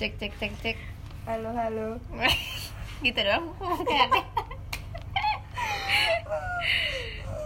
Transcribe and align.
cek 0.00 0.16
cek 0.16 0.32
cek 0.40 0.52
cek. 0.64 0.78
Halo 1.28 1.52
halo. 1.52 2.00
Gitu 3.04 3.20
dong 3.20 3.52
kayak 3.84 4.08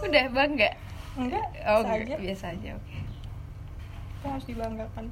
udah 0.07 0.25
bangga 0.31 0.71
enggak 1.19 1.47
oh 1.67 1.83
biasa 1.83 1.99
enggak 1.99 2.15
aja. 2.15 2.23
Biasa 2.23 2.45
aja 2.55 2.69
oke. 2.79 2.95
Itu 4.07 4.25
harus 4.31 4.45
dibanggakan. 4.47 5.05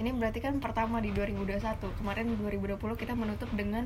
Ini 0.00 0.16
berarti 0.16 0.40
kan 0.40 0.64
pertama 0.64 1.04
di 1.04 1.12
2021 1.12 1.60
kemarin 2.00 2.24
2020 2.40 2.80
kita 2.96 3.12
menutup 3.12 3.52
dengan 3.52 3.84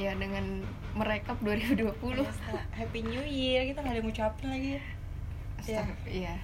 ya 0.00 0.16
dengan 0.16 0.64
merekap 0.96 1.36
2020 1.44 1.92
Biasa. 1.92 2.72
happy 2.72 3.04
new 3.04 3.24
year 3.28 3.68
kita 3.68 3.84
nggak 3.84 4.00
ada 4.00 4.00
ngucapin 4.00 4.48
lagi. 4.48 4.68
Ya 4.72 4.80
Astagfirullah, 5.60 6.08
iya. 6.08 6.34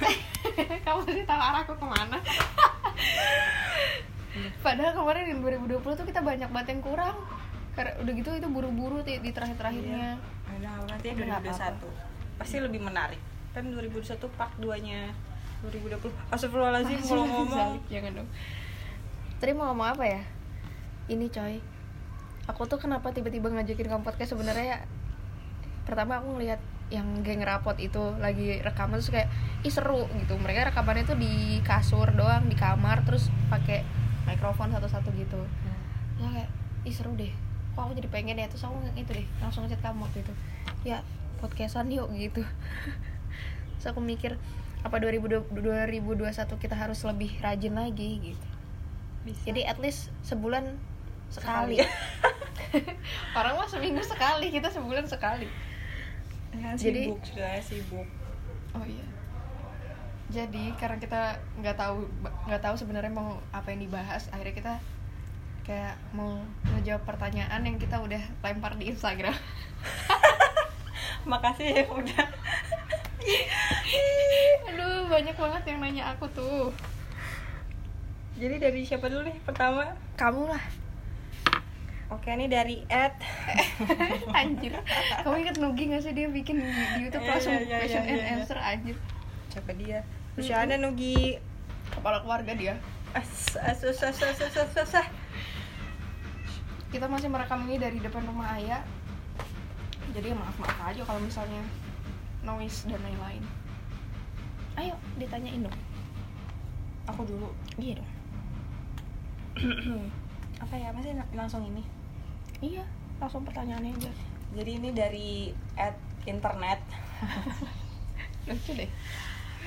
Kamu 0.88 1.04
sih 1.12 1.28
tahu 1.28 1.40
arahku 1.44 1.76
ke 1.76 1.84
mana 1.84 2.16
padahal 4.60 4.92
kemarin 4.94 5.24
yang 5.36 5.40
2020 5.42 5.82
tuh 5.82 6.06
kita 6.06 6.20
banyak 6.20 6.48
banget 6.50 6.68
yang 6.76 6.82
kurang. 6.82 7.16
Karena 7.76 7.92
udah 8.00 8.12
gitu 8.16 8.30
itu 8.32 8.48
buru-buru 8.48 9.04
di, 9.04 9.20
di 9.20 9.30
terakhir-terakhirnya. 9.36 10.16
Nanti 10.88 11.06
Udah 11.12 11.40
nggak 11.40 11.52
2021 11.52 12.40
pasti 12.40 12.56
lebih 12.60 12.80
menarik. 12.84 13.20
Kan 13.56 13.72
2021 13.72 14.16
part 14.36 14.52
2 14.60 14.84
nya 14.84 15.12
2020 15.64 16.12
Astagfirullahaladzim 16.32 17.00
kalau 17.04 17.24
ngomong. 17.24 17.70
Jangan 17.88 18.12
dong. 18.22 18.28
Tadi 19.40 19.52
mau 19.52 19.72
ngomong 19.72 19.88
apa 19.96 20.04
ya? 20.04 20.22
Ini 21.08 21.26
coy. 21.32 21.56
Aku 22.46 22.62
tuh 22.70 22.78
kenapa 22.78 23.10
tiba-tiba 23.10 23.50
ngajakin 23.50 23.88
kamu 23.88 24.02
podcast 24.04 24.36
sebenarnya? 24.36 24.86
Pertama 25.88 26.20
aku 26.22 26.38
ngelihat 26.38 26.60
yang 26.86 27.26
geng 27.26 27.42
rapot 27.42 27.74
itu 27.82 27.98
lagi 28.22 28.62
rekaman 28.62 29.02
terus 29.02 29.10
kayak 29.10 29.28
ih 29.66 29.72
seru 29.72 30.06
gitu. 30.22 30.38
Mereka 30.38 30.70
rekamannya 30.70 31.04
tuh 31.08 31.18
di 31.18 31.58
kasur 31.66 32.14
doang 32.14 32.46
di 32.46 32.54
kamar 32.54 33.02
terus 33.02 33.32
pakai 33.50 33.82
mikrofon 34.26 34.74
satu-satu 34.74 35.08
gitu. 35.14 35.40
Ya 36.18 36.26
kayak 36.30 36.50
ih 36.84 36.94
seru 36.94 37.14
deh. 37.14 37.30
Kok 37.78 37.90
aku 37.90 37.92
jadi 37.96 38.08
pengen 38.10 38.36
ya? 38.36 38.46
Terus 38.50 38.66
aku 38.66 38.76
itu 38.98 39.10
deh 39.10 39.26
langsung 39.38 39.64
ngechat 39.64 39.80
kamu 39.80 40.04
waktu 40.04 40.26
itu. 40.26 40.32
Ya 40.82 41.00
podcastan 41.38 41.88
yuk 41.88 42.10
gitu. 42.14 42.42
Terus 43.78 43.86
aku 43.86 44.02
mikir 44.02 44.34
apa 44.82 45.02
2020 45.02 45.50
2021 45.50 46.30
kita 46.62 46.74
harus 46.78 47.00
lebih 47.06 47.30
rajin 47.40 47.74
lagi? 47.78 48.34
Gitu. 48.34 48.46
Bisa. 49.26 49.42
Jadi 49.50 49.60
at 49.66 49.78
least 49.78 50.10
sebulan 50.26 50.76
sekali. 51.30 51.82
Orang 53.38 53.58
mah 53.58 53.68
seminggu 53.70 54.02
sekali 54.02 54.50
kita 54.50 54.70
sebulan 54.70 55.06
sekali. 55.06 55.46
Ya, 56.56 56.72
Jadi- 56.74 57.10
sibuk 57.10 57.20
sudah 57.22 57.58
sibuk. 57.60 58.08
Oh 58.76 58.84
iya 58.84 59.15
jadi 60.26 60.74
karena 60.74 60.98
kita 60.98 61.38
nggak 61.62 61.76
tahu 61.78 62.02
nggak 62.50 62.62
tahu 62.62 62.74
sebenarnya 62.74 63.14
mau 63.14 63.38
apa 63.54 63.70
yang 63.70 63.86
dibahas 63.86 64.26
akhirnya 64.34 64.54
kita 64.58 64.74
kayak 65.66 65.98
mau 66.14 66.38
ngejawab 66.78 67.02
pertanyaan 67.02 67.58
yang 67.66 67.74
kita 67.78 67.98
udah 67.98 68.22
lempar 68.42 68.78
di 68.78 68.86
Instagram. 68.94 69.34
Makasih 71.30 71.82
ya 71.82 71.84
udah. 71.90 72.26
Aduh 74.70 75.10
banyak 75.10 75.34
banget 75.34 75.62
yang 75.66 75.78
nanya 75.82 76.14
aku 76.14 76.30
tuh. 76.30 76.70
Jadi 78.38 78.62
dari 78.62 78.86
siapa 78.86 79.10
dulu 79.10 79.26
nih 79.26 79.42
pertama? 79.42 79.90
Kamu 80.14 80.46
lah. 80.46 80.62
Oke 82.14 82.30
ini 82.30 82.46
dari 82.46 82.86
Ed. 82.86 83.18
Anjir. 84.38 84.78
Kamu 85.26 85.34
inget 85.34 85.58
Nugi 85.58 85.90
gak 85.90 86.06
sih? 86.06 86.14
Dia 86.14 86.30
bikin 86.30 86.62
di, 86.62 86.70
YouTube 87.02 87.26
Iya, 87.26 87.30
langsung 87.34 87.58
iya, 87.58 87.66
iya, 87.66 87.78
question 87.82 88.04
and 88.06 88.22
iya. 88.22 88.32
answer 88.38 88.58
anjir 88.62 88.94
siapa 89.56 89.72
dia? 89.72 90.04
Usia 90.36 90.60
mm 90.60 90.68
-hmm. 90.68 90.80
Nugi 90.84 91.40
kepala 91.88 92.20
keluarga 92.20 92.52
dia. 92.52 92.76
Susah 93.16 93.72
susah 93.72 94.68
susah 94.68 95.06
kita 96.92 97.12
masih 97.12 97.28
merekam 97.32 97.64
ini 97.66 97.76
dari 97.80 97.98
depan 97.98 98.24
rumah 98.24 98.56
ayah 98.56 98.84
jadi 100.14 100.32
maaf 100.32 100.56
maaf 100.56 100.80
aja 100.80 101.02
kalau 101.04 101.20
misalnya 101.20 101.60
noise 102.40 102.88
dan 102.88 103.00
lain-lain. 103.04 103.44
Ayo 104.80 104.96
ditanyain 105.20 105.60
dong. 105.60 105.76
Aku 107.10 107.28
dulu. 107.28 107.52
Iya 107.76 108.00
dong. 108.00 108.10
Apa 110.64 110.74
ya 110.76 110.88
masih 110.96 111.16
langsung 111.36 111.68
ini? 111.68 111.84
Iya 112.64 112.84
langsung 113.20 113.44
pertanyaannya 113.44 113.92
aja. 113.92 114.12
Jadi 114.56 114.70
ini 114.80 114.88
dari 114.96 115.30
at 115.76 116.00
internet. 116.24 116.80
Lucu 118.48 118.72
deh 118.72 118.88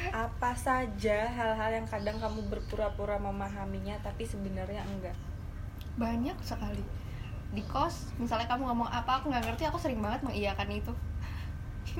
apa 0.09 0.55
saja 0.55 1.27
hal-hal 1.27 1.69
yang 1.83 1.87
kadang 1.87 2.17
kamu 2.17 2.47
berpura-pura 2.47 3.19
memahaminya 3.19 3.99
tapi 3.99 4.23
sebenarnya 4.23 4.81
enggak? 4.87 5.15
Banyak 5.99 6.37
sekali. 6.39 6.81
Di 7.51 7.63
kos 7.67 8.15
misalnya 8.15 8.47
kamu 8.47 8.71
ngomong 8.71 8.89
apa 8.89 9.19
aku 9.19 9.29
nggak 9.29 9.43
ngerti 9.51 9.63
aku 9.67 9.77
sering 9.77 9.99
banget 9.99 10.23
mengiyakan 10.23 10.69
itu. 10.71 10.93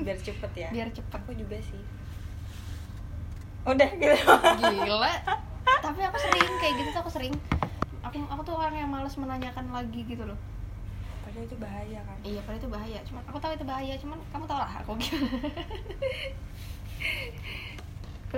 Biar 0.00 0.16
cepet 0.16 0.52
ya? 0.56 0.68
Biar 0.72 0.88
cepet. 0.90 1.20
Aku 1.20 1.32
juga 1.36 1.60
sih. 1.60 1.82
Udah 3.68 3.90
gitu. 3.92 4.16
Gila. 4.86 5.12
Tapi 5.80 6.00
aku 6.04 6.18
sering 6.18 6.50
kayak 6.58 6.74
gitu 6.80 6.88
tuh 6.96 7.00
aku 7.04 7.12
sering. 7.12 7.34
Aku 8.00 8.16
aku 8.26 8.42
tuh 8.48 8.56
orang 8.56 8.74
yang 8.80 8.88
males 8.88 9.12
menanyakan 9.20 9.68
lagi 9.70 10.08
gitu 10.08 10.24
loh. 10.24 10.38
Padahal 11.20 11.44
itu 11.46 11.56
bahaya 11.60 12.00
kan? 12.02 12.16
Iya 12.24 12.40
padahal 12.48 12.60
itu 12.64 12.70
bahaya. 12.72 12.98
Cuman 13.04 13.22
aku 13.28 13.38
tahu 13.38 13.52
itu 13.54 13.66
bahaya 13.68 13.94
cuman 14.00 14.18
kamu 14.32 14.44
tau 14.48 14.58
lah 14.58 14.72
aku 14.80 14.96
gimana 14.96 15.36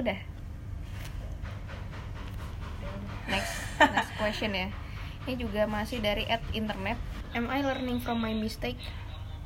udah. 0.01 0.19
Next 3.29 3.55
next 3.79 4.13
question 4.17 4.53
ya. 4.57 4.69
Ini 5.29 5.35
juga 5.39 5.69
masih 5.69 6.03
dari 6.03 6.27
at 6.27 6.43
internet. 6.57 6.99
Am 7.33 7.49
I 7.49 7.65
learning 7.65 8.01
from 8.01 8.21
my 8.21 8.33
mistake? 8.33 8.81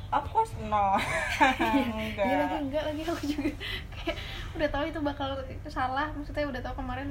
Of 0.06 0.30
course 0.30 0.54
no 0.70 0.94
Iya 1.42 1.82
lagi 1.98 2.14
enggak 2.14 2.62
enggak 2.62 2.82
lagi 2.86 3.02
aku 3.02 3.24
juga. 3.26 3.50
Kayak 3.94 4.16
udah 4.56 4.68
tahu 4.70 4.84
itu 4.88 5.00
bakal 5.02 5.30
salah 5.66 6.08
maksudnya 6.14 6.46
udah 6.46 6.60
tahu 6.62 6.74
kemarin 6.78 7.10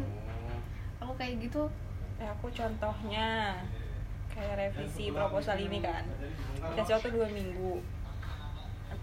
aku 1.04 1.14
kayak 1.20 1.44
gitu. 1.44 1.68
Ya 2.16 2.32
aku 2.32 2.48
contohnya 2.56 3.60
kayak 4.32 4.56
revisi 4.60 5.12
proposal 5.12 5.60
ini 5.60 5.84
kan. 5.84 6.08
Dikasih 6.72 6.96
waktu 6.98 7.10
dua 7.12 7.28
minggu 7.30 7.84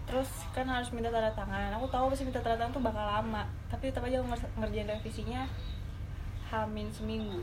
terus 0.03 0.29
kan 0.51 0.67
harus 0.67 0.91
minta 0.91 1.09
tanda 1.09 1.31
tangan. 1.31 1.71
Aku 1.79 1.87
tahu 1.87 2.11
pasti 2.11 2.27
minta 2.27 2.43
tanda 2.43 2.59
tangan 2.59 2.73
tuh 2.75 2.83
bakal 2.83 3.05
lama. 3.05 3.43
Tapi 3.71 3.89
tetap 3.89 4.03
aja 4.05 4.19
aku 4.19 4.27
nger- 4.31 4.53
ngerjain 4.59 4.89
revisinya 4.89 5.41
hamin 6.51 6.87
seminggu. 6.91 7.41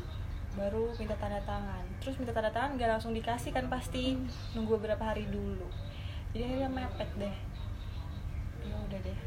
Baru 0.54 0.92
minta 1.00 1.16
tanda 1.16 1.40
tangan. 1.42 1.84
Terus 1.98 2.20
minta 2.20 2.32
tanda 2.36 2.52
tangan 2.52 2.76
gak 2.76 2.90
langsung 2.98 3.12
dikasih 3.16 3.50
kan 3.50 3.66
pasti. 3.72 4.18
Nunggu 4.52 4.78
beberapa 4.78 5.02
hari 5.08 5.26
dulu. 5.26 5.66
Jadi 6.36 6.42
akhirnya 6.46 6.70
mepet 6.70 7.10
deh. 7.18 7.36
Ya 8.66 8.76
udah 8.76 9.00
deh. 9.00 9.18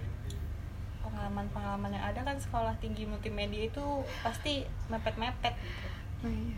Pengalaman-pengalaman 1.03 1.91
yang 1.93 2.05
ada 2.09 2.21
kan 2.23 2.37
sekolah 2.39 2.73
tinggi 2.79 3.03
multimedia 3.03 3.67
itu 3.67 3.85
pasti 4.23 4.63
mepet-mepet 4.87 5.53
gitu. 5.57 5.87
Oh, 6.23 6.31
iya. 6.31 6.57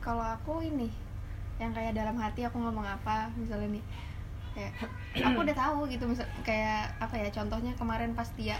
Kalau 0.00 0.24
aku 0.24 0.64
ini 0.64 0.92
yang 1.60 1.76
kayak 1.76 1.92
dalam 1.92 2.16
hati 2.16 2.40
aku 2.44 2.56
ngomong 2.56 2.84
apa 2.84 3.28
misalnya 3.36 3.76
nih 3.76 3.84
kayak 4.56 4.72
aku 5.20 5.38
udah 5.46 5.56
tahu 5.56 5.86
gitu 5.86 6.04
misal 6.10 6.26
kayak 6.42 6.90
apa 6.98 7.14
ya 7.16 7.28
contohnya 7.30 7.72
kemarin 7.78 8.12
pas 8.18 8.26
dia 8.34 8.58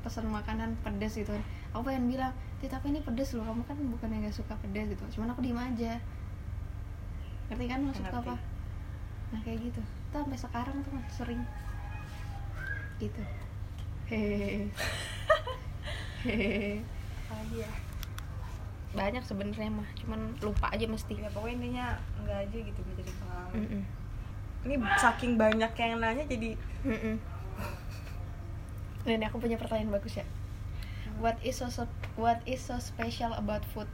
pesan 0.00 0.30
makanan 0.30 0.78
pedes 0.80 1.18
gitu 1.18 1.34
aku 1.74 1.82
pengen 1.90 2.08
bilang 2.08 2.32
tapi 2.60 2.92
ini 2.92 3.00
pedes 3.00 3.32
loh 3.34 3.44
kamu 3.48 3.62
kan 3.64 3.76
bukan 3.76 4.08
yang 4.12 4.28
gak 4.28 4.36
suka 4.36 4.54
pedes 4.60 4.92
gitu 4.92 5.04
cuman 5.16 5.32
aku 5.32 5.40
diem 5.40 5.56
aja. 5.56 5.96
Ngerti 7.50 7.66
kan 7.66 7.80
maksudku 7.82 8.14
Ngerti. 8.14 8.30
apa? 8.30 8.34
Nah 9.34 9.40
kayak 9.42 9.58
gitu. 9.58 9.82
Tuh 10.14 10.18
sampai 10.22 10.38
sekarang 10.38 10.76
tuh 10.86 10.92
masih 10.94 11.14
sering. 11.18 11.42
Gitu. 13.02 13.22
Hehehe. 14.06 14.70
Hehehe. 16.22 16.86
Ya? 17.50 17.70
Banyak 18.94 19.26
sebenarnya 19.26 19.70
mah. 19.74 19.88
Cuman 19.98 20.38
lupa 20.46 20.70
aja 20.70 20.86
mesti. 20.86 21.18
Ya 21.18 21.26
pokoknya 21.34 21.54
intinya 21.58 21.86
enggak 22.22 22.38
aja 22.46 22.58
gitu 22.70 22.80
jadi 22.94 23.10
pengalaman. 23.18 23.54
Mm-mm. 23.58 23.82
Ini 24.66 24.76
saking 25.00 25.40
banyak 25.40 25.72
yang 25.76 26.00
nanya 26.00 26.24
jadi 26.28 26.56
Mm-mm. 26.84 27.16
Dan 29.00 29.24
aku 29.24 29.40
punya 29.40 29.56
pertanyaan 29.56 29.96
bagus 29.96 30.20
ya. 30.20 30.26
What 31.20 31.40
is 31.40 31.56
so, 31.56 31.72
so 31.72 31.88
what 32.20 32.44
is 32.44 32.60
so 32.60 32.76
special 32.76 33.32
about 33.32 33.64
food? 33.72 33.88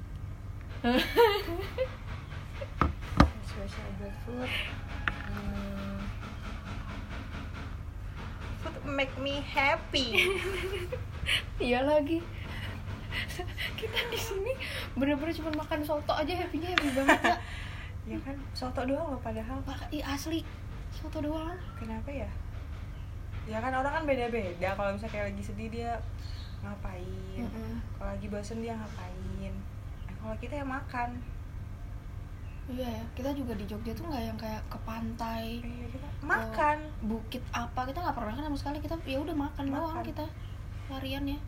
special 3.47 3.87
about 3.97 4.15
food 4.29 4.51
hmm. 5.27 5.99
food 8.61 8.77
make 8.85 9.15
me 9.17 9.41
happy 9.41 10.13
Iya 11.59 11.83
lagi. 11.83 12.23
Kita 13.75 13.99
di 14.13 14.19
sini 14.21 14.53
bener-bener 14.95 15.35
cuma 15.35 15.51
makan 15.59 15.83
soto 15.83 16.13
aja 16.15 16.37
happy-nya 16.37 16.77
happy 16.77 16.91
banget 16.95 17.19
ya. 17.19 17.37
ya 18.07 18.19
kan 18.23 18.37
soto 18.53 18.83
doang 18.83 19.11
loh 19.11 19.21
padahal. 19.21 19.59
Mak- 19.63 19.91
Ih, 19.91 20.01
asli. 20.01 20.47
Soto 20.89 21.19
doang. 21.19 21.59
kenapa 21.75 22.07
ya? 22.09 22.31
Ya 23.45 23.59
kan 23.59 23.71
orang 23.71 23.93
kan 23.93 24.05
beda-beda. 24.05 24.73
Kalau 24.73 24.91
misalnya 24.91 25.13
kayak 25.13 25.27
lagi 25.31 25.43
sedih 25.45 25.69
dia 25.69 25.93
ngapain? 26.59 27.39
Mm-mm. 27.39 27.79
kalau 27.95 28.11
lagi 28.11 28.27
bosen 28.27 28.59
dia 28.59 28.75
ngapain? 28.75 29.55
Kalau 30.17 30.35
kita 30.37 30.55
yang 30.57 30.67
makan. 30.69 31.19
Iya 32.67 32.83
ya 32.89 33.05
kita 33.15 33.31
juga 33.31 33.55
di 33.55 33.63
Jogja 33.63 33.95
tuh 33.95 34.11
nggak 34.11 34.25
yang 34.25 34.35
kayak 34.35 34.59
ke 34.67 34.75
pantai 34.83 35.63
iya 35.63 35.87
kita 35.87 36.03
makan. 36.21 36.83
bukit 37.01 37.39
apa. 37.53 37.87
Kita 37.87 38.03
nggak 38.03 38.17
pernah 38.17 38.35
kan 38.35 38.45
sama 38.45 38.59
sekali. 38.59 38.79
Kita 38.81 38.99
ya 39.05 39.19
udah 39.19 39.37
makan, 39.37 39.65
doang 39.69 39.95
Makan. 39.95 40.03
kita. 40.05 40.25
Larian 40.89 41.25
ya. 41.27 41.39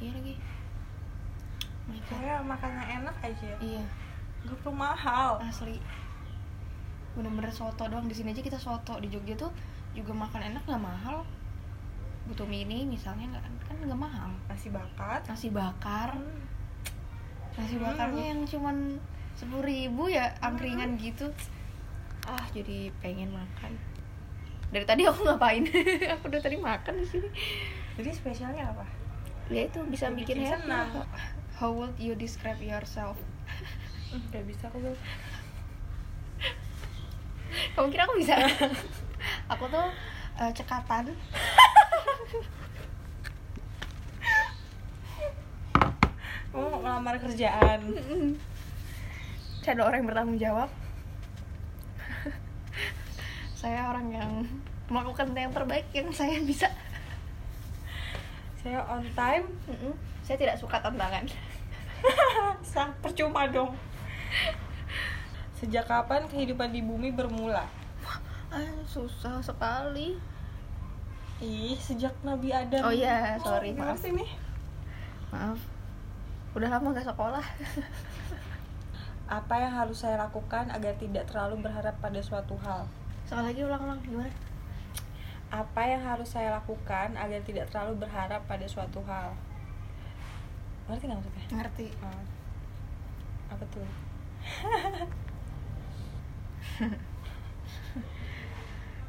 Iya 0.00 0.10
lagi. 0.12 0.34
Kayak 2.04 2.42
makannya 2.42 2.84
enak 2.98 3.16
aja. 3.20 3.50
Iya. 3.60 3.82
Nggak 4.42 4.56
perlu 4.58 4.74
mahal. 4.74 5.30
Asli 5.38 5.78
bener-bener 7.14 7.50
soto 7.54 7.86
doang. 7.86 8.06
Di 8.10 8.14
sini 8.14 8.34
aja 8.34 8.42
kita 8.42 8.58
soto. 8.58 8.98
Di 8.98 9.08
Jogja 9.10 9.34
tuh 9.38 9.50
juga 9.94 10.12
makan 10.14 10.54
enak 10.54 10.62
nggak 10.66 10.82
mahal. 10.82 11.26
Butuh 12.26 12.46
mini 12.48 12.84
misalnya 12.84 13.38
nggak 13.38 13.44
kan 13.70 13.76
nggak 13.80 14.00
mahal. 14.00 14.30
Nasi 14.50 14.68
bakar 14.70 15.22
nasi 15.26 15.48
bakar. 15.50 16.14
Hmm. 16.14 16.42
nasi 17.54 17.78
Hmm. 17.78 17.86
bakarnya 17.86 18.24
yang 18.34 18.40
cuman 18.50 18.98
sepuluh 19.38 19.62
ribu 19.62 20.10
ya 20.10 20.34
angkringan 20.42 20.98
gitu. 20.98 21.30
Ah 22.26 22.42
jadi 22.50 22.90
pengen 22.98 23.30
makan. 23.30 23.78
Dari 24.74 24.82
tadi 24.82 25.06
aku 25.06 25.22
ngapain? 25.22 25.62
Aku 26.18 26.26
udah 26.26 26.42
tadi 26.42 26.58
makan 26.58 26.98
di 26.98 27.06
sini. 27.06 27.28
Jadi 27.94 28.10
spesialnya 28.10 28.74
apa? 28.74 28.82
Ya 29.46 29.70
itu 29.70 29.78
bisa 29.86 30.10
bikin 30.10 30.42
bikin 30.42 30.50
happy 30.50 30.66
senang. 30.66 30.88
how 31.54 31.70
would 31.70 31.94
you 31.94 32.18
describe 32.18 32.58
yourself? 32.58 33.14
Gak 34.34 34.42
bisa 34.50 34.66
aku. 34.66 34.82
Kamu 37.74 37.86
kira 37.90 38.02
aku 38.06 38.14
bisa? 38.18 38.34
Aku 39.52 39.64
tuh 39.70 39.88
eh, 40.40 40.50
cekatan. 40.52 41.04
Kamu 46.54 46.70
mau 46.70 46.78
ngelamar 46.86 47.18
kerjaan? 47.18 47.80
Saya 49.58 49.74
ada 49.74 49.82
orang 49.90 49.98
yang 50.04 50.08
bertanggung 50.12 50.38
jawab. 50.38 50.70
Saya 53.60 53.90
orang 53.90 54.06
yang 54.14 54.30
melakukan 54.86 55.34
yang 55.34 55.50
terbaik 55.50 55.88
yang 55.90 56.12
saya 56.14 56.38
bisa. 56.44 56.70
Saya 58.62 58.86
on 58.86 59.02
time? 59.18 59.50
Saya 60.22 60.36
tidak 60.38 60.60
suka 60.60 60.78
tantangan. 60.78 61.26
Sang 62.62 62.94
percuma 63.02 63.48
dong 63.50 63.74
sejak 65.58 65.86
kapan 65.86 66.26
kehidupan 66.26 66.74
di 66.74 66.82
bumi 66.82 67.14
bermula? 67.14 67.66
Ah, 68.54 68.70
susah 68.86 69.42
sekali. 69.42 70.14
Ih 71.42 71.74
sejak 71.74 72.14
Nabi 72.22 72.54
Adam. 72.54 72.86
Oh 72.86 72.94
iya, 72.94 73.34
sorry, 73.42 73.74
gimana 73.74 73.98
maaf. 73.98 74.06
maaf. 75.34 75.60
Udah 76.54 76.68
lama 76.70 76.94
gak 76.94 77.10
sekolah. 77.10 77.42
Apa 79.26 79.54
yang 79.58 79.74
harus 79.74 80.06
saya 80.06 80.14
lakukan 80.20 80.70
agar 80.70 80.94
tidak 81.00 81.26
terlalu 81.26 81.66
berharap 81.66 81.98
pada 81.98 82.20
suatu 82.22 82.54
hal? 82.62 82.86
Sekali 83.26 83.50
lagi 83.50 83.60
ulang-ulang 83.66 83.98
gimana? 84.06 84.30
Apa 85.50 85.82
yang 85.90 86.06
harus 86.06 86.30
saya 86.30 86.54
lakukan 86.54 87.18
agar 87.18 87.40
tidak 87.42 87.66
terlalu 87.74 88.06
berharap 88.06 88.46
pada 88.46 88.66
suatu 88.70 89.02
hal? 89.10 89.34
Ngerti 90.86 91.04
nggak 91.10 91.18
maksudnya? 91.18 91.46
Ngerti. 91.50 91.86
Ah. 92.04 92.22
apa 93.44 93.64
tuh 93.70 93.86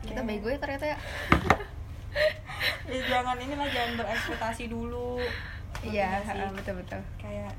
kita 0.04 0.16
Ya. 0.16 0.24
bego 0.24 0.48
ya 0.48 0.60
ternyata 0.60 0.86
ya. 0.88 0.98
Ya 2.86 3.02
jangan 3.04 3.36
inilah 3.36 3.68
jangan 3.68 3.98
berekspektasi 3.98 4.70
dulu. 4.70 5.18
Iya 5.82 6.22
sih? 6.22 6.38
betul 6.54 6.78
betul. 6.80 7.02
Kayak 7.18 7.52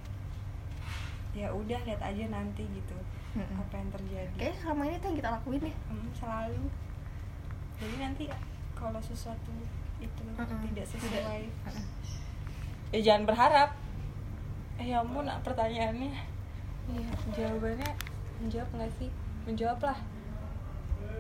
ya 1.33 1.51
udah 1.51 1.77
lihat 1.83 2.01
aja 2.01 2.25
nanti 2.27 2.65
gitu 2.65 2.97
Mm-mm. 3.35 3.61
apa 3.61 3.75
yang 3.75 3.91
terjadi. 3.91 4.33
Kayaknya 4.33 4.57
selama 4.57 4.83
ini 4.83 4.97
tuh 4.97 5.07
yang 5.07 5.19
kita 5.19 5.31
lakuin 5.33 5.63
ya 5.63 5.75
Hmm, 5.85 6.09
selalu. 6.15 6.65
Jadi 7.77 7.95
nanti 7.99 8.25
kalau 8.73 9.01
sesuatu 9.03 9.53
itu 9.99 10.23
Mm-mm. 10.31 10.61
tidak. 10.71 10.87
sesuai. 10.89 11.43
Mm-mm. 11.45 11.85
ya 12.89 13.01
jangan 13.03 13.25
berharap. 13.27 13.71
Eh 14.79 14.87
ya 14.87 15.03
ampun 15.03 15.27
pertanyaannya. 15.43 16.15
Iya. 16.89 17.09
Jawabannya 17.35 17.91
menjawab 18.39 18.71
nggak 18.73 18.93
sih 18.97 19.11
menjawab 19.47 19.79
lah. 19.81 19.99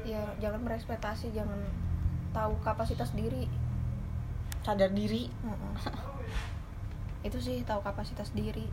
Ya 0.02 0.23
jangan 0.43 0.67
berekspektasi 0.67 1.31
jangan 1.31 1.62
tahu 2.34 2.58
kapasitas 2.61 3.14
diri. 3.14 3.46
Sadar 4.67 4.90
diri. 4.90 5.31
Itu 7.26 7.38
sih 7.38 7.62
tahu 7.62 7.81
kapasitas 7.87 8.34
diri. 8.34 8.67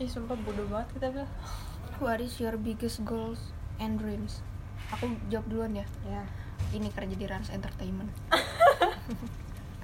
Ih 0.00 0.08
sumpah 0.08 0.36
bodoh 0.40 0.64
banget 0.68 0.88
kita 0.96 1.06
bilang 1.12 1.32
what 2.00 2.20
is 2.20 2.40
your 2.40 2.56
biggest 2.56 3.04
goals 3.04 3.52
and 3.76 4.00
dreams? 4.00 4.40
Aku 4.96 5.12
jawab 5.28 5.46
duluan 5.52 5.76
ya. 5.76 5.84
Ya. 6.08 6.24
Ini 6.72 6.88
kerja 6.92 7.12
di 7.12 7.26
Rans 7.28 7.52
Entertainment. 7.52 8.08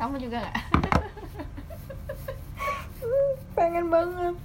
Kamu 0.01 0.17
juga 0.17 0.41
nggak? 0.41 0.57
Pengen 3.57 3.93
banget. 3.93 4.37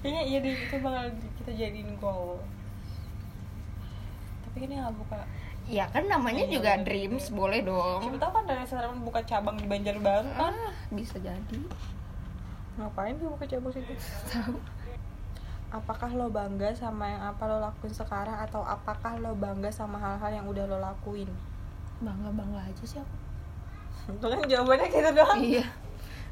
Kayaknya 0.00 0.22
iya 0.22 0.38
deh 0.38 0.54
itu 0.54 0.76
bakal 0.78 1.10
kita 1.42 1.52
jadiin 1.58 1.98
goal 1.98 2.38
tapi 4.54 4.62
kan 4.62 4.70
ini 4.70 4.76
nggak 4.78 4.94
buka. 4.94 5.18
Ya 5.66 5.90
kan 5.90 6.06
namanya 6.06 6.46
Iya, 6.46 6.62
juga 6.62 6.78
bener 6.78 6.86
dreams 6.86 7.26
boleh 7.34 7.66
dong. 7.66 8.06
Siapa 8.06 8.18
tahu 8.22 8.30
kan 8.30 8.44
dari 8.46 8.60
Entertainment 8.62 9.02
buka 9.02 9.20
cabang 9.26 9.58
di 9.58 9.66
Banjarbaru 9.66 10.30
kan? 10.30 10.54
Ah, 10.54 10.70
bisa 10.94 11.18
jadi. 11.18 11.58
Ngapain 12.78 13.18
sih 13.18 13.26
buka 13.26 13.44
cabang 13.50 13.74
situ? 13.74 13.90
Tahu. 14.30 14.54
Apakah 15.74 16.14
lo 16.14 16.30
bangga 16.30 16.70
sama 16.70 17.10
yang 17.10 17.22
apa 17.26 17.50
lo 17.50 17.58
lakuin 17.58 17.90
sekarang 17.90 18.38
atau 18.38 18.62
apakah 18.62 19.18
lo 19.18 19.34
bangga 19.34 19.74
sama 19.74 19.98
hal-hal 19.98 20.30
yang 20.30 20.46
udah 20.46 20.70
lo 20.70 20.78
lakuin? 20.78 21.26
Bangga 21.98 22.30
bangga 22.30 22.62
aja 22.62 22.84
sih 22.86 23.02
aku. 23.02 23.16
Itu 24.14 24.26
kan 24.30 24.38
jawabannya 24.46 24.86
gitu 24.86 25.10
doang. 25.10 25.38
Iya. 25.42 25.66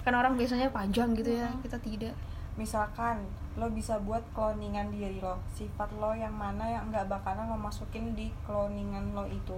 Kan 0.06 0.14
orang 0.14 0.38
biasanya 0.38 0.70
panjang 0.70 1.10
gitu 1.18 1.34
ya 1.34 1.50
Hmm. 1.50 1.58
kita 1.58 1.82
tidak 1.82 2.14
misalkan 2.54 3.24
lo 3.56 3.68
bisa 3.68 4.00
buat 4.00 4.20
cloningan 4.32 4.88
diri 4.88 5.20
lo 5.20 5.36
sifat 5.52 5.88
lo 5.96 6.12
yang 6.12 6.32
mana 6.32 6.64
yang 6.64 6.88
nggak 6.88 7.08
bakalan 7.08 7.48
lo 7.48 7.56
masukin 7.56 8.12
di 8.12 8.28
cloningan 8.44 9.12
lo 9.12 9.24
itu. 9.26 9.56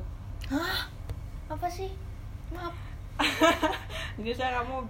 Hah? 0.50 0.86
Apa 1.50 1.66
sih? 1.66 1.90
Maaf. 2.50 2.74
Jadi 4.18 4.32
saya 4.34 4.62
kamu 4.62 4.82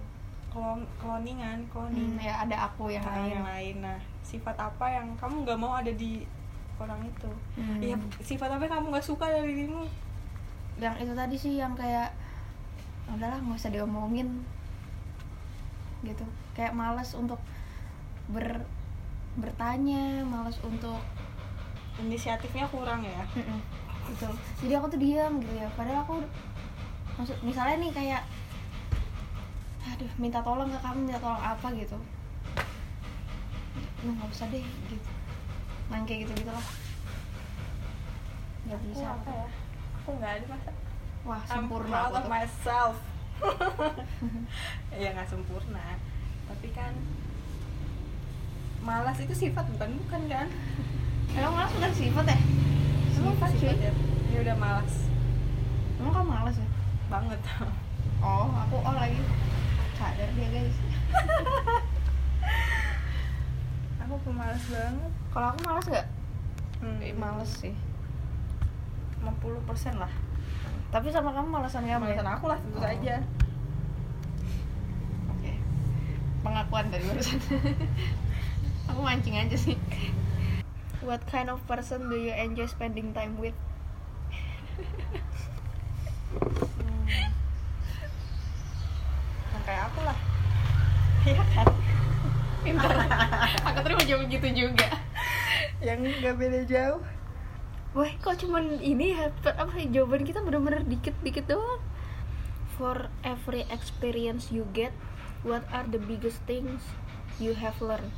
klon 0.49 0.81
cloningan 0.97 1.59
cloning 1.67 2.15
hmm, 2.15 2.23
ya 2.23 2.47
ada 2.47 2.71
aku 2.71 2.87
yang 2.89 3.03
Nah, 3.03 3.13
lain. 3.21 3.29
yang 3.29 3.45
lain. 3.45 3.75
Nah 3.85 3.97
sifat 4.25 4.57
apa 4.57 4.85
yang 4.89 5.13
kamu 5.19 5.45
nggak 5.45 5.59
mau 5.61 5.77
ada 5.77 5.93
di 5.93 6.25
orang 6.81 6.99
itu? 7.05 7.29
Hmm. 7.55 7.77
Iya, 7.79 7.95
sifat 8.19 8.49
apa 8.49 8.65
yang 8.65 8.73
kamu 8.81 8.85
nggak 8.97 9.05
suka 9.05 9.25
dari 9.29 9.53
dirimu? 9.53 9.85
Yang 10.81 10.95
itu 11.05 11.13
tadi 11.13 11.35
sih 11.37 11.53
yang 11.55 11.77
kayak 11.77 12.09
udahlah 13.07 13.37
nggak 13.37 13.59
usah 13.61 13.69
diomongin. 13.69 14.41
Gitu. 16.01 16.25
Kayak 16.57 16.73
malas 16.73 17.13
untuk 17.13 17.37
ber 18.31 18.65
bertanya 19.35 20.23
malas 20.23 20.57
untuk 20.63 20.99
inisiatifnya 21.99 22.65
kurang 22.71 23.03
ya? 23.03 23.23
Betul. 24.09 24.33
Jadi 24.63 24.73
aku 24.77 24.87
tuh 24.91 24.99
diam 25.01 25.33
gitu 25.41 25.53
ya. 25.57 25.67
Padahal 25.75 26.05
aku 26.05 26.15
maksud 27.15 27.37
misalnya 27.43 27.79
nih 27.79 27.91
kayak 27.95 28.23
aduh 29.85 30.11
minta 30.19 30.43
tolong 30.43 30.67
ke 30.67 30.79
kamu 30.81 30.97
minta 31.07 31.19
tolong 31.21 31.43
apa? 31.43 31.67
gitu. 31.75 31.97
Nah, 34.05 34.11
nggak 34.13 34.29
usah 34.33 34.47
deh 34.51 34.61
gitu. 34.61 35.09
Main 35.89 36.03
kayak 36.05 36.25
gitu 36.27 36.33
gitulah 36.45 36.65
nggak 38.65 38.81
aku 38.81 38.85
bisa. 38.89 39.05
apa 39.05 39.29
ya? 39.29 39.47
Aku 40.01 40.09
nggak 40.17 40.31
ada 40.41 40.45
masa. 40.49 40.71
Wah 41.25 41.41
I'm 41.41 41.49
sempurna 41.49 41.89
proud 41.89 42.13
aku 42.13 42.17
of 42.17 42.25
myself. 42.29 42.95
Ya 45.01 45.09
nggak 45.13 45.29
sempurna. 45.29 45.85
Tapi 46.49 46.67
kan 46.73 46.93
malas 48.85 49.17
itu 49.17 49.33
sifat 49.33 49.65
bukan 49.67 49.89
bukan 49.99 50.21
kan? 50.29 50.47
Emang 51.33 51.53
malas 51.53 51.71
bukan 51.73 51.91
sifat 51.91 52.25
ya? 52.27 52.37
Emang 53.15 53.33
apa 53.33 53.45
sih 53.51 53.65
ya. 53.65 53.73
Ya 54.29 54.37
udah 54.41 54.55
malas. 54.55 54.93
Emang 55.97 56.11
kamu 56.13 56.27
malas 56.29 56.55
ya? 56.55 56.67
Banget. 57.09 57.39
Oh 58.23 58.47
aku 58.49 58.79
oh 58.79 58.95
lagi. 58.95 59.19
Sadar 59.93 60.25
dia 60.33 60.47
guys. 60.49 60.73
Aku 64.01 64.13
pemalas 64.21 64.61
banget. 64.65 65.11
Kalau 65.29 65.47
aku 65.49 65.59
malas 65.61 65.85
nggak? 65.85 66.07
Hmm, 66.79 66.97
Eh, 67.01 67.13
males 67.13 67.51
sih. 67.51 67.73
50% 69.21 69.97
lah. 69.97 70.09
Tapi 70.89 71.09
sama 71.09 71.33
kamu 71.33 71.49
malasan 71.49 71.83
kamu 71.83 71.89
ya? 71.89 71.99
malasan 72.17 72.29
aku 72.29 72.45
lah 72.47 72.57
tentu 72.57 72.77
Oh. 72.77 72.81
saja. 72.81 73.15
Oke. 75.29 75.51
Pengakuan 76.41 76.85
tadi 76.89 77.03
barusan. 77.03 77.37
Aku 78.91 78.99
mancing 79.01 79.37
aja 79.37 79.57
sih. 79.57 79.77
What 81.07 81.21
kind 81.29 81.53
of 81.53 81.61
person 81.69 82.09
do 82.09 82.17
you 82.17 82.33
enjoy 82.33 82.65
spending 82.65 83.13
time 83.13 83.37
with? 83.37 83.55
Hmm. 86.35 87.05
Yang 89.53 89.63
kayak 89.63 89.83
aku 89.93 90.01
lah 90.03 90.17
iya 91.25 91.41
kan 91.57 91.67
Pintar. 92.61 92.93
Aku 93.69 93.79
terima 93.85 94.03
jawab 94.05 94.25
gitu 94.29 94.47
juga. 94.53 94.89
yang 95.83 96.01
nggak 96.01 96.35
beda 96.39 96.61
jauh 96.65 97.01
Wah, 97.95 98.11
kok 98.19 98.43
cuman 98.43 98.83
ini 98.83 99.15
ya, 99.15 99.31
apa 99.31 99.71
jawaban 99.87 100.27
kita 100.27 100.43
bener-bener 100.43 100.83
dikit-dikit 100.83 101.47
doang. 101.47 101.79
For 102.75 103.07
every 103.23 103.63
experience 103.71 104.51
you 104.51 104.67
get, 104.75 104.91
what 105.47 105.63
are 105.71 105.87
the 105.87 105.95
biggest 105.95 106.43
things 106.43 106.83
you 107.39 107.55
have 107.55 107.79
learned? 107.79 108.11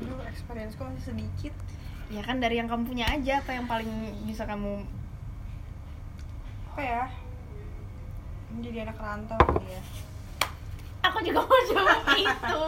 Duh, 0.00 0.20
experience 0.24 0.74
masih 0.76 1.02
sedikit 1.04 1.54
Ya 2.10 2.26
kan 2.26 2.42
dari 2.42 2.58
yang 2.58 2.66
kamu 2.66 2.90
punya 2.90 3.06
aja 3.06 3.38
apa 3.38 3.54
yang 3.54 3.64
paling 3.64 3.86
bisa 4.26 4.42
kamu 4.42 4.82
apa 6.70 6.82
ya 6.82 7.04
menjadi 8.50 8.82
anak 8.82 8.98
rantau 8.98 9.38
kali 9.38 9.70
ya 9.70 9.82
Aku 11.06 11.18
juga 11.20 11.42
mau 11.42 11.60
jawab 11.66 12.02
itu. 12.18 12.66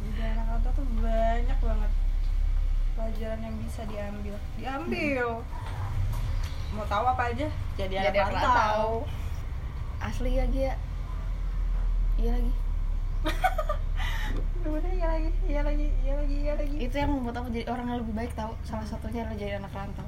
jadi 0.00 0.20
anak 0.32 0.46
rantau 0.48 0.70
tuh 0.72 0.86
banyak 0.98 1.58
banget 1.60 1.92
pelajaran 2.94 3.40
yang 3.40 3.56
bisa 3.62 3.82
diambil 3.86 4.34
diambil 4.54 5.28
mau 6.70 6.86
tahu 6.86 7.04
apa 7.04 7.22
aja 7.30 7.46
jadi 7.74 7.94
anak 7.94 8.06
Jadi 8.06 8.18
anak 8.18 8.30
rantau 8.34 8.50
rantau. 8.50 8.90
Asli 10.00 10.30
ya 10.32 10.46
Gia. 10.48 10.72
Iya 12.16 12.30
lagi. 12.32 12.52
Iya 14.60 15.08
lagi, 15.08 15.30
iya 15.48 15.60
lagi, 15.64 15.88
iya 16.04 16.12
lagi, 16.20 16.36
iya 16.36 16.52
lagi. 16.52 16.76
Itu 16.76 16.94
yang 17.00 17.16
membuat 17.16 17.40
aku 17.40 17.48
jadi 17.48 17.64
orang 17.72 17.86
yang 17.88 17.98
lebih 18.04 18.12
baik 18.12 18.32
tahu. 18.36 18.52
Salah 18.60 18.84
satunya 18.84 19.24
adalah 19.24 19.40
jadi 19.40 19.56
anak 19.56 19.72
rantau. 19.72 20.04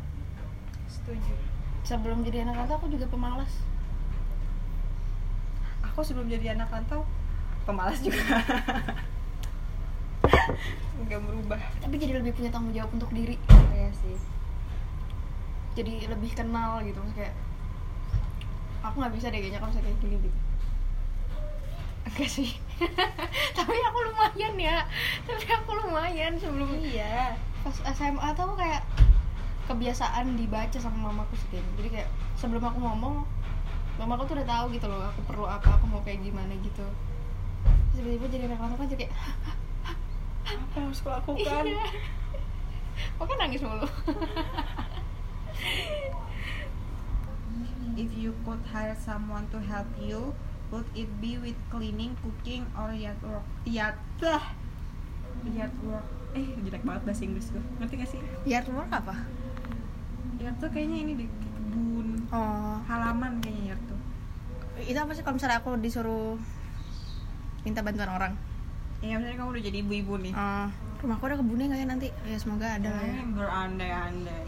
Setuju. 0.84 1.32
Sebelum 1.88 2.20
jadi 2.20 2.44
anak 2.44 2.60
rantau 2.60 2.76
aku 2.76 2.92
juga 2.92 3.08
pemalas. 3.08 3.48
Aku 5.88 6.04
sebelum 6.04 6.28
jadi 6.28 6.52
anak 6.52 6.68
rantau 6.68 7.08
pemalas 7.64 8.04
juga. 8.04 8.20
Enggak 11.00 11.20
berubah. 11.24 11.60
Tapi 11.80 11.94
jadi 11.96 12.20
lebih 12.20 12.36
punya 12.36 12.52
tanggung 12.52 12.76
jawab 12.76 12.92
untuk 12.92 13.08
diri. 13.16 13.40
Iya 13.72 13.88
sih. 13.96 14.16
jadi 15.72 16.04
lebih 16.04 16.36
kenal 16.36 16.84
gitu 16.84 17.00
Maksudnya 17.00 17.32
kayak 17.32 17.34
aku 18.84 18.94
nggak 19.00 19.14
bisa 19.16 19.26
deh 19.32 19.40
kayaknya 19.40 19.56
kalau 19.56 19.72
misalnya 19.72 19.88
kayak 19.88 20.00
gini 20.04 20.16
gitu 20.20 20.38
enggak 22.04 22.28
sih. 22.28 22.50
Tapi 23.56 23.74
aku 23.78 23.98
lumayan 24.06 24.54
ya. 24.58 24.82
Tapi 25.22 25.44
aku 25.48 25.70
lumayan 25.78 26.34
sebelum 26.36 26.70
Iya. 26.78 27.36
pas 27.62 27.78
SMA 27.94 28.28
tuh 28.34 28.42
aku 28.42 28.58
kayak 28.58 28.82
kebiasaan 29.70 30.34
dibaca 30.34 30.74
sama 30.74 31.14
mamaku 31.14 31.38
sih 31.38 31.62
jadi 31.78 31.88
kayak 31.88 32.08
sebelum 32.34 32.58
aku 32.58 32.82
ngomong 32.82 33.22
mamaku 33.94 34.26
tuh 34.26 34.34
udah 34.34 34.48
tahu 34.50 34.74
gitu 34.74 34.90
loh 34.90 35.06
aku 35.06 35.22
perlu 35.22 35.46
apa 35.46 35.78
aku 35.78 35.86
mau 35.86 36.02
kayak 36.02 36.26
gimana 36.26 36.50
gitu. 36.58 36.82
Tiba-tiba 37.94 38.26
jadi 38.26 38.44
anak 38.50 38.58
rantau 38.58 38.82
kan 38.82 38.90
jadi 38.90 39.06
kayak 39.06 39.14
Apa 40.42 40.74
yang 40.74 40.90
harus 40.90 40.98
aku 41.00 41.08
lakukan? 41.14 41.64
iya. 41.70 41.86
Kan 43.14 43.36
nangis 43.38 43.62
mulu. 43.62 43.86
If 47.94 48.10
you 48.16 48.32
could 48.42 48.64
hire 48.66 48.96
someone 48.96 49.46
to 49.52 49.60
help 49.60 49.86
you, 50.00 50.32
would 50.72 50.88
it 50.96 51.08
be 51.20 51.36
with 51.36 51.58
cleaning, 51.68 52.16
cooking, 52.24 52.64
or 52.74 52.90
yard 52.96 53.20
work? 53.20 53.44
Yard 53.68 54.00
lah. 54.24 54.56
Yard 55.44 55.76
work. 55.84 56.06
Eh, 56.32 56.56
jelek 56.64 56.80
banget 56.82 57.02
bahasa 57.04 57.22
Inggris 57.28 57.52
gue. 57.52 57.60
Ngerti 57.76 57.94
gak 58.00 58.10
sih? 58.10 58.20
yard 58.48 58.68
work 58.72 58.88
apa 58.88 59.14
Yard 60.40 60.56
tuh 60.58 60.72
kayaknya 60.72 60.98
ini 61.06 61.12
di 61.14 61.26
kebun, 61.28 62.26
oh 62.34 62.80
halaman 62.88 63.38
kayaknya 63.38 63.76
yard 63.76 63.82
tuh. 63.86 64.00
itu 64.82 64.98
apa 64.98 65.12
sih 65.14 65.22
kalau 65.22 65.36
misalnya 65.38 65.62
aku 65.62 65.78
disuruh 65.78 66.34
minta 67.62 67.84
bantuan 67.84 68.10
orang 68.10 68.34
Ya 68.98 69.18
misalnya 69.18 69.38
kamu 69.38 69.50
udah 69.54 69.62
jadi 69.66 69.78
ibu-ibu 69.82 70.14
nih. 70.18 70.32
Eh, 70.34 70.68
rumahku 71.02 71.26
ada 71.26 71.36
kebunnya 71.38 71.66
nggak 71.70 71.80
ya 71.82 71.86
nanti 71.90 72.08
ya 72.22 72.38
semoga 72.38 72.78
ada 72.78 72.90
lah 72.94 73.02
ya 73.02 73.26
berandai-andai. 73.34 74.46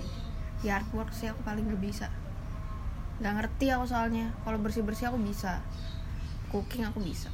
yard 0.63 0.87
work 0.95 1.11
sih 1.11 1.27
aku 1.27 1.43
paling 1.43 1.67
gak 1.67 1.83
bisa 1.83 2.07
nggak 3.19 3.35
ngerti 3.43 3.67
aku 3.75 3.85
soalnya 3.91 4.31
kalau 4.47 4.59
bersih 4.63 4.87
bersih 4.87 5.11
aku 5.11 5.19
bisa 5.19 5.59
cooking 6.51 6.85
aku 6.85 6.99
bisa 7.01 7.31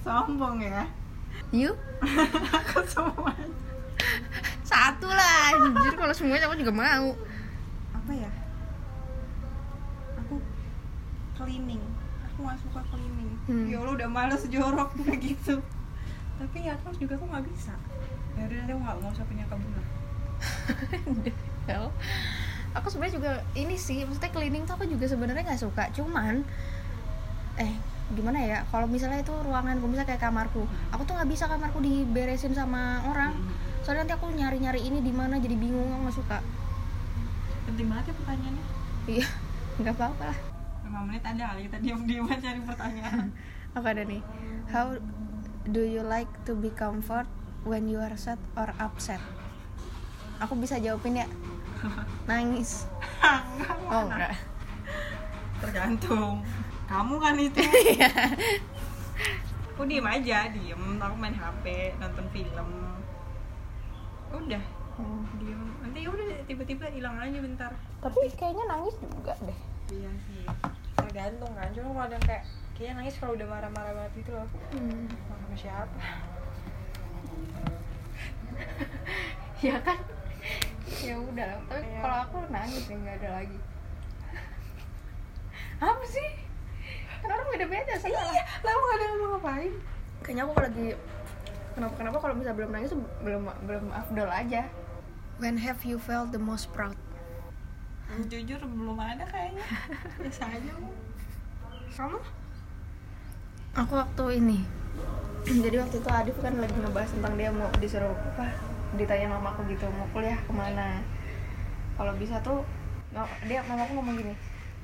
Sombong 0.00 0.62
ya. 0.62 0.86
you 1.50 1.74
aku 2.62 2.78
semua. 2.86 3.34
satu 4.62 5.10
lah 5.10 5.50
anjir 5.50 5.94
kalau 5.98 6.14
semuanya 6.14 6.46
aku 6.46 6.58
juga 6.62 6.72
mau 6.74 7.10
Apa 7.90 8.12
ya? 8.14 8.30
Aku 10.22 10.38
cleaning. 11.34 11.82
Aku 12.22 12.38
gak 12.46 12.58
suka 12.62 12.80
cleaning. 12.86 13.30
Hmm. 13.50 13.66
Ya 13.66 13.82
Allah 13.82 13.98
udah 13.98 14.08
males 14.10 14.46
jorok 14.46 14.94
kayak 15.02 15.18
gitu. 15.22 15.58
Tapi 16.38 16.58
ya 16.70 16.78
terus 16.78 17.02
juga 17.02 17.18
aku 17.18 17.26
nggak 17.26 17.44
bisa. 17.50 17.74
Ya 18.38 18.46
udah 18.46 18.56
nanti 18.62 18.70
aku 18.70 18.80
nggak 18.86 18.96
nggak 19.02 19.12
usah 19.16 19.26
punya 19.26 19.44
lah. 19.50 19.86
Well, 21.66 21.90
aku 22.78 22.86
sebenarnya 22.94 23.14
juga 23.18 23.32
ini 23.58 23.74
sih 23.74 24.06
maksudnya 24.06 24.30
cleaning 24.30 24.62
tuh 24.70 24.78
aku 24.78 24.86
juga 24.86 25.10
sebenarnya 25.10 25.42
nggak 25.42 25.62
suka 25.66 25.90
cuman 25.90 26.46
eh 27.58 27.74
gimana 28.14 28.38
ya 28.38 28.58
kalau 28.70 28.86
misalnya 28.86 29.18
itu 29.18 29.34
ruanganku 29.34 29.90
misalnya 29.90 30.14
kayak 30.14 30.22
kamarku 30.30 30.62
aku 30.94 31.02
tuh 31.02 31.18
nggak 31.18 31.26
bisa 31.26 31.50
kamarku 31.50 31.82
diberesin 31.82 32.54
sama 32.54 33.02
orang. 33.10 33.34
Soalnya 33.82 34.06
nanti 34.06 34.14
aku 34.18 34.26
nyari 34.34 34.58
nyari 34.62 34.80
ini 34.82 34.98
di 35.02 35.10
mana 35.14 35.38
jadi 35.38 35.54
bingung 35.58 35.90
nggak 35.90 36.14
suka. 36.14 36.38
Penting 37.66 37.86
banget 37.90 38.10
ya 38.10 38.14
pertanyaannya. 38.22 38.64
iya 39.06 39.26
nggak 39.78 39.94
apa 39.94 40.04
apa 40.10 40.24
lah. 40.30 40.38
5 40.86 41.06
menit 41.10 41.22
ada 41.26 41.42
kali 41.50 41.60
kita 41.66 41.78
diam-diam 41.82 42.26
cari 42.30 42.60
pertanyaan. 42.62 43.26
apa 43.76 43.86
ada 43.90 44.02
nih? 44.06 44.22
How 44.70 44.86
do 45.66 45.82
you 45.82 46.02
like 46.06 46.30
to 46.46 46.54
be 46.54 46.70
comfort 46.70 47.26
when 47.66 47.90
you 47.90 47.98
are 47.98 48.14
sad 48.14 48.38
or 48.54 48.70
upset? 48.78 49.18
Aku 50.38 50.54
bisa 50.54 50.78
jawabin 50.78 51.22
ya? 51.22 51.28
Nangis. 52.30 52.86
Oh 53.90 54.06
enggak 54.10 54.34
Tergantung. 55.62 56.42
Kamu 56.86 57.14
kan 57.18 57.34
itu. 57.36 57.60
aku 59.74 59.82
diem 59.84 60.06
aja, 60.06 60.46
diem. 60.48 60.82
Aku 60.96 61.14
main 61.14 61.34
HP, 61.34 61.64
nonton 61.98 62.26
film. 62.30 62.68
Udah, 64.30 64.62
diem. 65.36 65.62
Nanti 65.82 65.98
ya 66.00 66.08
udah 66.08 66.26
tiba-tiba 66.46 66.86
hilang 66.88 67.18
aja 67.18 67.38
bentar. 67.38 67.72
tapi 67.96 68.30
kayaknya 68.32 68.64
nangis 68.66 68.94
juga 68.96 69.34
deh 69.42 69.58
Iya 69.90 70.10
sih. 70.24 70.44
Tergantung 70.94 71.52
kan. 71.52 71.68
Cuma 71.70 71.88
kalau 71.90 72.04
ada 72.06 72.14
yang 72.14 72.24
kayak 72.24 72.42
kayaknya 72.72 72.94
nangis 72.96 73.16
kalau 73.18 73.32
udah 73.34 73.46
marah-marah 73.46 73.92
banget 73.94 74.12
gitu 74.20 74.30
loh. 74.32 74.46
Hmm. 74.70 75.06
Sama 75.26 75.54
siapa? 75.58 76.00
ya 79.66 79.76
kan 79.80 79.98
ya 81.02 81.16
udah 81.18 81.50
tapi 81.66 81.82
Iya. 81.82 82.00
kalau 82.00 82.16
aku 82.24 82.36
nangis 82.48 82.84
ya 82.86 82.94
nggak 82.94 83.16
ada 83.20 83.30
lagi 83.42 83.58
apa 85.84 86.04
sih 86.06 86.28
kan 87.26 87.34
orang 87.34 87.48
beda 87.50 87.66
beda 87.66 87.94
sih 87.98 88.10
Iya, 88.14 88.42
lah 88.62 88.72
mau 88.72 88.90
ada 88.94 89.04
mau 89.18 89.28
ngapain? 89.34 89.72
kayaknya 90.22 90.42
aku 90.46 90.52
lagi 90.58 90.86
kenapa 91.74 91.94
kenapa 91.98 92.16
kalau 92.22 92.34
misalnya 92.38 92.56
belum 92.62 92.70
nangis 92.70 92.90
tuh 92.94 93.00
belum 93.20 93.42
belum 93.66 93.84
afdol 93.90 94.30
aja 94.30 94.62
when 95.42 95.58
have 95.58 95.82
you 95.82 95.98
felt 95.98 96.30
the 96.30 96.40
most 96.40 96.70
proud 96.70 96.94
Jujur 98.30 98.62
belum 98.62 99.02
ada 99.02 99.26
kayaknya. 99.26 99.66
Biasa 100.22 100.46
aja. 100.46 100.72
Kamu? 101.90 102.18
aku 103.76 103.92
waktu 103.92 104.24
ini 104.40 104.58
jadi 105.64 105.84
waktu 105.84 106.00
itu 106.00 106.08
Adif 106.08 106.36
kan 106.40 106.56
lagi 106.56 106.72
ngebahas 106.80 107.12
tentang 107.12 107.36
dia 107.36 107.52
mau 107.52 107.68
disuruh 107.76 108.08
apa 108.08 108.56
ditanya 108.96 109.36
mamaku 109.36 109.68
gitu 109.68 109.84
mau 109.92 110.08
kuliah 110.16 110.38
ke 110.40 110.52
mana 110.56 111.04
kalau 112.00 112.16
bisa 112.16 112.40
tuh 112.40 112.64
dia 113.44 113.60
mamaku 113.68 114.00
ngomong 114.00 114.16
gini 114.16 114.34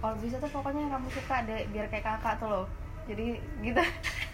kalau 0.02 0.18
bisa 0.18 0.34
tuh 0.42 0.50
pokoknya 0.50 0.82
yang 0.82 0.92
kamu 0.98 1.08
suka 1.14 1.46
deh 1.46 1.62
biar 1.70 1.86
kayak 1.86 2.02
kakak 2.02 2.34
tuh 2.42 2.50
loh. 2.50 2.66
Jadi 3.06 3.38
gitu. 3.62 3.78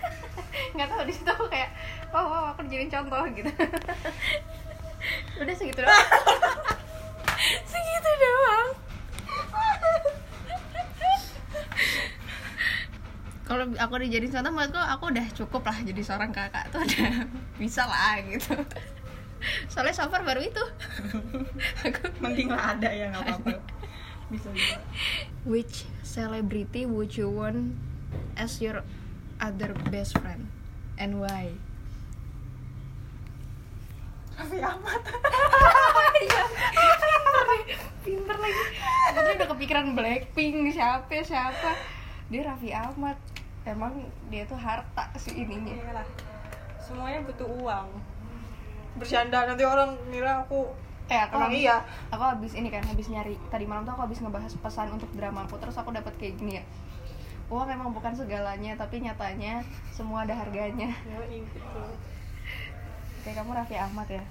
Nggak 0.75 0.89
tahu 0.89 1.03
di 1.05 1.13
situ 1.13 1.29
aku 1.29 1.45
kayak 1.53 1.69
oh 2.09 2.25
wow 2.25 2.45
aku 2.57 2.65
dijadiin 2.65 2.89
contoh 2.89 3.21
gitu. 3.37 3.53
Udah 5.45 5.55
segitu 5.55 5.85
doang. 5.85 6.09
Segitu 7.71 8.11
doang. 8.17 8.69
Kalau 13.45 13.65
aku 13.77 13.95
dijadiin 14.09 14.33
contoh 14.33 14.53
menurutku 14.57 14.81
aku 14.81 15.05
udah 15.13 15.27
cukup 15.37 15.63
lah 15.69 15.77
jadi 15.85 16.01
seorang 16.01 16.33
kakak 16.33 16.73
tuh 16.73 16.81
udah 16.81 17.29
bisa 17.61 17.85
lah 17.85 18.17
gitu. 18.25 18.57
Soalnya 19.69 19.93
so 19.93 20.09
far 20.09 20.25
baru 20.25 20.41
itu. 20.41 20.65
Aku 21.85 22.09
Mending 22.25 22.57
lah 22.57 22.73
ada 22.73 22.89
ya 22.89 23.13
nggak 23.13 23.21
apa-apa. 23.21 23.78
Bisa 24.29 24.49
juga. 24.53 24.77
which 25.53 25.89
celebrity 26.05 26.85
would 26.85 27.17
you 27.17 27.29
want 27.33 27.77
as 28.37 28.61
your 28.61 28.85
other 29.41 29.73
best 29.89 30.17
friend 30.19 30.53
and 31.01 31.21
why 31.23 31.55
Raffi 34.39 34.63
Ahmad. 34.63 35.03
pinter 38.09 38.37
lagi 38.39 38.63
aku 39.13 39.19
tuh 39.21 39.33
udah 39.37 39.49
kepikiran 39.53 39.87
Blackpink 39.93 40.73
siapa 40.73 41.21
siapa 41.27 41.77
dia 42.33 42.45
Raffi 42.45 42.71
Ahmad 42.73 43.17
emang 43.69 44.09
dia 44.33 44.49
tuh 44.49 44.57
harta 44.57 45.13
si 45.21 45.45
ininya 45.45 45.77
Iya 45.77 45.93
lah. 46.01 46.07
Semuanya 46.81 47.21
butuh 47.29 47.49
uang. 47.49 47.89
bercanda 48.99 49.47
nanti 49.47 49.63
orang 49.63 49.95
ngira 50.11 50.43
aku 50.43 50.75
eh 51.09 51.21
aku 51.25 51.41
Emang 51.41 51.49
habis, 51.49 51.65
iya? 51.65 51.77
aku 52.13 52.21
habis 52.21 52.53
ini 52.53 52.69
kan 52.69 52.85
habis 52.85 53.09
nyari. 53.09 53.35
Tadi 53.49 53.65
malam 53.65 53.89
tuh 53.89 53.97
aku 53.97 54.05
habis 54.05 54.21
ngebahas 54.21 54.53
pesan 54.61 54.93
untuk 54.93 55.09
drama 55.17 55.49
aku 55.49 55.57
terus 55.57 55.77
aku 55.81 55.89
dapat 55.89 56.13
kayak 56.21 56.37
gini 56.37 56.61
ya. 56.61 56.65
Wah 57.49 57.65
memang 57.65 57.97
bukan 57.97 58.13
segalanya 58.13 58.77
tapi 58.77 59.01
nyatanya 59.01 59.65
semua 59.89 60.29
ada 60.29 60.37
harganya. 60.37 60.93
Kayak 63.25 63.37
kamu 63.41 63.51
Raffi 63.57 63.77
Ahmad 63.81 64.09
ya? 64.13 64.25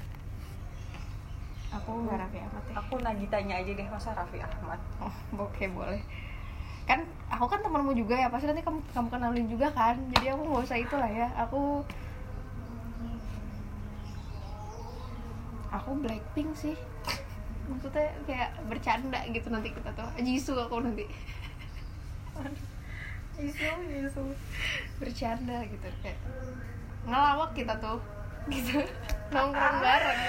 Aku 1.81 2.05
nggak 2.05 2.17
Raffi 2.21 2.39
Ahmad 2.45 2.63
ya. 2.69 2.73
aku 2.77 2.93
Nagitanya 3.01 3.55
aja 3.57 3.71
deh 3.73 3.87
masa 3.89 4.13
Raffi 4.13 4.37
Ahmad? 4.37 4.77
Oh 5.01 5.13
oke 5.49 5.65
boleh. 5.73 6.01
Kan 6.85 7.09
aku 7.33 7.49
kan 7.49 7.65
temanmu 7.65 7.97
juga 7.97 8.15
ya 8.21 8.29
pasti 8.29 8.45
nanti 8.45 8.61
kamu 8.61 8.79
kamu 8.93 9.09
kenalin 9.09 9.47
juga 9.49 9.67
kan 9.73 9.97
jadi 10.13 10.37
aku 10.37 10.41
nggak 10.45 10.65
usah 10.69 10.77
itulah 10.77 11.09
ya. 11.09 11.27
Aku 11.49 11.81
aku 15.77 15.97
Blackpink 16.01 16.51
sih. 16.57 16.75
Maksudnya 17.67 18.15
kayak 18.25 18.51
bercanda 18.65 19.21
gitu 19.29 19.47
nanti 19.53 19.69
kita 19.71 19.93
tuh. 19.93 20.07
Jisoo 20.19 20.65
aku 20.65 20.81
nanti. 20.81 21.05
Isu 23.37 23.69
isu 24.09 24.23
bercanda 24.97 25.61
gitu 25.69 25.87
kayak 26.01 26.17
ngelawak 27.05 27.53
kita 27.53 27.77
tuh. 27.77 28.01
Gitu. 28.49 28.81
Nongkrong 29.29 29.77
bareng. 29.83 30.21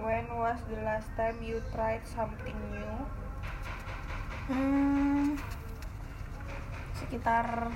When 0.00 0.26
was 0.32 0.56
the 0.72 0.80
last 0.80 1.12
time 1.16 1.36
you 1.44 1.60
tried 1.76 2.00
something 2.08 2.56
new? 2.72 2.94
Hmm, 4.50 5.36
sekitar 6.96 7.70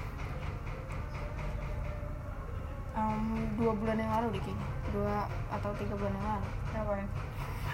em, 2.95 3.51
dua 3.59 3.73
bulan 3.75 3.99
yang 3.99 4.11
lalu 4.15 4.39
deh 4.39 4.43
kayaknya 4.43 4.69
dua 4.95 5.27
atau 5.51 5.71
tiga 5.79 5.95
bulan 5.99 6.15
yang 6.15 6.27
lalu. 6.39 6.49
Ngapain 6.75 7.09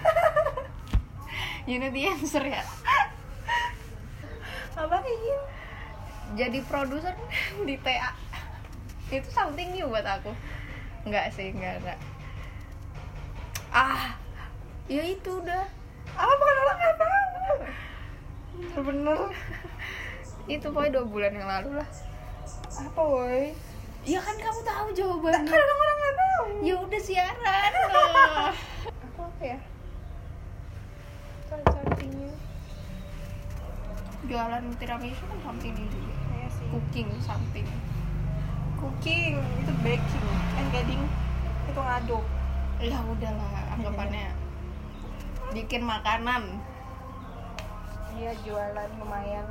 you 1.68 1.76
know 1.76 1.92
the 1.92 2.02
answer 2.08 2.44
ya? 2.44 2.64
Ngapain 4.76 5.04
jadi 6.38 6.58
produser 6.64 7.14
di 7.68 7.74
TA 7.82 8.14
itu 9.10 9.26
something 9.34 9.74
new 9.74 9.90
buat 9.90 10.06
aku. 10.06 10.30
Nggak 11.04 11.34
sih 11.34 11.50
nggak 11.50 11.82
nggak 11.82 11.98
ah 13.70 14.18
ya 14.90 15.02
itu 15.06 15.30
udah. 15.38 15.64
Apa 16.18 16.32
bukan 16.34 16.56
orang 16.58 16.78
nggak 16.78 16.94
tahu? 16.98 17.56
Bener. 18.82 19.20
Itu 20.50 20.66
pokoknya 20.74 20.98
dua 20.98 21.06
bulan 21.06 21.32
yang 21.38 21.46
lalu 21.46 21.70
lah. 21.78 21.88
Apa 22.82 23.02
woi 23.02 23.54
ya 24.04 24.18
kan 24.20 24.36
kamu 24.36 24.60
tahu 24.64 24.88
jawabannya. 24.96 25.44
Kan 25.44 25.60
orang 25.60 25.78
orang 25.80 25.96
nggak 26.00 26.16
tahu. 26.16 26.44
Ya 26.64 26.74
udah 26.80 27.00
siaran 27.00 27.36
lah. 27.44 28.52
apa 29.20 29.42
ya? 29.44 29.58
New 32.00 32.32
jualan 34.30 34.62
tiramisu 34.78 35.22
kan 35.26 35.38
something 35.42 35.72
new 35.74 35.88
juga 35.90 36.14
Iya 36.38 36.48
sih. 36.48 36.66
Cooking 36.72 37.08
something. 37.20 37.66
Cooking 38.80 39.36
itu 39.60 39.72
baking 39.84 40.26
and 40.56 40.68
getting 40.72 41.02
itu 41.68 41.80
ngaduk 41.80 42.24
ya 42.80 42.98
udahlah 43.04 43.52
anggapannya. 43.76 44.32
Bikin 45.52 45.84
makanan. 45.84 46.60
Iya 48.16 48.32
jualan 48.44 48.90
lumayan 48.96 49.46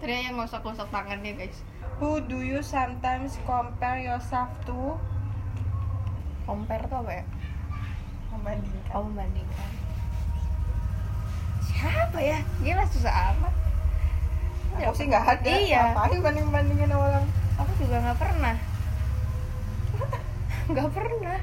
Ternyata 0.00 0.24
yang 0.26 0.36
ngosok-ngosok 0.40 0.88
tangannya 0.88 1.32
guys 1.36 1.60
Who 2.00 2.24
do 2.24 2.40
you 2.40 2.64
sometimes 2.64 3.36
compare 3.44 4.00
yourself 4.00 4.48
to? 4.64 4.96
compare 6.48 6.82
tuh 6.90 6.98
apa 7.04 7.22
ya 7.22 7.24
Membandingkan. 8.34 8.90
oh 8.96 9.02
membandingkan 9.06 9.70
siapa 11.62 12.18
ya 12.18 12.38
gila 12.64 12.82
susah 12.90 13.14
amat 13.36 13.54
Aku 14.80 14.96
sih 14.96 15.12
nggak 15.12 15.26
ada. 15.26 15.50
Iya. 15.50 15.92
Ngapain 15.92 16.18
banding 16.24 16.48
bandingin 16.48 16.88
orang? 16.94 17.26
aku 17.60 17.72
juga 17.84 17.96
nggak 18.00 18.18
pernah 18.18 18.56
nggak 20.72 20.88
pernah 20.96 21.38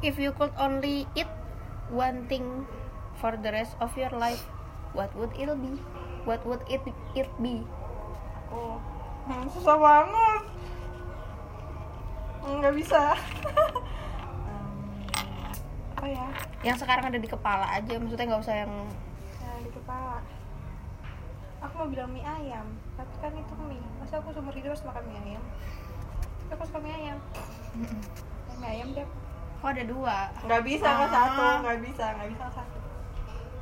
if 0.00 0.16
you 0.16 0.32
could 0.32 0.52
only 0.56 1.04
eat 1.12 1.28
one 1.92 2.24
thing 2.24 2.64
for 3.20 3.36
the 3.36 3.50
rest 3.52 3.76
of 3.84 3.92
your 4.00 4.12
life 4.16 4.48
what 4.96 5.12
would 5.12 5.32
it 5.36 5.48
be 5.60 5.76
what 6.24 6.40
would 6.42 6.60
it 6.66 6.80
it 7.14 7.28
be 7.38 7.60
Oh, 8.48 8.78
hmm, 9.26 9.44
susah 9.50 9.74
banget. 9.74 10.42
Nggak 12.44 12.74
bisa. 12.74 13.02
Hmm, 14.44 15.96
apa 15.96 16.06
ya? 16.06 16.26
yang 16.62 16.76
sekarang 16.76 17.04
ada 17.04 17.16
di 17.16 17.26
kepala 17.26 17.66
aja 17.70 17.96
maksudnya 17.96 18.26
nggak 18.26 18.40
usah 18.40 18.56
yang 18.56 18.72
Yang 19.40 19.58
di 19.64 19.70
kepala. 19.72 20.20
Aku 21.60 21.72
mau 21.74 21.88
bilang 21.88 22.08
mie 22.08 22.20
ayam, 22.22 22.66
tapi 22.94 23.14
kan 23.18 23.32
itu 23.32 23.54
mie. 23.64 23.80
Masa 23.96 24.20
aku 24.20 24.30
seumur 24.30 24.52
hidup 24.52 24.70
harus 24.70 24.84
makan 24.84 25.02
mie 25.06 25.20
ayam? 25.24 25.44
Tapi 26.38 26.50
aku 26.52 26.64
suka 26.68 26.78
mie 26.78 26.92
ayam. 26.94 27.18
Mie 28.54 28.68
ayam 28.70 28.88
deh. 28.92 29.08
kok 29.56 29.72
ada 29.72 29.84
dua 29.88 30.16
Nggak 30.44 30.62
bisa 30.62 30.84
Ah. 30.86 31.08
satu, 31.08 31.44
nggak 31.64 31.78
bisa, 31.80 32.04
nggak 32.12 32.28
bisa 32.30 32.44
satu. 32.52 32.78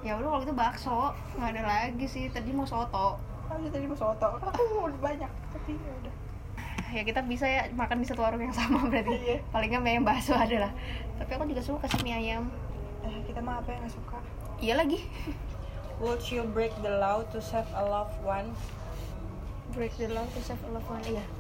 Ya 0.03 0.19
udah 0.19 0.29
kalau 0.35 0.45
itu 0.45 0.55
bakso. 0.55 0.99
Nggak 1.39 1.49
ada 1.57 1.63
lagi 1.63 2.07
sih 2.07 2.29
tadi 2.31 2.51
mau 2.51 2.67
soto. 2.67 3.19
Aku 3.49 3.69
tadi 3.69 3.87
mau 3.87 3.99
soto, 3.99 4.29
aku 4.41 4.61
udah 4.89 5.01
banyak, 5.03 5.29
tapi 5.53 5.77
ya 5.77 5.93
udah. 6.01 6.15
ya 6.93 7.03
kita 7.09 7.25
bisa 7.25 7.49
ya 7.49 7.69
makan 7.73 8.05
di 8.05 8.07
satu 8.09 8.21
warung 8.21 8.41
yang 8.41 8.53
sama 8.53 8.85
berarti. 8.89 9.13
Iya. 9.13 9.37
paling 9.49 9.73
nggak 9.73 9.85
mie 9.85 10.01
bakso 10.05 10.37
ada 10.37 10.69
lah. 10.69 10.73
Tapi 11.21 11.31
aku 11.37 11.45
juga 11.49 11.63
suka 11.65 11.85
sih 11.89 12.01
mie 12.05 12.17
ayam. 12.17 12.49
Eh, 13.05 13.21
kita 13.29 13.41
mah 13.45 13.61
apa 13.61 13.73
yang 13.73 13.85
nggak 13.85 13.95
suka? 13.97 14.19
iya 14.63 14.75
lagi. 14.79 15.05
Would 16.01 16.25
you 16.33 16.43
break 16.51 16.73
the 16.81 16.93
law 16.99 17.23
to 17.35 17.39
save 17.41 17.69
a 17.77 17.85
loved 17.85 18.17
one? 18.25 18.53
break 19.73 19.97
the 19.97 20.09
law 20.09 20.27
to 20.29 20.41
save 20.45 20.61
a 20.69 20.71
loved 20.73 20.89
one 20.89 21.05
iya. 21.09 21.25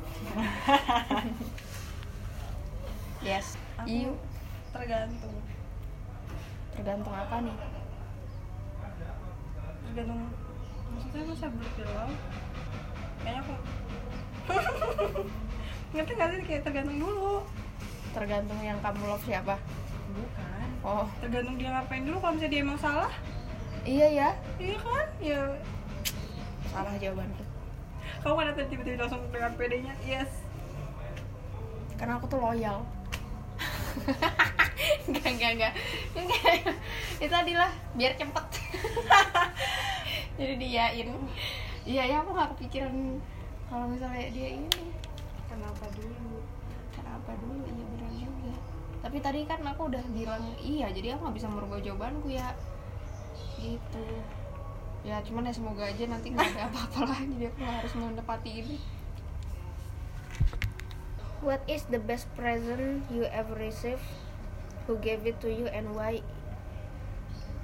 Yes. 3.22 3.54
Aku 3.78 3.86
you. 3.86 4.10
tergantung, 4.74 5.36
tergantung 6.74 7.14
apa 7.14 7.38
nih 7.38 7.54
tergantung. 9.92 10.24
Maksudnya 10.96 11.24
masa 11.28 11.46
law? 11.92 12.10
Kayaknya 13.20 13.40
aku 13.44 13.54
ngerti 15.92 16.12
nggak 16.16 16.28
sih 16.32 16.44
kayak 16.48 16.62
tergantung 16.64 16.98
dulu. 16.98 17.44
tergantung 18.12 18.60
yang 18.60 18.76
kamu 18.84 19.08
love 19.08 19.24
siapa 19.24 19.56
Bukan. 20.12 20.68
oh 20.84 21.08
Tergantung 21.20 21.56
dia 21.56 21.72
ngapain 21.72 22.04
dulu. 22.04 22.20
Kalau 22.20 22.36
misalnya 22.36 22.52
dia 22.52 22.60
emang 22.60 22.80
salah, 22.80 23.12
iya 23.84 24.08
ya 24.08 24.28
iya 24.60 24.76
kan? 24.80 25.06
Ya 25.20 25.40
salah 26.72 26.92
jawabanku 26.96 27.44
kamu 28.22 28.34
kan 28.38 28.54
tiba-tiba 28.70 29.02
langsung 29.02 29.22
dengan 29.34 29.52
pedenya, 29.58 29.94
yes. 30.06 30.30
karena 31.98 32.22
aku 32.22 32.30
tuh 32.30 32.38
loyal 32.38 32.86
enggak 35.08 35.28
enggak 35.34 35.50
enggak. 35.56 35.72
Enggak. 36.14 36.54
Itu 37.18 37.34
adalah 37.34 37.70
biar 37.98 38.12
cepet. 38.14 38.46
Jadi 40.38 40.54
diain. 40.58 41.08
Iya 41.82 42.02
ya 42.06 42.16
aku 42.22 42.30
nggak 42.30 42.50
kepikiran 42.56 43.18
kalau 43.66 43.86
misalnya 43.90 44.30
dia 44.30 44.48
ini. 44.54 44.82
Kenapa 45.50 45.84
dulu? 45.92 46.40
kenapa 46.92 47.38
dulu? 47.38 47.62
Iya 47.66 47.84
benar 47.92 48.10
juga. 48.14 48.54
Tapi 49.02 49.18
tadi 49.18 49.40
kan 49.44 49.60
aku 49.66 49.90
udah 49.90 50.04
bilang 50.14 50.42
iya 50.62 50.88
jadi 50.90 51.14
aku 51.14 51.28
nggak 51.28 51.36
bisa 51.36 51.48
merubah 51.50 51.78
jawabanku 51.82 52.32
ya. 52.32 52.54
Gitu. 53.58 54.06
Ya 55.02 55.18
cuman 55.20 55.50
ya 55.50 55.52
semoga 55.54 55.82
aja 55.82 56.06
nanti 56.06 56.30
nggak 56.30 56.54
ada 56.54 56.70
apa-apa 56.70 57.00
lah 57.10 57.20
jadi 57.26 57.50
aku 57.50 57.58
nggak 57.58 57.76
harus 57.82 57.94
menepati 57.98 58.50
ini. 58.62 58.76
What 61.42 61.66
is 61.66 61.82
the 61.90 61.98
best 61.98 62.30
present 62.38 63.02
you 63.10 63.26
ever 63.26 63.58
received? 63.58 64.06
Who 64.90 64.98
gave 64.98 65.22
it 65.30 65.38
to 65.46 65.48
you 65.48 65.70
and 65.70 65.94
why 65.94 66.18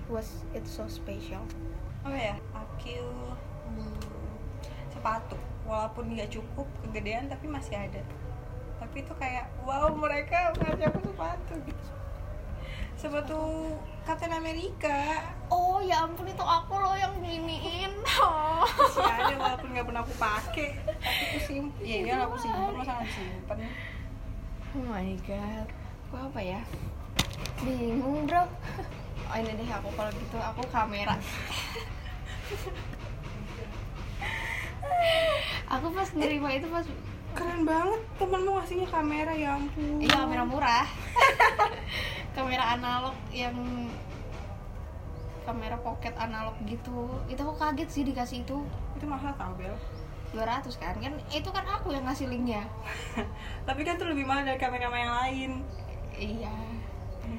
was 0.07 0.46
it 0.54 0.62
so 0.70 0.87
special? 0.87 1.42
Apa 2.07 2.14
ya? 2.14 2.37
Aku 2.54 2.94
hmm, 3.74 3.98
sepatu. 4.94 5.35
Walaupun 5.66 6.14
nggak 6.14 6.31
cukup 6.31 6.70
kegedean 6.87 7.26
tapi 7.26 7.50
masih 7.50 7.74
ada. 7.74 8.00
Tapi 8.78 9.02
itu 9.02 9.12
kayak 9.18 9.50
wow 9.66 9.90
mereka 9.90 10.54
ngasih 10.62 10.87
aku 10.94 11.00
sepatu 11.11 11.54
gitu. 11.66 11.87
Sepatu 12.94 13.40
Captain 14.07 14.31
America. 14.31 15.26
Oh 15.50 15.83
ya 15.83 16.07
ampun 16.07 16.31
itu 16.31 16.44
aku 16.46 16.78
loh 16.78 16.94
yang 16.94 17.18
giniin. 17.18 17.98
Oh. 18.22 18.62
Masih 18.62 19.02
ada 19.02 19.35
walaupun 19.35 19.74
nggak 19.74 19.87
pernah 19.90 20.02
aku 20.07 20.14
pakai. 20.16 20.70
Tapi 20.87 21.22
aku 21.35 21.38
simpen. 21.42 21.83
Iya, 21.83 21.98
iya 22.07 22.14
aku 22.31 22.37
simpen 22.38 22.78
masa 22.78 22.92
nggak 23.02 23.11
simpen. 23.11 23.59
Oh 24.78 24.83
my 24.87 25.11
god. 25.26 25.68
Gua 26.09 26.31
apa 26.31 26.40
ya? 26.40 26.62
Bingung, 27.62 28.27
Bro. 28.27 28.46
Oh 29.29 29.37
ini 29.37 29.53
deh 29.61 29.68
aku 29.68 29.92
kalau 29.92 30.09
gitu 30.14 30.38
aku 30.40 30.62
kamera. 30.72 31.12
aku 35.68 35.87
pas 35.92 36.09
nerima 36.16 36.48
itu 36.57 36.64
pas 36.72 36.87
keren 37.37 37.68
banget 37.68 38.01
temenmu 38.16 38.51
ngasihnya 38.57 38.88
kamera 38.88 39.33
ya 39.37 39.61
ampun. 39.61 40.01
Iya 40.01 40.16
kamera 40.24 40.42
murah. 40.48 40.88
Kamera 42.38 42.79
analog 42.79 43.18
yang 43.35 43.59
kamera 45.42 45.77
pocket 45.83 46.14
analog 46.16 46.55
gitu. 46.64 47.11
Itu 47.27 47.40
aku 47.42 47.59
kaget 47.59 47.88
sih 47.90 48.03
dikasih 48.07 48.46
itu. 48.46 48.62
Itu 48.96 49.05
mahal 49.05 49.35
tau 49.37 49.53
Bel. 49.59 49.74
200 50.33 50.72
kan? 50.79 50.94
Kan 51.03 51.18
itu 51.29 51.48
kan 51.51 51.66
aku 51.66 51.92
yang 51.92 52.07
ngasih 52.07 52.31
linknya. 52.31 52.62
Tapi 53.68 53.81
kan 53.83 54.01
tuh 54.01 54.09
lebih 54.09 54.24
mahal 54.24 54.46
dari 54.46 54.57
kamera 54.57 54.88
yang 54.88 55.14
lain. 55.27 55.51
Iya 56.16 56.55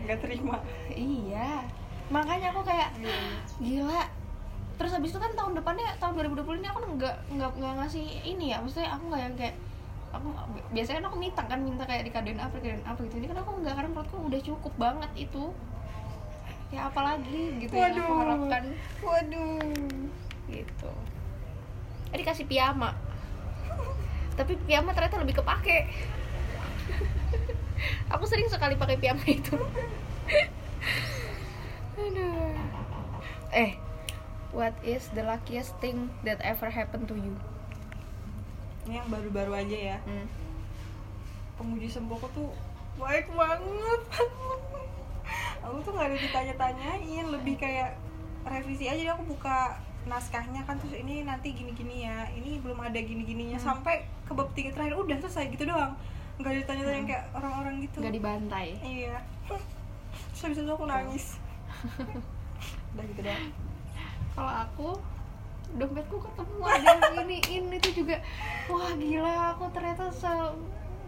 nggak 0.06 0.20
terima. 0.24 0.58
Iya. 0.92 1.66
Makanya 2.10 2.54
aku 2.54 2.62
kayak 2.66 2.90
gila. 3.62 4.02
Terus 4.80 4.92
habis 4.96 5.12
itu 5.12 5.20
kan 5.20 5.32
tahun 5.36 5.54
depannya 5.60 5.88
tahun 6.00 6.16
2020 6.18 6.64
ini 6.64 6.68
aku 6.72 6.80
nggak 6.96 7.16
nggak 7.36 7.52
nggak 7.60 7.74
ngasih 7.84 8.06
ini 8.26 8.56
ya. 8.56 8.58
Maksudnya 8.64 8.90
aku 8.96 9.04
nggak 9.12 9.22
yang 9.22 9.36
kayak 9.36 9.56
aku 10.10 10.28
biasanya 10.74 10.98
kan 10.98 11.08
aku 11.14 11.18
minta 11.22 11.42
kan 11.46 11.60
minta 11.62 11.84
kayak 11.86 12.04
dikadoin 12.10 12.40
apa 12.42 12.54
dikadoin 12.58 12.86
apa 12.88 13.00
gitu. 13.06 13.16
Ini 13.22 13.28
kan 13.30 13.38
aku 13.44 13.52
nggak 13.62 13.74
karena 13.76 13.90
menurutku 13.92 14.18
udah 14.18 14.42
cukup 14.42 14.74
banget 14.80 15.12
itu. 15.30 15.44
Ya 16.70 16.86
apalagi 16.86 17.58
gitu 17.62 17.74
yang 17.74 17.98
aku 17.98 18.14
Waduh. 18.14 18.20
harapkan. 18.26 18.64
Waduh. 19.02 19.62
Gitu. 20.50 20.92
Eh, 22.10 22.18
dikasih 22.18 22.46
piyama. 22.50 22.94
Tapi 24.34 24.56
piyama 24.66 24.96
ternyata 24.96 25.20
lebih 25.22 25.44
kepake 25.44 25.92
aku 28.12 28.24
sering 28.28 28.50
sekali 28.52 28.76
pakai 28.76 28.98
piyama 29.00 29.24
itu. 29.28 29.56
Aduh. 32.00 32.56
Eh 33.54 33.76
what 34.50 34.74
is 34.82 35.10
the 35.14 35.22
luckiest 35.22 35.78
thing 35.78 36.10
that 36.26 36.42
ever 36.42 36.70
happened 36.70 37.08
to 37.08 37.16
you? 37.16 37.36
Ini 38.90 39.04
yang 39.06 39.10
baru-baru 39.10 39.54
aja 39.54 39.78
ya. 39.96 40.00
Hmm. 40.06 40.28
pemuji 41.60 41.92
semboko 41.92 42.32
tuh 42.32 42.56
baik 42.96 43.28
banget. 43.36 44.02
Aku 45.68 45.84
tuh 45.84 45.92
nggak 45.92 46.08
ada 46.08 46.18
ditanya-tanyain 46.24 47.28
lebih 47.28 47.60
kayak 47.60 48.00
revisi 48.48 48.88
aja 48.88 48.96
jadi 48.96 49.12
aku 49.12 49.36
buka 49.36 49.76
naskahnya 50.08 50.64
kan 50.64 50.80
terus 50.80 50.96
ini 50.96 51.28
nanti 51.28 51.52
gini-gini 51.52 52.08
ya 52.08 52.32
ini 52.32 52.64
belum 52.64 52.80
ada 52.80 52.96
gini-gininya. 52.96 53.60
Hmm. 53.60 53.76
sampai 53.76 54.08
ke 54.24 54.32
bab 54.32 54.48
tiga 54.56 54.72
terakhir 54.72 54.96
udah 54.96 55.20
selesai 55.20 55.52
gitu 55.52 55.68
doang 55.68 56.00
nggak 56.40 56.54
ditanya-tanya 56.64 57.04
kayak 57.04 57.24
orang-orang 57.36 57.74
gitu. 57.84 57.98
Nggak 58.00 58.16
dibantai. 58.16 58.68
Iya. 58.80 59.18
Terus 60.32 60.42
habis 60.48 60.60
itu 60.64 60.72
aku 60.72 60.86
nangis. 60.88 61.26
Udah 62.96 63.04
gitu 63.04 63.22
doang. 63.22 63.48
Kalau 64.40 64.54
aku 64.64 64.90
dompetku 65.70 66.18
ketemu 66.18 66.58
ada 66.64 66.88
yang 66.96 67.28
iniin 67.28 67.66
itu 67.76 67.90
juga. 68.02 68.24
Wah 68.72 68.92
gila 68.96 69.36
aku 69.54 69.64
ternyata 69.76 70.08
se 70.16 70.32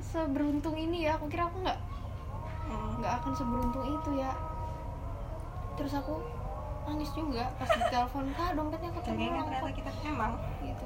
seberuntung 0.03 0.75
ini 0.75 1.07
ya. 1.07 1.15
Aku 1.15 1.31
kira 1.31 1.47
aku 1.47 1.63
nggak 1.63 1.79
Hmm. 2.61 3.03
nggak 3.03 3.13
akan 3.23 3.31
seberuntung 3.35 3.83
itu 3.87 4.09
ya. 4.19 4.31
Terus 5.79 5.95
aku 5.95 6.19
nangis 6.87 7.11
juga 7.15 7.51
pas 7.55 7.67
ditelepon 7.71 8.31
kak 8.35 8.51
dompetnya 8.57 8.91
ketemu 8.99 9.31
ternyata 9.31 9.63
kok." 9.63 9.75
kita 9.79 9.91
emang. 10.03 10.33
Gitu. 10.59 10.85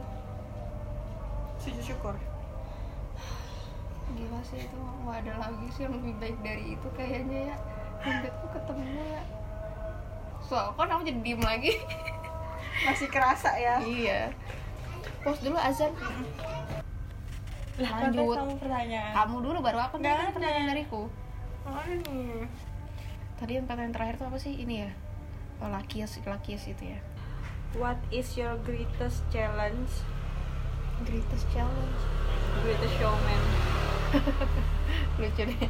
Sujud 1.58 1.82
syukur 1.82 2.16
gila 4.14 4.40
sih 4.46 4.62
itu 4.62 4.78
nggak 4.78 5.18
ada 5.26 5.34
lagi 5.50 5.66
sih 5.74 5.82
yang 5.90 5.94
lebih 5.98 6.14
baik 6.22 6.38
dari 6.46 6.64
itu 6.78 6.88
kayaknya 6.94 7.40
ya. 7.54 7.58
Dompetku 8.06 8.46
ketemu 8.54 8.86
ya. 9.02 9.24
Soal 10.46 10.70
kan 10.78 10.90
aku 10.94 11.02
jadi 11.10 11.20
diem 11.26 11.42
lagi. 11.42 11.74
Masih 12.86 13.08
kerasa 13.10 13.50
ya. 13.58 13.82
Iya. 13.82 14.22
Pos 15.26 15.42
dulu 15.42 15.58
azan. 15.58 15.90
Lah 17.82 17.92
Lanjut. 18.08 18.38
kamu 18.38 18.56
pertanyaan. 18.62 19.14
Kamu 19.18 19.36
dulu 19.42 19.58
baru 19.66 19.80
aku 19.82 19.98
nanti 19.98 20.32
pertanyaan 20.32 20.70
dariku. 20.70 21.10
Mana 21.66 21.98
nih 22.06 22.46
tadi 23.36 23.52
yang 23.58 23.66
pertanyaan 23.66 23.94
terakhir 23.98 24.16
tuh 24.22 24.28
apa 24.30 24.38
sih? 24.38 24.54
Ini 24.54 24.76
ya. 24.86 24.92
Oh, 25.66 25.72
lakias 25.72 26.22
lakias 26.22 26.70
itu 26.70 26.94
ya. 26.94 27.00
What 27.76 28.00
is 28.14 28.38
your 28.38 28.56
greatest 28.64 29.26
challenge? 29.34 29.92
Greatest 31.04 31.44
challenge? 31.52 32.00
Greatest 32.64 32.96
showman 33.02 33.85
lucu 35.22 35.42
deh. 35.46 35.70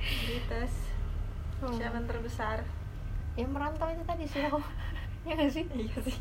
Greatest 0.00 0.90
Hmm. 1.60 1.76
challenge 1.76 2.08
terbesar. 2.08 2.64
Ya 3.36 3.44
merantau 3.44 3.92
itu 3.92 4.00
tadi 4.08 4.24
sih 4.24 4.40
ya 5.28 5.32
gak 5.36 5.52
sih? 5.52 5.64
Iya 5.76 5.98
sih. 6.00 6.16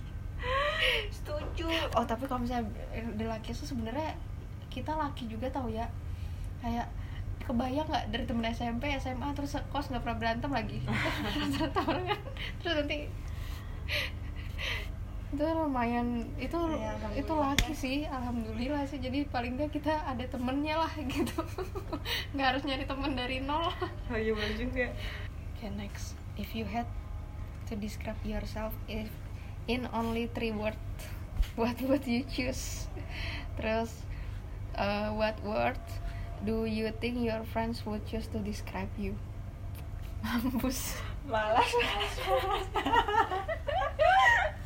Setuju. 1.16 1.72
Oh 1.96 2.04
tapi 2.04 2.28
kalau 2.28 2.44
misalnya 2.44 2.68
di 3.16 3.24
laki 3.24 3.56
itu 3.56 3.64
sebenarnya 3.64 4.20
kita 4.68 4.92
laki 5.00 5.32
juga 5.32 5.48
tahu 5.48 5.72
ya. 5.72 5.88
Kayak 6.60 6.92
kebayang 7.40 7.88
nggak 7.88 8.12
dari 8.12 8.26
temen 8.28 8.46
SMP 8.52 8.92
SMA 9.00 9.32
terus 9.32 9.56
kos 9.72 9.88
nggak 9.88 10.04
pernah 10.04 10.20
berantem 10.20 10.52
lagi. 10.52 10.84
Kan. 11.72 12.04
Terus 12.60 12.74
nanti 12.84 13.08
itu 15.30 15.46
lumayan 15.46 16.26
itu 16.42 16.58
Ya, 16.74 16.98
itu 17.14 17.30
laki 17.30 17.72
ya. 17.72 17.78
sih 17.78 17.98
alhamdulillah 18.04 18.82
sih 18.86 18.98
jadi 18.98 19.30
paling 19.30 19.56
nggak 19.56 19.70
kita 19.72 19.94
ada 20.04 20.26
temennya 20.26 20.82
lah 20.82 20.90
gitu 21.14 21.38
nggak 22.34 22.48
harus 22.50 22.64
nyari 22.66 22.84
temen 22.84 23.14
dari 23.14 23.38
nol 23.40 23.70
oh 24.10 24.18
iya 24.18 24.34
bener 24.34 24.54
juga 24.58 24.88
Okay, 25.54 25.76
next. 25.76 26.16
If 26.40 26.56
you 26.56 26.64
had 26.64 26.88
to 27.68 27.76
describe 27.76 28.16
yourself 28.24 28.72
if 28.88 29.12
in 29.68 29.92
only 29.92 30.32
three 30.32 30.56
words, 30.56 30.80
what 31.60 31.76
would 31.84 32.08
you 32.08 32.24
choose? 32.24 32.88
Terus, 33.60 33.92
uh, 34.74 35.12
what 35.12 35.36
word 35.44 35.76
do 36.42 36.64
you 36.64 36.96
think 37.04 37.20
your 37.20 37.44
friends 37.44 37.84
would 37.84 38.08
choose 38.08 38.32
to 38.32 38.40
describe 38.40 38.88
you? 38.96 39.20
Mampus. 40.24 40.96
malas 41.28 41.68
malas 41.68 42.16
malas 42.24 42.68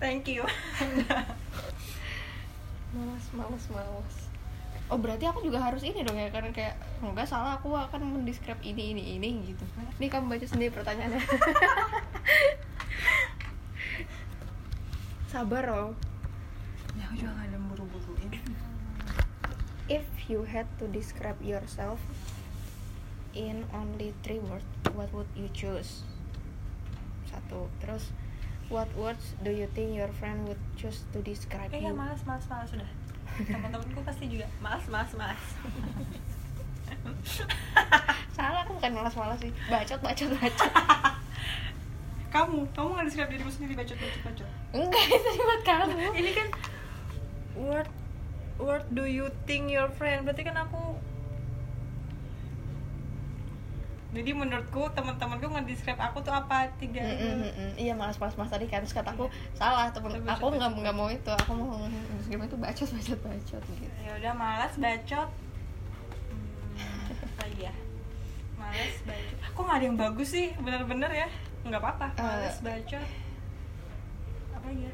thank 0.00 0.26
you 0.26 0.42
Malas, 2.90 3.30
malas, 3.30 3.64
malas. 3.70 4.16
Oh 4.90 4.98
berarti 4.98 5.22
aku 5.22 5.46
juga 5.46 5.62
harus 5.62 5.86
ini 5.86 6.02
dong 6.02 6.18
ya 6.18 6.26
karena 6.34 6.50
kayak 6.50 6.74
semoga 6.98 7.22
salah 7.22 7.54
aku 7.54 7.70
akan 7.70 8.02
mendescribe 8.02 8.58
ini 8.66 8.90
ini 8.90 9.14
ini 9.14 9.46
gitu. 9.46 9.62
Nih 10.02 10.10
kamu 10.10 10.26
baca 10.26 10.42
sendiri 10.42 10.74
pertanyaannya. 10.74 11.22
Sabar 15.30 15.70
loh. 15.70 15.94
ya 16.98 17.06
aku 17.06 17.22
juga 17.22 17.38
gak 17.38 17.54
ada 17.54 17.58
buru-buruin 17.70 18.34
If 19.86 20.02
you 20.26 20.42
had 20.42 20.66
to 20.82 20.90
describe 20.90 21.38
yourself 21.38 22.02
in 23.30 23.62
only 23.70 24.10
three 24.26 24.42
words, 24.42 24.66
what 24.90 25.06
would 25.14 25.30
you 25.38 25.46
choose? 25.54 26.02
Satu. 27.30 27.70
Terus, 27.78 28.10
what 28.70 28.88
words 28.96 29.34
do 29.42 29.50
you 29.50 29.66
think 29.74 29.92
your 29.94 30.08
friend 30.22 30.46
would 30.46 30.60
choose 30.78 31.02
to 31.12 31.18
describe 31.20 31.68
eh 31.74 31.82
you? 31.82 31.90
ya 31.90 31.92
malas 31.92 32.22
malas 32.22 32.46
malas 32.46 32.70
sudah 32.70 32.90
teman-temanku 33.44 34.00
pasti 34.06 34.30
juga 34.30 34.46
malas 34.62 34.84
malas 34.86 35.10
malas 35.18 35.42
Salah, 38.34 38.64
aku 38.64 38.80
bukan 38.80 38.92
malas-malas 38.96 39.38
sih. 39.38 39.52
Bacot, 39.70 40.00
bacot, 40.02 40.28
bacot. 40.36 40.70
kamu 42.34 42.62
kamu 42.78 42.88
nggak 42.94 43.06
describe 43.10 43.30
dirimu 43.34 43.50
sendiri 43.50 43.74
bacot 43.74 43.98
bacot 43.98 44.22
bacot 44.22 44.48
Enggak, 44.70 45.04
itu 45.10 45.30
buat 45.34 45.62
kamu. 45.66 45.98
ini 46.14 46.30
kan 46.30 46.48
what 47.58 47.86
what 48.54 48.86
do 48.94 49.02
you 49.02 49.26
think 49.50 49.66
your 49.66 49.90
friend 49.98 50.22
berarti 50.22 50.46
kan 50.46 50.54
aku 50.54 50.94
jadi 54.10 54.30
menurutku 54.34 54.90
teman-temanku 54.90 55.46
nge-describe 55.46 56.02
aku 56.02 56.18
tuh 56.18 56.34
apa? 56.34 56.66
Tiga 56.82 56.98
Mm, 56.98 57.14
mm, 57.14 57.34
mm, 57.38 57.52
mm. 57.54 57.70
Iya 57.78 57.94
malas-malas 57.94 58.34
mas 58.34 58.50
tadi 58.50 58.66
kan. 58.66 58.82
Terus 58.82 58.90
kataku 58.92 59.30
Iya. 59.30 59.54
salah 59.54 59.86
temen 59.94 60.18
aku 60.26 60.50
nggak 60.50 60.70
nggak 60.82 60.96
mau 60.98 61.06
itu. 61.06 61.30
Aku 61.30 61.52
mau 61.54 61.78
Instagram 62.18 62.50
itu 62.50 62.56
bacot 62.58 62.88
bacot 62.90 63.18
bacot 63.22 63.62
gitu. 63.70 63.86
Ya 64.02 64.12
udah 64.18 64.32
malas 64.34 64.74
bacot. 64.74 65.28
Hmm, 66.74 67.06
apa 67.14 67.44
ya? 67.54 67.70
Malas 68.58 68.96
bacot. 69.06 69.36
Kok 69.54 69.62
nggak 69.62 69.78
ada 69.78 69.86
yang 69.86 69.98
bagus 69.98 70.28
sih? 70.34 70.46
Bener-bener 70.58 71.10
ya? 71.14 71.28
Nggak 71.62 71.78
apa-apa. 71.78 72.06
Eh. 72.10 72.22
malas 72.26 72.58
bacot. 72.58 73.06
Apa 74.58 74.68
ya? 74.74 74.92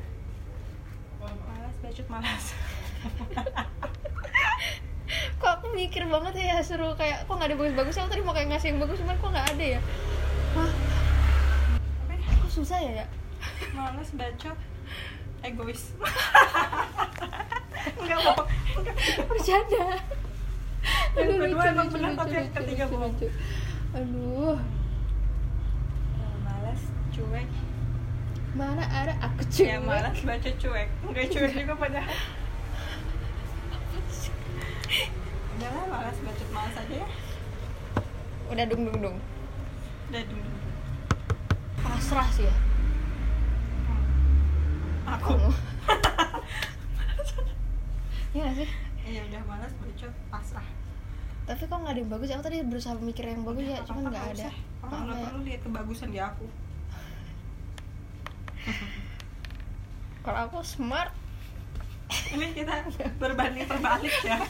Malas 1.24 1.76
bacot 1.80 2.06
malas 2.12 2.44
kok 5.40 5.50
aku 5.60 5.66
mikir 5.74 6.06
banget 6.10 6.34
ya 6.38 6.62
suruh 6.62 6.94
kayak 6.98 7.26
kok 7.26 7.34
nggak 7.34 7.50
ada 7.52 7.58
bagus-bagusnya? 7.58 8.02
Aku 8.06 8.10
tadi 8.10 8.22
mau 8.26 8.34
kayak 8.34 8.48
ngasih 8.54 8.68
yang 8.74 8.80
bagus 8.82 8.98
cuman 9.02 9.16
kok 9.18 9.30
nggak 9.30 9.48
ada 9.54 9.64
ya? 9.78 9.80
Hah, 10.56 10.72
apa 12.06 12.12
ya? 12.14 12.30
Kok 12.42 12.50
susah 12.50 12.78
ya 12.82 12.92
ya? 13.04 13.06
Malas 13.76 14.10
bacot. 14.16 14.58
Egois. 15.44 15.82
Nggak 18.02 18.18
mau 18.18 18.42
bercanda. 19.30 19.84
Yang 21.14 21.38
kedua 21.38 21.62
emang 21.70 21.88
benar, 21.90 22.12
tapi 22.18 22.34
yang 22.34 22.50
ketiga 22.50 22.84
bohong. 22.90 23.14
aduh. 23.94 24.58
Eh, 26.18 26.34
malas 26.42 26.82
cuek. 27.14 27.48
Mana 28.56 28.84
ada? 28.90 29.14
Aku 29.22 29.42
cuek. 29.46 29.70
Ya 29.70 29.78
malas 29.78 30.18
baca 30.24 30.50
cuek. 30.50 30.88
Nggak 31.06 31.26
cuek 31.30 31.52
juga 31.54 31.74
padahal 31.78 32.10
udah 35.56 35.70
lah 35.72 35.84
malas 35.88 36.16
bacot 36.22 36.48
malas 36.54 36.74
aja 36.78 36.94
ya. 37.02 37.08
Udah 38.52 38.64
dung 38.70 38.82
dung 38.86 38.98
dung 39.02 39.18
udah 40.06 40.22
dulu 40.22 40.50
pasrah 41.82 42.28
sih 42.30 42.46
ya. 42.46 42.56
Aku. 45.06 45.34
Iya 48.36 48.52
gak 48.52 48.56
sih? 48.60 48.68
Iya 49.08 49.20
udah 49.32 49.42
malas 49.48 49.72
bacot 49.80 50.12
pasrah. 50.28 50.68
Tapi 51.48 51.62
kok 51.64 51.78
nggak 51.78 51.94
ada 51.94 52.00
yang 52.04 52.10
bagus? 52.12 52.28
Aku 52.36 52.44
tadi 52.44 52.60
berusaha 52.60 52.92
mikir 53.00 53.24
yang 53.32 53.48
bagus 53.48 53.64
ya 53.64 53.80
cuman 53.86 54.12
nggak 54.12 54.26
ada. 54.36 54.52
orang 54.84 55.02
nggak 55.08 55.16
ya? 55.16 55.24
perlu 55.24 55.40
lihat 55.46 55.60
kebagusan 55.64 56.08
di 56.12 56.20
aku. 56.20 56.46
Kalau 60.20 60.38
aku 60.50 60.58
smart. 60.60 61.16
Ini 62.06 62.54
kita 62.54 62.86
berbanding 63.18 63.66
terbalik 63.66 64.14
ya 64.22 64.38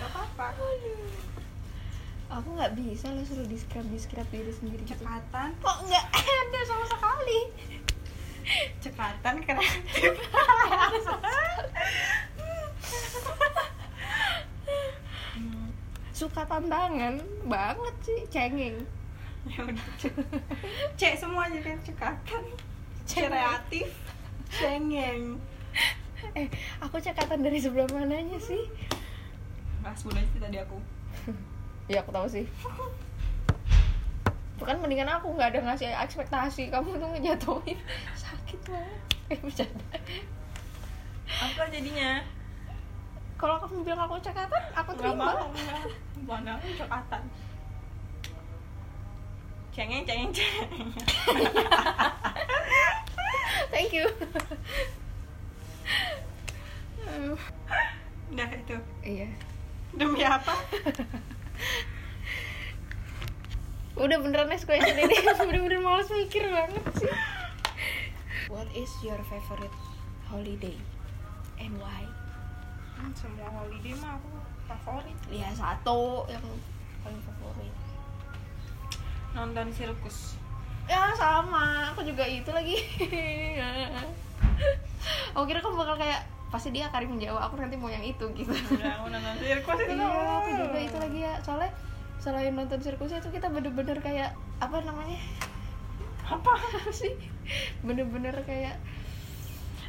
gak 0.00 0.08
apa-apa 0.08 0.46
aku 2.34 2.48
nggak 2.58 2.74
bisa 2.74 3.14
lo 3.14 3.22
suruh 3.22 3.46
describe 3.46 3.86
describe 3.94 4.26
diri 4.34 4.50
sendiri 4.50 4.82
gitu. 4.82 4.98
Cekatan. 4.98 5.54
Kok 5.62 5.78
nggak 5.86 6.06
ada 6.10 6.60
sama 6.66 6.84
sekali? 6.90 7.40
Cekatan 8.82 9.34
kreatif. 9.46 10.12
Hmm, 15.34 15.70
suka 16.10 16.42
tantangan 16.42 17.22
banget 17.46 17.94
sih 18.02 18.20
cengeng. 18.30 18.82
Ya 19.46 19.60
udah 19.62 19.88
cek. 20.98 21.14
Semua 21.14 21.46
jadi 21.46 21.78
cekatan. 21.86 22.42
Cengeng. 23.06 23.30
kreatif. 23.30 23.88
Cengeng. 24.50 25.38
Eh 26.34 26.50
aku 26.82 26.98
cekatan 26.98 27.46
dari 27.46 27.62
sebelah 27.62 27.86
mananya 27.94 28.42
sih? 28.42 28.66
Bahas 29.86 30.02
mulai 30.02 30.26
sih 30.34 30.40
tadi 30.42 30.58
aku 30.58 30.80
ya 31.88 32.00
aku 32.00 32.10
tahu 32.12 32.26
sih. 32.28 32.44
Bukan 34.56 34.80
mendingan 34.80 35.10
aku 35.10 35.34
nggak 35.36 35.52
ada 35.52 35.60
ngasih 35.68 35.92
ekspektasi. 35.92 36.72
Kamu 36.72 36.96
tuh 36.96 37.08
ngejatuhin. 37.12 37.78
Sakit 38.24 38.58
banget. 38.64 39.00
Eh 39.28 39.38
bercanda. 39.40 39.86
Apa 41.28 41.62
jadinya? 41.68 42.22
Kalau 43.34 43.60
kamu 43.60 43.84
bilang 43.84 44.08
aku 44.08 44.16
cekatan 44.22 44.62
aku 44.72 44.90
nggak 44.94 45.10
terima. 45.10 45.26
mau 45.36 45.50
nggak 45.52 45.80
mana 46.24 46.50
aku 46.56 46.66
cekatan. 46.80 47.22
Cengeng 49.74 50.06
cengeng 50.06 50.30
cengeng. 50.32 50.88
Thank 53.74 53.90
you. 53.90 54.06
Udah 58.30 58.48
itu. 58.54 58.76
Iya. 59.02 59.28
Demi 59.94 60.26
apa 60.26 60.58
udah 63.94 64.18
beneran 64.20 64.50
next 64.50 64.66
question 64.66 64.98
ini. 64.98 65.16
Bener-bener 65.38 65.80
males 65.80 66.10
mikir 66.10 66.50
banget 66.50 66.84
sih. 66.98 67.12
What 68.50 68.68
is 68.74 68.90
your 69.00 69.18
favorite 69.30 69.72
holiday? 70.28 70.76
And 71.58 71.78
why 71.78 72.04
Hmm, 72.94 73.10
semua 73.12 73.50
holiday 73.50 73.90
mah 73.98 74.16
aku 74.16 74.30
favorit. 74.70 75.18
Ya 75.26 75.50
satu 75.50 76.30
yang 76.30 76.46
paling 77.02 77.22
favorit. 77.26 77.74
Nonton 79.34 79.66
sirkus. 79.74 80.38
Ya 80.86 81.10
sama. 81.18 81.90
Aku 81.90 82.06
juga 82.06 82.22
itu 82.22 82.48
lagi 82.54 82.78
aku 85.34 85.44
kira 85.50 85.60
kamu 85.60 85.76
bakal 85.76 85.96
kayak 85.98 86.22
pasti 86.54 86.70
dia 86.70 86.86
Karim 86.86 87.18
menjawab 87.18 87.50
aku 87.50 87.58
nanti 87.58 87.74
mau 87.74 87.90
yang 87.90 88.06
itu 88.06 88.22
gitu. 88.38 88.54
Udah 88.54 89.02
aku 89.02 89.10
nonton 89.10 89.34
sirkus 89.42 89.78
itu 89.82 89.90
iya 89.90 90.38
aku 90.38 90.50
juga 90.54 90.78
itu 90.78 90.96
lagi 91.02 91.18
ya. 91.26 91.34
Soalnya 91.42 91.70
selain 92.22 92.54
nonton 92.54 92.78
sirkusnya 92.78 93.18
itu 93.18 93.30
kita 93.34 93.50
bener-bener 93.50 93.98
kayak 93.98 94.38
apa 94.62 94.76
namanya? 94.86 95.18
Apa? 96.38 96.56
Sih? 96.94 97.10
Bener-bener 97.82 98.38
kayak 98.46 98.78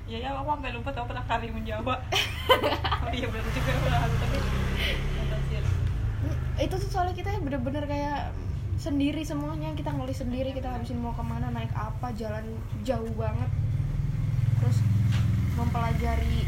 ya 0.06 0.18
ya 0.22 0.38
aku 0.38 0.54
sampai 0.54 0.74
lupa 0.74 0.90
tau 0.94 1.06
pernah 1.06 1.26
kali 1.30 1.54
menjawab. 1.54 2.02
Oh 3.06 3.14
iya 3.14 3.30
benar 3.30 3.46
juga 3.54 3.72
pernah 3.86 4.00
aku 4.02 4.16
tapi 4.18 4.38
nonton 5.22 5.40
sirkus. 5.54 5.78
Itu 6.58 6.76
tuh 6.82 6.90
soalnya 6.90 7.14
kita 7.14 7.30
bener-bener 7.46 7.86
kayak 7.86 8.34
sendiri 8.82 9.22
semuanya. 9.22 9.70
Kita 9.78 9.94
ngelis 9.94 10.26
sendiri 10.26 10.50
kita 10.50 10.74
habisin 10.74 10.98
mau 10.98 11.14
ke 11.14 11.22
mana 11.22 11.54
naik 11.54 11.70
apa 11.78 12.10
jalan 12.18 12.58
jauh 12.82 13.14
banget 13.14 13.54
terus 14.62 14.78
mempelajari 15.56 16.48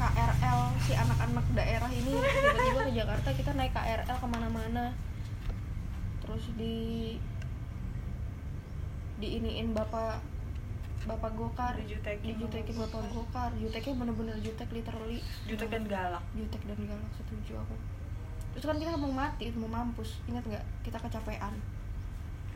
KRL 0.00 0.60
si 0.80 0.92
anak-anak 0.96 1.46
daerah 1.52 1.90
ini. 1.92 2.12
Tiba-tiba 2.16 2.80
ke 2.88 2.92
Jakarta 2.96 3.28
kita 3.36 3.50
naik 3.52 3.76
KRL 3.76 4.16
ke 4.16 4.28
mana-mana. 4.28 4.96
Terus 6.24 6.44
di 6.56 7.16
diiniin 9.20 9.76
bapak 9.76 10.24
bapak 11.04 11.32
gokar. 11.36 11.76
Dijutekin. 11.76 12.32
dijutekin 12.32 12.76
bapak 12.80 13.04
gokar. 13.12 13.52
Juteknya 13.60 13.92
bener-bener 14.00 14.36
jutek 14.40 14.68
literally. 14.72 15.20
Jutek 15.44 15.68
dan 15.68 15.84
galak. 15.84 16.24
Jutek 16.32 16.64
dan 16.64 16.80
galak 16.88 17.12
setuju 17.20 17.60
aku. 17.60 17.76
Terus 18.56 18.64
kan 18.64 18.76
kita 18.80 18.96
mau 18.96 19.12
mati 19.12 19.52
mau 19.52 19.68
mampus. 19.68 20.24
Ingat 20.24 20.44
nggak? 20.48 20.64
Kita 20.80 20.96
kecapean. 20.96 21.54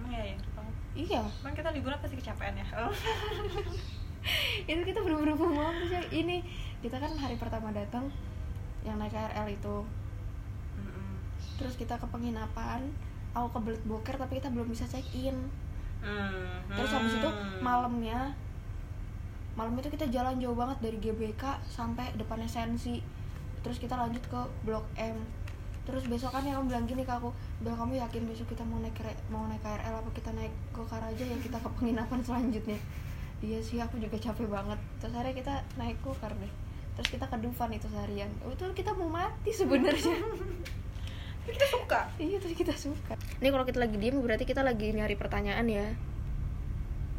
Emang 0.01 0.13
ya 0.17 0.25
ya? 0.33 0.37
Kamu- 0.57 0.81
iya. 0.97 1.23
Emang 1.45 1.53
kita 1.53 1.71
liburan 1.77 2.01
pasti 2.01 2.17
kecapean 2.17 2.57
ya. 2.57 2.67
itu 4.71 4.81
kita 4.85 5.01
bener-bener 5.05 5.37
mau 5.37 5.53
mampus 5.53 5.91
ya 5.93 6.03
ini 6.13 6.41
kita 6.81 6.97
kan 7.01 7.13
hari 7.17 7.37
pertama 7.37 7.73
datang 7.73 8.09
yang 8.85 9.01
naik 9.01 9.13
KRL 9.17 9.49
itu. 9.49 9.77
Terus 11.57 11.75
kita 11.81 11.97
ke 11.97 12.07
penginapan 12.09 12.85
aku 13.35 13.59
kebelet 13.59 13.83
boker 13.85 14.15
tapi 14.15 14.39
kita 14.39 14.49
belum 14.53 14.71
bisa 14.71 14.87
check 14.87 15.05
in. 15.13 15.35
Hmm. 16.05 16.61
terus 16.69 16.93
habis 16.93 17.17
itu 17.17 17.31
malamnya 17.65 18.37
malam 19.57 19.73
itu 19.81 19.89
kita 19.89 20.05
jalan 20.13 20.37
jauh 20.37 20.53
banget 20.53 20.77
dari 20.85 21.01
GBK 21.01 21.65
sampai 21.65 22.13
depan 22.21 22.45
esensi 22.45 23.01
terus 23.65 23.81
kita 23.81 23.97
lanjut 23.97 24.21
ke 24.29 24.41
blok 24.69 24.85
M. 25.01 25.17
Terus 25.89 26.05
besokannya 26.09 26.53
kamu 26.53 26.69
bilang 26.69 26.85
gini 26.85 27.05
ke 27.05 27.13
aku 27.13 27.33
Bel 27.65 27.73
kamu 27.73 27.97
yakin 28.01 28.25
besok 28.29 28.53
kita 28.53 28.65
mau 28.69 28.81
naik 28.85 29.01
mau 29.33 29.49
naik 29.49 29.65
KRL 29.65 29.97
apa 29.97 30.11
kita 30.13 30.31
naik 30.37 30.53
gokar 30.77 31.01
aja 31.01 31.25
ya 31.25 31.37
kita 31.41 31.57
ke 31.57 31.69
penginapan 31.73 32.21
selanjutnya 32.21 32.77
iya 33.45 33.61
sih 33.61 33.77
aku 33.77 34.01
juga 34.01 34.17
capek 34.17 34.49
banget. 34.49 34.81
Terus 34.99 35.13
akhirnya 35.13 35.35
kita 35.37 35.55
naik 35.77 36.01
gokar 36.01 36.33
deh. 36.33 36.53
Terus 36.97 37.09
kita 37.13 37.29
ke 37.29 37.37
Dufan 37.45 37.71
itu 37.77 37.87
seharian. 37.93 38.31
Oh, 38.47 38.51
itu 38.57 38.65
kita 38.73 38.97
mau 38.97 39.13
mati 39.13 39.53
sebenarnya. 39.53 40.17
Tapi 41.45 41.53
kita 41.61 41.69
suka. 41.69 42.01
Iya 42.17 42.41
terus 42.41 42.57
kita 42.57 42.73
suka. 42.73 43.21
Ini 43.45 43.53
kalau 43.53 43.69
kita 43.69 43.77
lagi 43.77 44.01
diem 44.01 44.17
berarti 44.17 44.49
kita 44.49 44.65
lagi 44.65 44.97
nyari 44.97 45.13
pertanyaan 45.13 45.69
ya. 45.69 45.93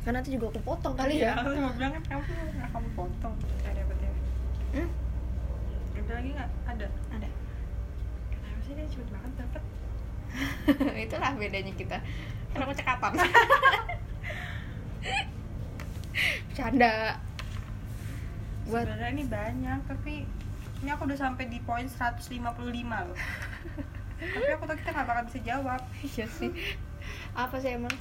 Karena 0.01 0.21
nanti 0.21 0.33
juga 0.33 0.49
aku 0.49 0.65
potong 0.65 0.97
kali 0.97 1.21
ya. 1.21 1.37
Aku 1.37 1.53
mau 1.61 1.69
bilang 1.77 1.93
kan 1.93 2.03
kamu 2.09 2.25
nggak 2.25 2.69
kamu 2.73 2.89
potong. 2.97 3.33
Ada 3.61 3.81
apa 3.85 3.93
ya. 4.01 4.11
Hmm? 4.81 4.89
ada 5.95 6.13
lagi 6.21 6.29
nggak? 6.33 6.49
Ada? 6.69 6.87
Ada. 7.13 7.29
Kenapa 8.33 8.59
sih 8.65 8.73
dia 8.73 8.85
cepet 8.89 9.07
banget 9.13 9.31
dapet? 9.37 9.63
Itulah 11.05 11.31
bedanya 11.37 11.73
kita. 11.77 11.97
Karena 12.49 12.63
aku 12.65 12.73
cekatan 12.73 13.13
bercanda. 16.55 17.19
Buat 18.71 18.87
sebenarnya 18.87 19.11
ini 19.11 19.25
banyak 19.27 19.79
tapi 19.91 20.23
ini 20.79 20.89
aku 20.95 21.03
udah 21.03 21.19
sampai 21.19 21.51
di 21.51 21.59
poin 21.59 21.83
155 21.83 22.31
loh. 22.31 23.19
Tapi 24.15 24.47
aku 24.55 24.63
tau 24.63 24.79
kita 24.79 24.95
nggak 24.95 25.07
bakal 25.11 25.23
bisa 25.27 25.39
jawab. 25.43 25.81
Iya 25.99 26.23
sih. 26.31 26.55
Apa 27.35 27.59
sih 27.59 27.75
emang? 27.75 27.91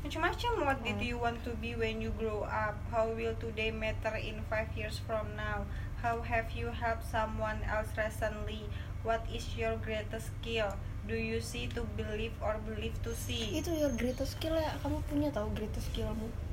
Macam-macam 0.00 0.50
what 0.64 0.78
did 0.80 0.96
you 1.04 1.20
want 1.20 1.36
to 1.44 1.52
be 1.60 1.76
when 1.76 2.00
you 2.00 2.08
grow 2.16 2.48
up? 2.48 2.80
How 2.88 3.12
will 3.12 3.36
today 3.36 3.68
matter 3.68 4.16
in 4.16 4.40
five 4.48 4.72
years 4.72 4.96
from 5.04 5.36
now? 5.36 5.68
How 6.00 6.24
have 6.24 6.48
you 6.56 6.72
helped 6.72 7.04
someone 7.04 7.60
else 7.68 7.92
recently? 8.00 8.64
What 9.04 9.20
is 9.28 9.44
your 9.52 9.76
greatest 9.84 10.32
skill? 10.40 10.72
Do 11.04 11.20
you 11.20 11.44
see 11.44 11.68
to 11.76 11.84
believe 12.00 12.32
or 12.40 12.56
believe 12.64 12.96
to 13.04 13.12
see? 13.12 13.52
Itu 13.52 13.76
your 13.76 13.92
greatest 13.92 14.40
skill 14.40 14.56
ya? 14.56 14.72
Kamu 14.80 15.04
punya 15.12 15.28
tahu 15.28 15.52
greatest 15.52 15.92
skillmu? 15.92 16.32
Hmm, 16.32 16.51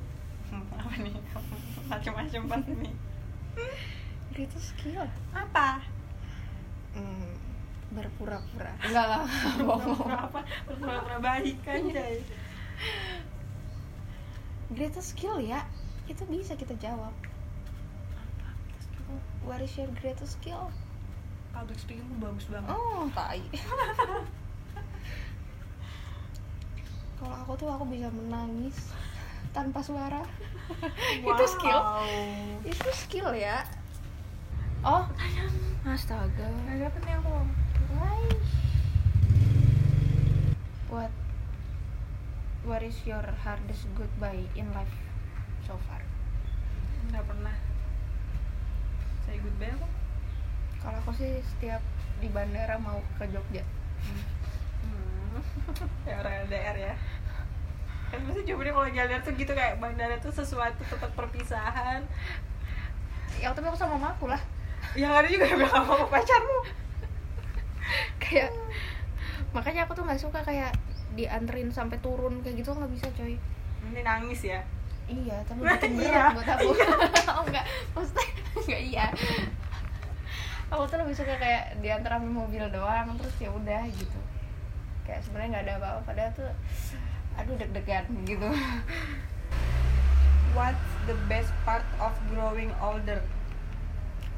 apa 0.50 0.90
nih? 0.98 1.16
Macam-macam 1.86 2.42
banget 2.50 2.76
nih. 2.86 2.94
Greatest 4.34 4.74
skill. 4.74 5.06
Apa? 5.34 5.82
Hmm, 6.94 7.34
berpura-pura. 7.94 8.74
Enggak 8.82 9.06
lah 9.06 9.24
bohong 9.66 9.94
Pura-pura 9.94 10.18
apa 10.26 10.40
pura-pura 10.66 11.18
baik 11.22 11.56
kan 11.62 11.86
Jay 11.90 12.22
greatest 14.70 15.18
skill 15.18 15.42
ya. 15.42 15.66
Itu 16.06 16.24
bisa 16.30 16.54
kita 16.54 16.74
jawab. 16.78 17.12
What 19.42 19.60
is 19.62 19.74
your 19.74 19.90
greatest 19.98 20.38
skill? 20.38 20.70
Public 21.50 21.78
speaking 21.82 22.06
bagus 22.22 22.46
banget. 22.46 22.70
Oh, 22.70 23.10
tai. 23.10 23.42
Kalau 27.20 27.36
aku 27.44 27.52
tuh 27.58 27.68
aku 27.68 27.84
bisa 27.90 28.08
menangis 28.14 28.94
tanpa 29.50 29.82
suara. 29.82 30.22
Itu 31.26 31.44
skill. 31.50 31.80
Wow. 31.80 32.06
Itu 32.62 32.90
skill 32.94 33.30
ya. 33.34 33.66
oh 34.80 35.04
astaga 35.84 36.48
Gak 36.48 36.76
dapet 36.80 37.00
nih 37.04 37.14
aku 37.20 37.36
Why? 37.92 38.20
What 40.88 41.12
What 42.64 42.80
is 42.84 42.96
your 43.04 43.24
hardest 43.44 43.84
goodbye 43.96 44.48
in 44.56 44.72
life 44.72 44.96
so 45.68 45.76
far? 45.84 46.00
Gak 47.12 47.24
pernah 47.28 47.56
Say 49.28 49.36
goodbye 49.44 49.72
aku 49.76 49.88
Kalau 50.80 50.96
aku 51.04 51.12
sih 51.12 51.44
setiap 51.44 51.84
di 52.24 52.28
bandara 52.32 52.80
mau 52.80 53.00
ke 53.20 53.28
Jogja. 53.28 53.64
hmm. 54.04 54.24
Ya 56.08 56.24
orang 56.24 56.48
LDR 56.48 56.76
ya 56.76 56.94
Kan 58.10 58.18
pasti 58.26 58.42
jawabannya 58.42 58.72
kalau 58.72 58.88
LDR 58.88 59.22
tuh 59.22 59.32
gitu 59.34 59.52
kayak 59.52 59.78
bandara 59.78 60.18
tuh 60.18 60.30
sesuatu 60.30 60.82
tempat 60.82 61.10
perpisahan 61.14 62.02
Ya 63.38 63.54
tapi 63.54 63.66
aku 63.66 63.78
sama 63.78 63.96
mamaku 63.96 64.28
lah. 64.28 64.42
Yang 64.92 65.12
ada 65.14 65.28
juga 65.30 65.44
yang 65.46 65.58
bilang 65.62 65.84
sama 65.86 66.06
pacarmu 66.06 66.58
kayak 68.20 68.50
makanya 69.50 69.82
aku 69.82 69.98
tuh 69.98 70.04
nggak 70.06 70.20
suka 70.22 70.40
kayak 70.46 70.70
dianterin 71.18 71.74
sampai 71.74 71.98
turun 71.98 72.38
kayak 72.40 72.62
gitu 72.62 72.70
nggak 72.70 72.92
bisa 72.92 73.06
coy. 73.14 73.34
Ini 73.90 74.00
nangis 74.04 74.46
ya 74.46 74.60
Iya, 75.10 75.42
tapi 75.42 75.66
Iya. 75.66 75.74
bikin 75.74 75.92
berat 75.98 76.30
buat 76.38 76.48
aku. 76.54 76.70
oh 77.34 77.42
enggak, 77.42 77.66
maksudnya 77.90 78.26
enggak 78.54 78.82
iya. 78.86 79.06
Aku 80.70 80.86
tuh 80.86 81.02
lebih 81.02 81.18
suka 81.18 81.34
kayak 81.34 81.82
diantar 81.82 82.14
sama 82.14 82.30
mobil 82.30 82.62
doang 82.70 83.10
terus 83.18 83.34
ya 83.42 83.50
udah 83.50 83.82
gitu. 83.90 84.20
Kayak 85.02 85.26
sebenarnya 85.26 85.48
nggak 85.50 85.64
ada 85.66 85.74
apa-apa 85.82 86.00
padahal 86.06 86.30
tuh 86.30 86.50
aduh 87.40 87.56
deg-degan 87.56 88.04
gitu. 88.28 88.48
What's 90.52 90.92
the 91.08 91.16
best 91.24 91.48
part 91.64 91.84
of 91.96 92.12
growing 92.28 92.68
older? 92.84 93.24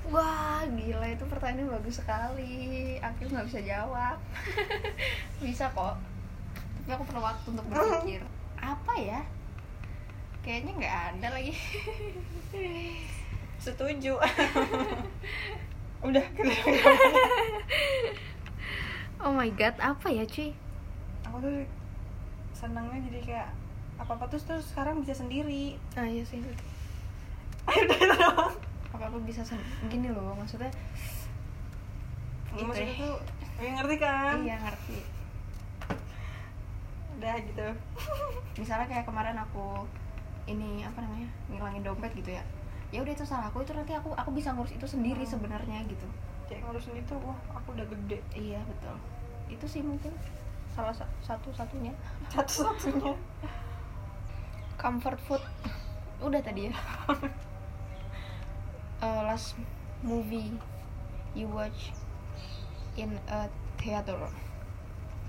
Wah, 0.07 0.63
gila 0.67 1.07
itu 1.11 1.27
pertanyaan 1.27 1.75
bagus 1.79 1.99
sekali. 1.99 2.99
Aku 3.03 3.27
nggak 3.27 3.47
bisa 3.51 3.61
jawab. 3.67 4.19
bisa 5.43 5.67
kok. 5.75 5.99
Tapi 6.83 6.91
aku 6.95 7.05
perlu 7.07 7.23
waktu 7.23 7.47
untuk 7.51 7.67
berpikir. 7.71 8.23
Apa 8.59 8.95
ya? 8.99 9.21
Kayaknya 10.47 10.73
nggak 10.79 10.97
ada 11.15 11.29
lagi. 11.35 11.55
Setuju 13.63 14.19
Udah 16.07 16.27
oh 19.23 19.31
my 19.31 19.47
god, 19.55 19.79
apa 19.79 20.11
ya 20.11 20.27
cuy? 20.27 20.51
Aku 21.31 21.39
tuh 21.39 21.63
senangnya 22.63 22.99
jadi 23.03 23.19
kayak 23.21 23.49
apa-apa 23.99 24.25
tuh 24.29 24.41
terus 24.41 24.71
sekarang 24.71 25.03
bisa 25.03 25.15
sendiri 25.15 25.75
Ah 25.93 26.07
iya 26.07 26.23
sih. 26.23 26.39
Udah 26.39 26.55
itu 27.99 28.07
doang 28.09 28.55
Apa 28.93 29.05
aku 29.09 29.19
bisa 29.23 29.43
sen- 29.43 29.59
gini 29.89 30.09
loh 30.09 30.33
maksudnya? 30.33 30.71
Gitu 32.53 32.63
Maksudnya 32.63 32.95
ya. 32.95 33.01
tuh 33.01 33.15
ya 33.59 33.71
ngerti 33.75 33.97
kan? 33.99 34.37
Iya 34.41 34.57
ngerti. 34.61 34.99
Udah 37.15 37.35
gitu 37.41 37.67
Misalnya 38.61 38.87
kayak 38.87 39.05
kemarin 39.05 39.37
aku 39.37 39.87
ini 40.45 40.83
apa 40.83 40.99
namanya 41.01 41.29
ngilangin 41.49 41.83
dompet 41.83 42.13
gitu 42.15 42.31
ya. 42.31 42.43
Ya 42.91 43.01
udah 43.01 43.11
itu 43.11 43.25
salah 43.25 43.49
aku 43.49 43.63
itu 43.63 43.73
nanti 43.73 43.91
aku 43.91 44.13
aku 44.13 44.31
bisa 44.31 44.53
ngurus 44.53 44.71
itu 44.71 44.85
sendiri 44.85 45.23
Hmm. 45.23 45.33
sebenarnya 45.33 45.83
gitu. 45.87 46.07
Kayak 46.45 46.67
ngurusin 46.67 46.95
itu, 46.95 47.15
wah 47.17 47.35
aku 47.53 47.73
udah 47.73 47.87
gede 47.87 48.19
Iya 48.35 48.61
betul. 48.63 48.97
Itu 49.49 49.65
sih 49.67 49.81
mungkin 49.81 50.13
salah 50.73 50.95
sa- 50.95 51.09
satu 51.21 51.53
satunya. 51.53 51.93
Satu-satunya 52.29 53.13
Comfort 54.75 55.21
food 55.23 55.43
udah 56.19 56.41
tadi 56.41 56.67
ya. 56.67 56.75
Uh, 58.99 59.23
last 59.29 59.55
movie 60.03 60.57
you 61.35 61.47
watch 61.47 61.93
in 62.97 63.15
a 63.29 63.47
theater. 63.79 64.19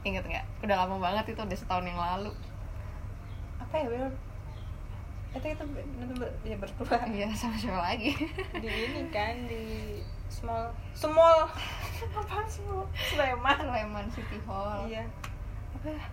Ingat 0.04 0.26
nggak? 0.26 0.46
Udah 0.64 0.76
lama 0.84 0.98
banget 0.98 1.34
itu 1.34 1.42
udah 1.42 1.58
setahun 1.58 1.86
yang 1.86 1.98
lalu. 1.98 2.32
Apa 3.62 3.74
ya, 3.78 3.88
Bel? 3.88 4.10
Itu 5.34 5.66
bener-bener 5.66 6.30
ya 6.46 6.58
berdua 6.62 6.98
Iya 7.10 7.30
sama 7.34 7.58
siapa 7.58 7.82
lagi? 7.82 8.14
Di 8.58 8.70
ini 8.70 9.02
kan, 9.16 9.34
di 9.50 9.64
small 10.30 10.70
Small 10.94 11.50
Apaan 12.18 12.46
small? 12.46 12.86
Sleman 12.94 13.58
Sleman 13.60 14.06
City 14.10 14.38
Hall. 14.46 14.86
Iya 14.90 15.06
Apa 15.74 15.88
ya? 15.90 16.04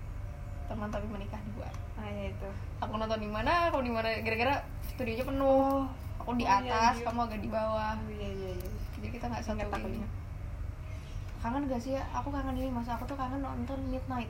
Teman 0.66 0.88
tapi 0.88 1.06
menikah 1.06 1.40
dua. 1.50 1.68
Nah 1.96 2.06
ya 2.06 2.24
itu 2.28 2.48
Aku 2.78 2.92
nonton 2.94 3.18
di 3.18 3.28
mana? 3.28 3.68
Kamu 3.68 3.82
di 3.82 3.92
mana? 3.92 4.08
Gara-gara 4.20 4.54
studionya 4.84 5.24
penuh. 5.24 5.84
Aku 6.18 6.36
di 6.36 6.44
Oh, 6.44 6.52
iya, 6.60 6.68
atas, 6.68 6.94
iya. 7.00 7.04
kamu 7.08 7.18
agak 7.24 7.40
di 7.40 7.48
bawah. 7.48 7.96
Iya 8.06 8.28
iya 8.30 8.50
iya 8.54 8.70
Jadi 8.94 9.06
kita 9.10 9.24
nggak 9.26 9.42
satu 9.42 9.64
aku 9.66 9.88
ini. 9.88 10.04
Kangen 11.40 11.64
gak 11.66 11.80
sih 11.80 11.96
ya? 11.96 12.04
Aku 12.12 12.28
kangen 12.28 12.52
ini 12.54 12.68
mas. 12.68 12.84
Aku 12.86 13.04
tuh 13.04 13.16
kangen 13.16 13.40
nonton 13.40 13.80
Midnight. 13.88 14.28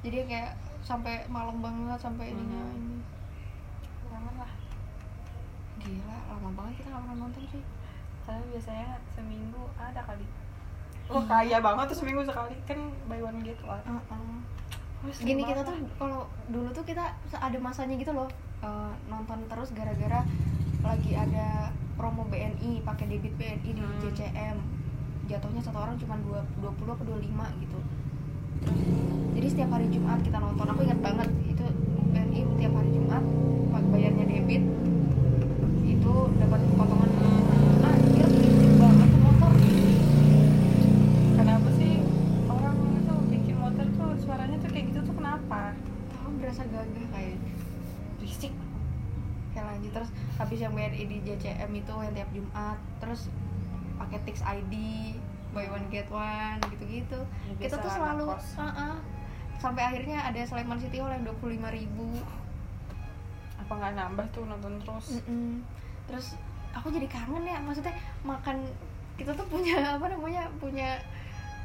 Jadi 0.00 0.22
kayak 0.24 0.54
sampai 0.80 1.26
malam 1.26 1.58
banget 1.58 1.98
sampai 1.98 2.30
ininya 2.30 2.62
Mhm. 2.62 2.76
ini. 2.76 2.96
Kangen 4.06 4.34
lah 4.36 4.52
Gila, 5.76 6.16
lama 6.30 6.48
banget 6.54 6.72
kita 6.78 6.88
nggak 6.88 7.02
pernah 7.02 7.18
nonton 7.18 7.42
sih. 7.50 7.62
Karena 8.22 8.40
biasanya 8.46 8.88
seminggu 9.10 9.62
ada 9.76 10.00
kali 10.00 10.24
Wah 11.04 11.20
kaya 11.22 11.60
banget 11.60 11.92
tuh 11.92 11.98
seminggu 12.00 12.24
sekali 12.24 12.56
Kan 12.64 12.80
buy 13.04 13.20
one 13.20 13.44
get 13.44 13.60
one. 13.60 13.76
Wah, 13.84 14.00
seru 14.00 14.40
Gini 15.20 15.42
kita 15.42 15.60
tuh 15.62 15.76
kalau 15.94 16.24
dulu 16.46 16.68
tuh 16.70 16.82
kita 16.82 17.04
ada 17.30 17.58
masanya 17.58 17.94
gitu 17.94 18.12
loh 18.12 18.28
eh, 18.60 18.92
nonton 19.06 19.44
terus 19.46 19.70
gara-gara 19.70 20.24
lagi 20.80 21.12
ada 21.12 21.68
promo 21.94 22.24
BNI 22.24 22.80
pakai 22.82 23.06
debit 23.06 23.32
BNI 23.36 23.70
di 23.70 23.80
Hmm. 23.80 24.00
JCM 24.00 24.56
jatuhnya 25.24 25.60
satu 25.60 25.78
orang 25.78 25.96
cuma 25.96 26.20
20 26.20 26.60
apa 26.86 27.02
25 27.02 27.62
gitu. 27.64 27.78
Terus 28.60 28.80
jadi 29.34 29.46
setiap 29.48 29.70
hari 29.72 29.88
Jumat 29.88 30.20
kita 30.20 30.36
nonton. 30.36 30.66
Aku 30.66 30.80
ingat 30.82 31.00
banget 31.00 31.28
itu 31.44 31.64
BNI 32.10 32.40
tiap 32.56 32.72
hari 32.74 32.90
Jumat 32.90 33.24
bayarnya 33.84 34.26
debit 34.26 34.62
itu 35.84 36.12
dapat 36.34 36.60
potongan 36.74 37.10
anjir 37.80 38.26
berisik 38.26 38.72
banget 38.74 39.08
tuh 39.08 39.20
motor 39.22 39.52
Kenapa 41.34 41.68
sih 41.72 41.92
orang 42.44 42.76
itu 42.92 43.14
bikin 43.30 43.56
motor 43.56 43.86
tuh 43.88 44.10
suaranya 44.18 44.56
tuh 44.58 44.70
kayak 44.70 44.84
gitu 44.90 45.00
tuh 45.02 45.14
kenapa? 45.14 45.78
tahu 46.10 46.30
berasa 46.38 46.62
gagah 46.66 47.06
kayak 47.10 47.38
Berisik 48.18 48.50
lanjut 49.84 50.00
terus 50.00 50.10
habis 50.40 50.58
yang 50.64 50.72
BNI 50.72 51.04
di 51.04 51.18
JCM 51.20 51.70
itu 51.76 51.92
yang 51.92 52.14
tiap 52.16 52.30
Jumat. 52.32 52.78
Terus 53.04 53.20
pakai 54.00 54.18
Tix 54.24 54.40
ID 54.40 54.74
buy 55.52 55.68
one 55.68 55.86
get 55.92 56.08
one 56.08 56.58
gitu-gitu. 56.72 57.20
Ya, 57.60 57.68
kita 57.68 57.76
tuh 57.84 57.92
selalu 57.92 58.32
sampai 59.60 59.82
akhirnya 59.84 60.24
ada 60.24 60.40
Sleman 60.48 60.80
City 60.80 60.98
Hall 60.98 61.12
yang 61.12 61.28
25.000 61.28 61.60
ribu. 61.76 62.08
Apa 63.60 63.72
nggak 63.76 63.92
nambah 63.92 64.26
tuh 64.32 64.48
nonton 64.48 64.80
terus? 64.80 65.20
terus 66.04 66.26
aku 66.74 66.92
jadi 66.92 67.08
kangen 67.08 67.48
ya 67.48 67.56
maksudnya 67.64 67.96
makan 68.28 68.60
kita 69.16 69.32
tuh 69.32 69.46
punya 69.48 69.78
apa 69.96 70.04
namanya 70.10 70.48
punya 70.60 71.00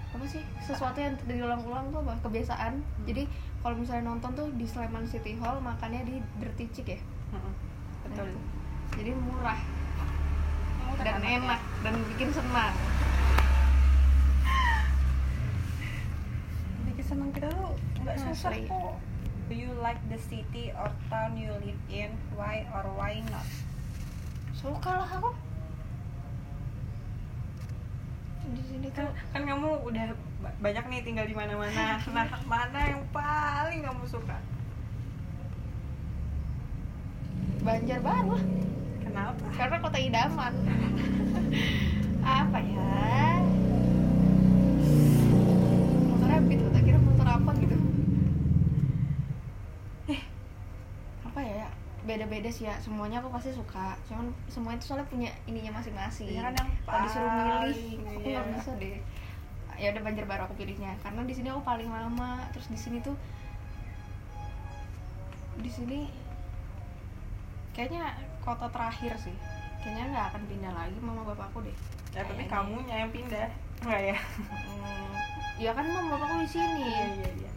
apa 0.09 0.25
sih 0.25 0.39
sesuatu 0.63 0.95
yang 0.95 1.11
diulang-ulang 1.23 1.87
tuh 1.95 2.03
apa 2.03 2.19
kebiasaan. 2.27 2.83
Jadi 3.07 3.23
kalau 3.63 3.75
misalnya 3.79 4.11
nonton 4.11 4.31
tuh 4.35 4.47
di 4.59 4.67
Sleman 4.67 5.07
City 5.07 5.39
Hall 5.39 5.63
makannya 5.63 6.03
di 6.03 6.15
Dirty 6.39 6.67
Chick 6.71 6.87
ya? 6.93 6.99
Mm-mm. 7.33 7.68
Betul 8.09 8.27
itu. 8.27 8.39
jadi 8.95 9.11
murah 9.15 9.59
Murah 10.81 10.99
dan 10.99 11.13
anaknya. 11.15 11.37
enak 11.39 11.59
dan 11.79 11.93
bikin 12.07 12.29
senang 12.31 12.73
Bikin 16.85 17.05
seneng 17.05 17.29
kita 17.31 17.47
tuh 17.49 17.71
nggak 17.99 18.15
Asli. 18.15 18.25
susah 18.33 18.51
kok 18.65 18.95
Do 19.45 19.51
you 19.51 19.67
like 19.75 19.97
the 20.05 20.15
city 20.19 20.69
or 20.71 20.87
town 21.07 21.33
you 21.33 21.49
live 21.55 21.79
in? 21.87 22.11
Why 22.31 22.63
or 22.69 22.83
why 22.91 23.19
not? 23.27 23.43
suka 24.51 24.91
lah 24.91 25.09
aku 25.09 25.31
di 28.49 28.61
sini 28.61 28.87
tuh 28.89 29.05
Kan, 29.31 29.31
kan 29.31 29.41
kamu 29.47 29.67
udah 29.83 30.05
ba- 30.39 30.55
banyak 30.59 30.83
nih 30.85 30.99
tinggal 31.01 31.23
di 31.23 31.31
mana-mana. 31.31 31.95
Nah, 32.09 32.27
mana 32.43 32.77
yang 32.83 32.99
paling 33.09 33.79
kamu 33.79 34.03
suka? 34.05 34.35
Banjarbaru. 37.59 38.31
Lah 38.35 38.43
Kenapa? 39.03 39.45
karena 39.51 39.75
kota 39.83 39.97
idaman. 39.99 40.53
Apa 42.23 42.59
ya? 42.61 42.93
Motor 46.07 46.27
rapid 46.29 46.59
tak 46.71 46.81
kira 46.85 46.99
motor 47.01 47.27
apa 47.27 47.51
gitu. 47.57 47.75
Eh 50.13 50.21
apa 51.25 51.39
ya? 51.41 51.67
Beda-beda 52.05 52.49
sih 52.53 52.69
ya. 52.69 52.75
Semuanya 52.83 53.23
aku 53.23 53.33
pasti 53.33 53.55
suka. 53.55 53.97
Cuman 54.05 54.29
semuanya 54.51 54.77
itu 54.77 54.85
soalnya 54.93 55.07
punya 55.09 55.31
ininya 55.49 55.79
masing-masing. 55.79 56.29
Ya 56.29 56.47
kan 56.47 56.53
yang 56.59 56.69
kalau 56.85 56.99
disuruh 57.07 57.31
milih 57.33 57.81
aku 57.97 58.27
nggak 58.29 58.45
iya. 58.45 58.53
bisa 58.55 58.71
deh. 58.77 58.99
Ya 59.79 59.87
udah 59.95 60.01
Banjarbaru 60.05 60.41
aku 60.45 60.55
pilihnya. 60.59 60.91
Karena 61.01 61.21
di 61.25 61.33
sini 61.33 61.47
aku 61.49 61.63
paling 61.65 61.89
lama. 61.89 62.45
Terus 62.53 62.67
di 62.69 62.77
sini 62.77 62.97
tuh 63.01 63.15
di 65.59 65.71
sini 65.71 66.28
kayaknya 67.71 68.13
kota 68.39 68.67
terakhir 68.67 69.13
sih. 69.17 69.35
Kayaknya 69.79 70.03
nggak 70.11 70.25
akan 70.29 70.41
pindah 70.45 70.73
lagi 70.73 70.97
mama 70.99 71.23
bapakku 71.23 71.63
deh. 71.63 71.75
Ya 72.11 72.21
tapi 72.21 72.43
Kayaknya. 72.43 72.51
kamunya 72.51 72.95
yang 72.97 73.11
pindah. 73.11 73.47
Enggak 73.79 74.01
ya? 74.03 74.17
Hmm, 74.17 75.11
ya 75.57 75.71
kan 75.71 75.85
mama 75.85 76.07
bapakku 76.13 76.35
di 76.39 76.49
sini. 76.49 76.83
Iya 76.83 77.05
iya 77.15 77.29
iya. 77.39 77.51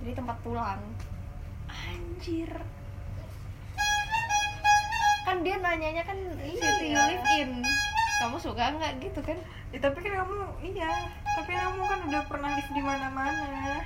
Jadi 0.00 0.12
tempat 0.14 0.36
pulang. 0.40 0.80
Anjir. 1.66 2.50
Kan 5.26 5.42
dia 5.42 5.58
nanyanya 5.58 6.02
kan 6.02 6.16
city 6.38 6.86
you 6.86 6.94
Iya. 6.94 7.02
live 7.10 7.26
in 7.36 7.50
kamu 8.16 8.36
suka 8.40 8.72
nggak 8.72 8.92
gitu 9.02 9.20
kan? 9.20 9.36
Ya, 9.68 9.78
tapi 9.82 9.98
kan 10.00 10.24
kamu 10.24 10.36
iya. 10.64 10.88
Tapi 11.36 11.52
kamu 11.52 11.82
kan 11.84 12.00
udah 12.06 12.22
pernah 12.24 12.50
live 12.54 12.72
di 12.72 12.80
mana-mana. 12.80 13.84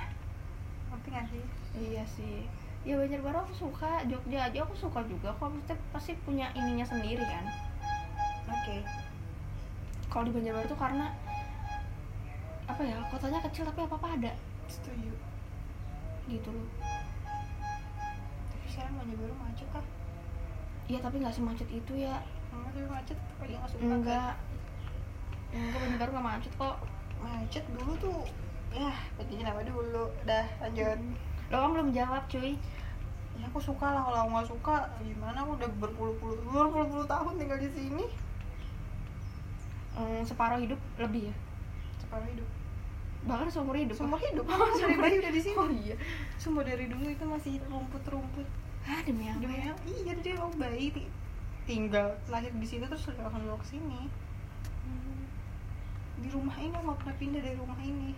Ngerti 0.87 1.07
nggak 1.09 1.27
sih? 1.27 1.43
Iya 1.73 2.03
sih 2.07 2.45
ya 2.81 2.97
Banjarbaru 2.97 3.37
aku 3.45 3.53
suka 3.53 4.01
Jogja 4.09 4.49
aja 4.49 4.65
aku 4.65 4.73
suka 4.73 5.05
juga 5.05 5.29
kok 5.37 5.53
maksudnya 5.53 5.77
pasti 5.93 6.17
punya 6.25 6.49
ininya 6.57 6.85
sendiri 6.85 7.21
kan. 7.21 7.45
Oke. 8.49 8.81
Kalau 10.09 10.23
di 10.25 10.33
Banjarbaru 10.33 10.65
tuh 10.65 10.79
karena 10.81 11.13
apa 12.65 12.81
ya 12.81 12.97
kotanya 13.13 13.39
kecil 13.45 13.69
tapi 13.69 13.85
apa 13.85 13.95
apa 14.01 14.07
ada. 14.17 14.31
Setuju. 14.65 15.13
Gitu 16.25 16.49
loh. 16.49 16.67
Tapi 18.49 18.65
sekarang 18.65 18.97
banyak 18.97 19.17
baru 19.17 19.33
macet 19.37 19.67
kah? 19.69 19.85
Iya 20.89 20.99
tapi 21.05 21.21
nggak 21.21 21.35
semacet 21.37 21.69
itu 21.69 21.93
ya. 22.01 22.17
Mama 22.49 22.73
tapi 22.73 22.89
macet 22.89 23.17
apa 23.17 23.43
nggak 23.45 23.69
suka 23.69 23.83
enggak. 23.85 24.33
Enggak 25.53 25.79
Banjarbaru 25.85 26.11
nggak 26.17 26.27
macet 26.33 26.53
kok. 26.57 26.77
Macet 27.21 27.63
dulu 27.77 27.93
tuh 28.01 28.25
ya 28.71 28.89
pentingnya 29.19 29.51
apa 29.51 29.67
dulu 29.67 30.07
dah 30.23 30.47
lanjut 30.63 30.95
lo 31.51 31.57
kan 31.59 31.69
belum 31.75 31.89
jawab 31.91 32.23
cuy. 32.31 32.55
Ya 33.39 33.45
aku 33.51 33.59
suka 33.59 33.91
lah 33.91 34.01
kalau 34.07 34.17
aku 34.23 34.29
nggak 34.31 34.49
suka 34.55 34.75
gimana? 35.03 35.37
Aku 35.43 35.59
udah 35.59 35.69
berpuluh-puluh 35.83 36.39
berpuluh-puluh 36.47 37.05
tahun 37.05 37.33
tinggal 37.35 37.59
di 37.59 37.69
sini. 37.69 38.05
Hmm, 39.91 40.23
separuh 40.23 40.63
hidup 40.63 40.79
lebih 40.95 41.27
ya? 41.27 41.35
Separuh 41.99 42.27
hidup. 42.31 42.47
Bahkan 43.27 43.47
seumur 43.51 43.75
hidup. 43.75 43.95
Seumur 43.99 44.19
hidup. 44.31 44.47
Dari 44.47 44.95
bayi 44.95 45.15
udah 45.19 45.31
di 45.35 45.41
sini. 45.43 45.57
Oh 45.59 45.69
iya. 45.69 45.95
Semua 46.39 46.63
dari 46.63 46.87
dulu 46.87 47.05
itu 47.11 47.23
masih 47.27 47.59
rumput-rumput. 47.67 48.47
Ah 48.81 49.03
demi 49.05 49.29
apa 49.29 49.37
demi 49.37 49.61
ya? 49.61 49.69
yang 49.69 49.79
iya 49.85 50.13
dia 50.17 50.35
oh 50.41 50.49
bayi 50.57 50.89
ti- 50.89 51.11
tinggal 51.69 52.17
lahir 52.33 52.49
di 52.49 52.65
sini 52.65 52.89
terus 52.89 53.05
langsung 53.13 53.45
bawa 53.45 53.59
ke 53.61 53.77
sini. 53.77 54.09
Di 56.21 56.29
rumah 56.33 56.57
ini 56.57 56.73
nggak 56.73 56.97
pernah 56.97 57.17
pindah 57.17 57.41
dari 57.45 57.57
rumah 57.57 57.77
ini 57.81 58.13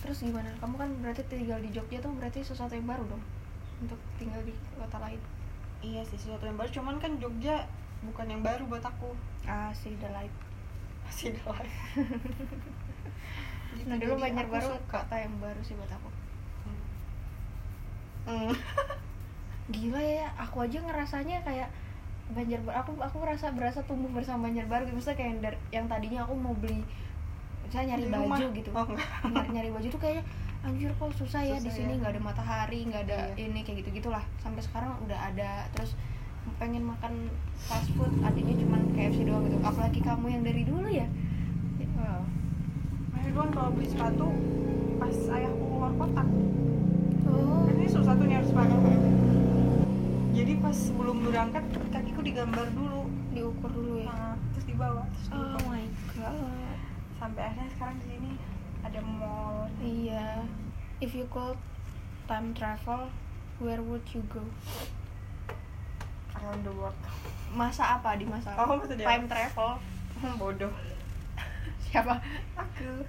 terus 0.00 0.24
gimana? 0.24 0.48
Kamu 0.58 0.74
kan 0.80 0.90
berarti 1.04 1.22
tinggal 1.28 1.60
di 1.60 1.70
Jogja 1.70 2.00
tuh 2.00 2.12
berarti 2.16 2.40
sesuatu 2.40 2.72
yang 2.72 2.88
baru 2.88 3.04
dong 3.04 3.22
untuk 3.80 4.00
tinggal 4.20 4.40
di 4.44 4.52
kota 4.76 4.98
lain. 5.00 5.20
Iya 5.80 6.04
sih 6.04 6.16
sesuatu 6.20 6.44
yang 6.44 6.56
baru. 6.60 6.68
Cuman 6.72 6.96
kan 7.00 7.16
Jogja 7.20 7.64
bukan 8.04 8.26
yang 8.28 8.42
baru 8.44 8.64
buat 8.68 8.84
aku. 8.84 9.16
Ah 9.48 9.72
sih 9.72 9.96
the 10.00 10.08
light. 10.12 10.32
Masih 11.04 11.36
lagi 11.44 11.68
Gitu, 13.70 13.86
nah 13.86 13.96
dulu 14.02 14.18
Banjarbaru 14.18 14.66
aku 14.66 14.82
suka. 14.82 14.98
kota 15.06 15.16
yang 15.16 15.34
baru 15.38 15.60
sih 15.62 15.78
buat 15.78 15.92
aku. 15.94 16.10
Hmm. 18.26 18.52
gila 19.74 20.02
ya 20.02 20.26
aku 20.34 20.66
aja 20.66 20.78
ngerasanya 20.82 21.46
kayak 21.46 21.70
Banjarbaru 22.34 22.74
aku 22.74 22.90
aku 22.98 23.16
ngerasa 23.22 23.54
berasa 23.54 23.80
tumbuh 23.86 24.10
bersama 24.10 24.50
Banjarbaru. 24.50 24.90
Gitu 24.90 25.00
kayak 25.14 25.30
yang, 25.30 25.40
yang 25.70 25.86
tadinya 25.86 26.26
aku 26.26 26.34
mau 26.34 26.54
beli 26.58 26.82
saya 27.70 27.84
nyari 27.86 28.02
Di 28.02 28.10
baju 28.10 28.24
rumah. 28.26 28.38
gitu. 28.52 28.70
Oh, 28.72 28.86
nyari, 29.32 29.48
nyari 29.50 29.68
baju 29.70 29.86
tuh 29.88 30.00
kayaknya 30.00 30.24
anjir 30.60 30.90
kok 30.92 31.08
susah 31.14 31.40
ya 31.40 31.56
di 31.56 31.70
sini 31.70 31.96
ya. 31.96 31.98
nggak 31.98 32.12
ada 32.12 32.20
matahari 32.20 32.84
nggak 32.84 33.02
ada 33.06 33.18
Iya. 33.32 33.48
ini 33.48 33.60
kayak 33.62 33.76
gitu 33.80 33.90
gitulah 33.96 34.20
sampai 34.38 34.60
sekarang 34.60 34.92
udah 35.00 35.18
ada. 35.24 35.64
Terus 35.72 35.94
pengen 36.56 36.84
makan 36.84 37.30
fast 37.58 37.88
food 37.94 38.10
adanya 38.20 38.54
cuman 38.56 38.80
KFC 38.92 39.24
doang 39.24 39.44
gitu. 39.44 39.56
Apalagi 39.60 40.00
kamu 40.00 40.26
yang 40.28 40.42
dari 40.42 40.62
dulu 40.62 40.88
ya. 40.88 41.06
Wow. 41.96 42.22
Itu 43.20 43.38
kan 43.38 43.50
kalau 43.50 43.70
beli 43.70 43.86
sepatu 43.86 44.26
pas 44.96 45.16
ayahku 45.30 45.64
keluar 45.66 45.92
kota. 45.96 46.22
Oh. 47.24 47.64
Ini 47.66 47.86
susah 47.86 48.12
tuh 48.12 48.26
nyari 48.26 48.44
sepatu. 48.44 48.76
Jadi 50.30 50.52
pas 50.56 50.72
sebelum 50.72 51.16
berangkat 51.22 51.62
kakiku 51.88 52.20
digambar 52.20 52.66
dulu. 52.70 53.06
Diukur 53.30 53.70
dulu 53.70 53.94
ya. 53.98 54.08
Nah, 54.08 54.34
terus 54.50 54.66
dibawa 54.66 55.02
terus 55.08 55.28
oh 55.28 55.38
dibawa. 55.38 55.70
my 55.70 55.84
god 56.12 56.69
sampai 57.20 57.52
akhirnya 57.52 57.68
sekarang 57.76 57.96
di 58.00 58.06
sini 58.08 58.30
ada 58.80 59.00
mall. 59.04 59.68
Iya. 59.76 60.48
If 61.04 61.12
you 61.12 61.28
could 61.28 61.60
time 62.24 62.56
travel 62.56 63.12
where 63.60 63.84
would 63.84 64.08
you 64.16 64.24
go? 64.32 64.40
Around 66.40 66.64
the 66.64 66.72
world. 66.72 66.96
Masa 67.52 68.00
apa 68.00 68.16
di 68.16 68.24
masa? 68.24 68.56
Oh, 68.56 68.80
masa 68.80 68.96
dia 68.96 69.04
time 69.04 69.28
apa? 69.28 69.32
travel. 69.36 69.70
Bodoh. 70.40 70.72
Siapa? 71.84 72.16
Aku. 72.56 73.04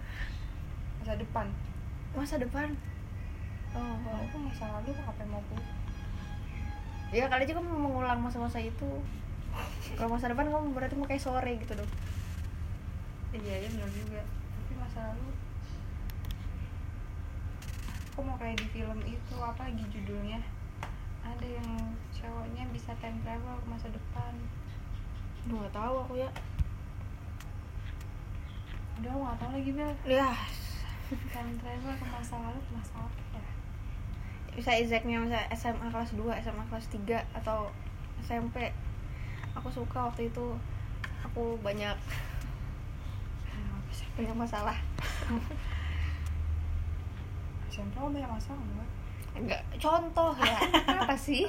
Masa 1.00 1.16
depan. 1.16 1.48
Masa 2.12 2.36
depan? 2.36 2.68
Oh, 3.72 3.96
kalau 4.04 4.20
aku 4.28 4.38
masa 4.44 4.68
lalu 4.76 4.92
aku 4.92 5.00
ngapain 5.08 5.32
mau 5.32 5.40
aku 5.40 5.56
ya 7.12 7.28
kali 7.28 7.44
aja 7.44 7.60
kamu 7.60 7.76
mengulang 7.76 8.24
masa-masa 8.24 8.56
itu. 8.64 8.88
Kalau 10.00 10.16
masa 10.16 10.32
depan 10.32 10.48
kamu 10.48 10.72
berarti 10.72 10.96
mau 10.96 11.04
kayak 11.04 11.20
sore 11.20 11.60
gitu 11.60 11.76
dong 11.76 11.92
iya 13.32 13.56
iya 13.64 13.70
benar 13.72 13.90
juga. 13.92 14.22
Tapi 14.28 14.74
masa 14.76 15.00
lalu 15.12 15.32
aku 18.12 18.20
mau 18.28 18.36
kayak 18.36 18.60
di 18.60 18.68
film 18.76 19.00
itu 19.08 19.36
apa 19.40 19.72
lagi 19.72 19.84
judulnya? 19.88 20.44
Ada 21.24 21.48
yang 21.48 21.70
cowoknya 22.12 22.64
bisa 22.76 22.92
time 23.00 23.24
travel 23.24 23.56
ke 23.64 23.68
masa 23.72 23.88
depan. 23.88 24.34
Aduh 25.48 25.64
gak 25.64 25.74
tahu 25.74 25.96
aku 26.04 26.14
ya. 26.20 26.30
Udah 29.02 29.18
nggak 29.18 29.38
tahu 29.42 29.52
lagi 29.58 29.72
Bel. 29.74 29.92
Ya. 30.06 30.30
Time 31.34 31.58
travel 31.58 31.94
ke 31.98 32.06
masa 32.06 32.36
lalu 32.38 32.60
ke 32.62 32.72
masa 32.78 32.94
apa 33.02 33.22
ya? 33.34 33.46
Bisa 34.54 34.72
exactnya 34.78 35.18
misalnya 35.18 35.50
SMA 35.58 35.88
kelas 35.90 36.14
2, 36.14 36.22
SMA 36.46 36.64
kelas 36.70 36.86
3 36.94 37.26
atau 37.42 37.74
SMP 38.22 38.70
aku 39.58 39.74
suka 39.74 40.12
waktu 40.12 40.30
itu. 40.30 40.54
Aku 41.26 41.58
banyak 41.66 41.98
banyak 44.18 44.36
masalah. 44.36 44.78
SMP 47.72 47.96
lo 47.98 48.12
banyak 48.12 48.28
masalah? 48.28 48.60
Enggak. 48.60 48.90
Enggak 49.32 49.62
contoh 49.80 50.36
ya. 50.38 50.58
Apa 51.02 51.16
sih? 51.16 51.48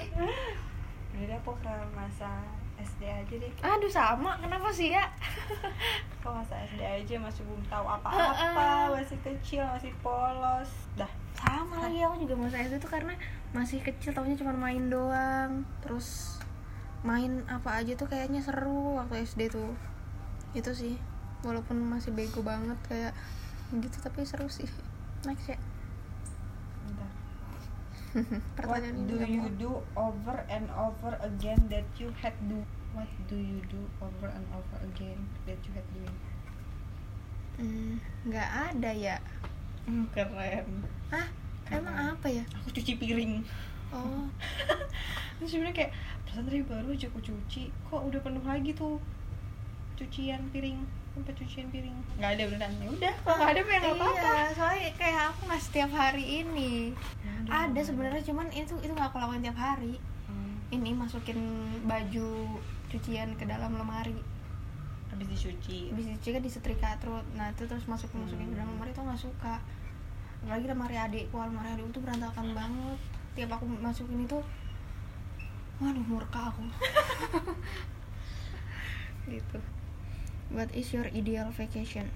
Udah 1.12 1.24
deh, 1.28 1.36
aku 1.36 1.53
ke 1.61 1.74
masa 1.92 2.40
SD 2.78 3.05
aja 3.05 3.34
deh. 3.36 3.53
Aduh 3.61 3.90
sama. 3.90 4.38
Kenapa 4.38 4.70
sih 4.70 4.94
ya? 4.94 5.05
Kok 6.22 6.32
masa 6.32 6.62
SD 6.62 6.80
aja 6.80 7.14
masih 7.18 7.42
belum 7.44 7.62
tahu 7.66 7.84
apa-apa. 7.84 8.94
Masih 8.96 9.18
kecil, 9.20 9.66
masih 9.66 9.92
polos. 10.00 10.70
Dah. 10.94 11.11
Sama 11.36 11.84
lagi 11.84 12.00
aku 12.07 12.22
juga 12.22 12.34
masa 12.38 12.62
SD 12.62 12.78
tuh 12.78 12.90
karena 12.94 13.18
masih 13.53 13.82
kecil 13.82 14.14
taunya 14.14 14.38
cuma 14.38 14.55
main 14.55 14.86
doang. 14.88 15.66
Terus 15.82 16.38
main 17.03 17.42
apa 17.50 17.82
aja 17.82 17.98
tuh 17.98 18.07
kayaknya 18.07 18.38
seru 18.40 18.96
waktu 18.96 19.26
SD 19.26 19.50
tuh. 19.50 19.74
Itu 20.55 20.70
sih 20.70 20.96
walaupun 21.43 21.76
masih 21.82 22.14
bego 22.14 22.40
banget 22.43 22.78
kayak 22.86 23.12
gitu 23.72 23.97
tapi 24.01 24.22
seru 24.22 24.47
sih 24.49 24.68
next 25.24 25.49
ya. 25.49 25.59
What 28.61 28.84
pertanyaan 28.84 29.09
ini 29.09 29.09
do 29.09 29.16
you 29.24 29.45
do 29.57 29.70
over 29.97 30.45
and 30.53 30.68
over 30.76 31.16
again 31.24 31.57
that 31.72 31.88
you 31.97 32.12
had 32.20 32.36
do? 32.45 32.61
What 32.93 33.09
do 33.24 33.40
you 33.40 33.64
do 33.72 33.80
over 34.05 34.28
and 34.28 34.45
over 34.53 34.76
again 34.84 35.16
that 35.49 35.57
you 35.64 35.72
had 35.72 35.86
doing? 35.97 36.16
Hmm, 37.57 37.93
nggak 38.28 38.49
ada 38.72 38.90
ya 38.93 39.16
Hmm, 39.82 40.07
keren. 40.14 40.86
ah 41.11 41.26
emang 41.68 42.14
apa 42.14 42.28
ya 42.30 42.45
Aku 42.62 42.70
cuci 42.70 42.95
piring. 42.97 43.43
oh 43.90 44.28
Terus 45.40 45.49
sebenarnya 45.49 45.74
kayak 45.74 45.93
perasaan 46.22 46.45
tadi 46.47 46.62
baru 46.62 46.88
aja 46.93 47.07
aku 47.11 47.18
cuci, 47.18 47.62
kok 47.72 48.03
udah 48.05 48.20
penuh 48.22 48.45
lagi 48.45 48.70
tuh 48.72 49.01
cucian 49.97 50.53
piring 50.53 50.84
tempat 51.12 51.34
cucian 51.36 51.68
piring. 51.68 51.96
Nggak 52.16 52.30
ada 52.36 52.44
beneran. 52.48 52.72
Ya 52.80 52.88
udah 52.88 53.14
kalau 53.20 53.36
nggak 53.36 53.52
ada 53.52 53.60
ya 53.60 53.64
nggak 53.68 53.96
apa-apa. 54.00 54.30
iya 54.32 54.44
soalnya 54.56 54.90
kayak 54.96 55.22
aku 55.28 55.40
nggak 55.44 55.62
setiap 55.62 55.90
hari 55.92 56.24
ini. 56.44 56.72
Ya 57.20 57.32
udah, 57.44 57.52
ada 57.68 57.80
sebenarnya 57.84 58.22
cuman 58.24 58.46
itu 58.56 58.74
itu 58.80 58.92
nggak 58.92 59.08
aku 59.12 59.18
lakuin 59.20 59.44
tiap 59.44 59.58
hari. 59.60 60.00
Hmm, 60.28 60.54
ini 60.72 60.90
masukin 60.96 61.40
baju 61.84 62.28
cucian 62.88 63.36
ke 63.36 63.44
dalam 63.44 63.76
lemari. 63.76 64.16
Habis 65.12 65.28
dicuci. 65.28 65.92
Habis 65.92 66.06
dicuci 66.16 66.28
kan 66.32 66.42
disetrika 66.42 66.90
terus. 66.96 67.24
Nah 67.36 67.52
itu 67.52 67.68
terus 67.68 67.84
masuk 67.84 68.08
masukin 68.16 68.48
ke 68.48 68.56
dalam 68.56 68.72
lemari 68.72 68.96
itu 68.96 69.04
nggak 69.04 69.20
suka. 69.20 69.60
Apalagi 70.42 70.66
lemari 70.66 70.96
adikku 70.96 71.36
lemari 71.36 71.76
adikku 71.76 72.00
tuh 72.00 72.02
berantakan 72.02 72.56
banget. 72.56 72.98
Tiap 73.36 73.52
aku 73.52 73.68
masukin 73.68 74.24
itu 74.24 74.40
waduh 75.76 76.04
murka 76.08 76.48
aku. 76.48 76.64
Gitu 79.28 79.81
what 80.53 80.68
is 80.76 80.92
your 80.92 81.09
ideal 81.16 81.48
vacation? 81.57 82.07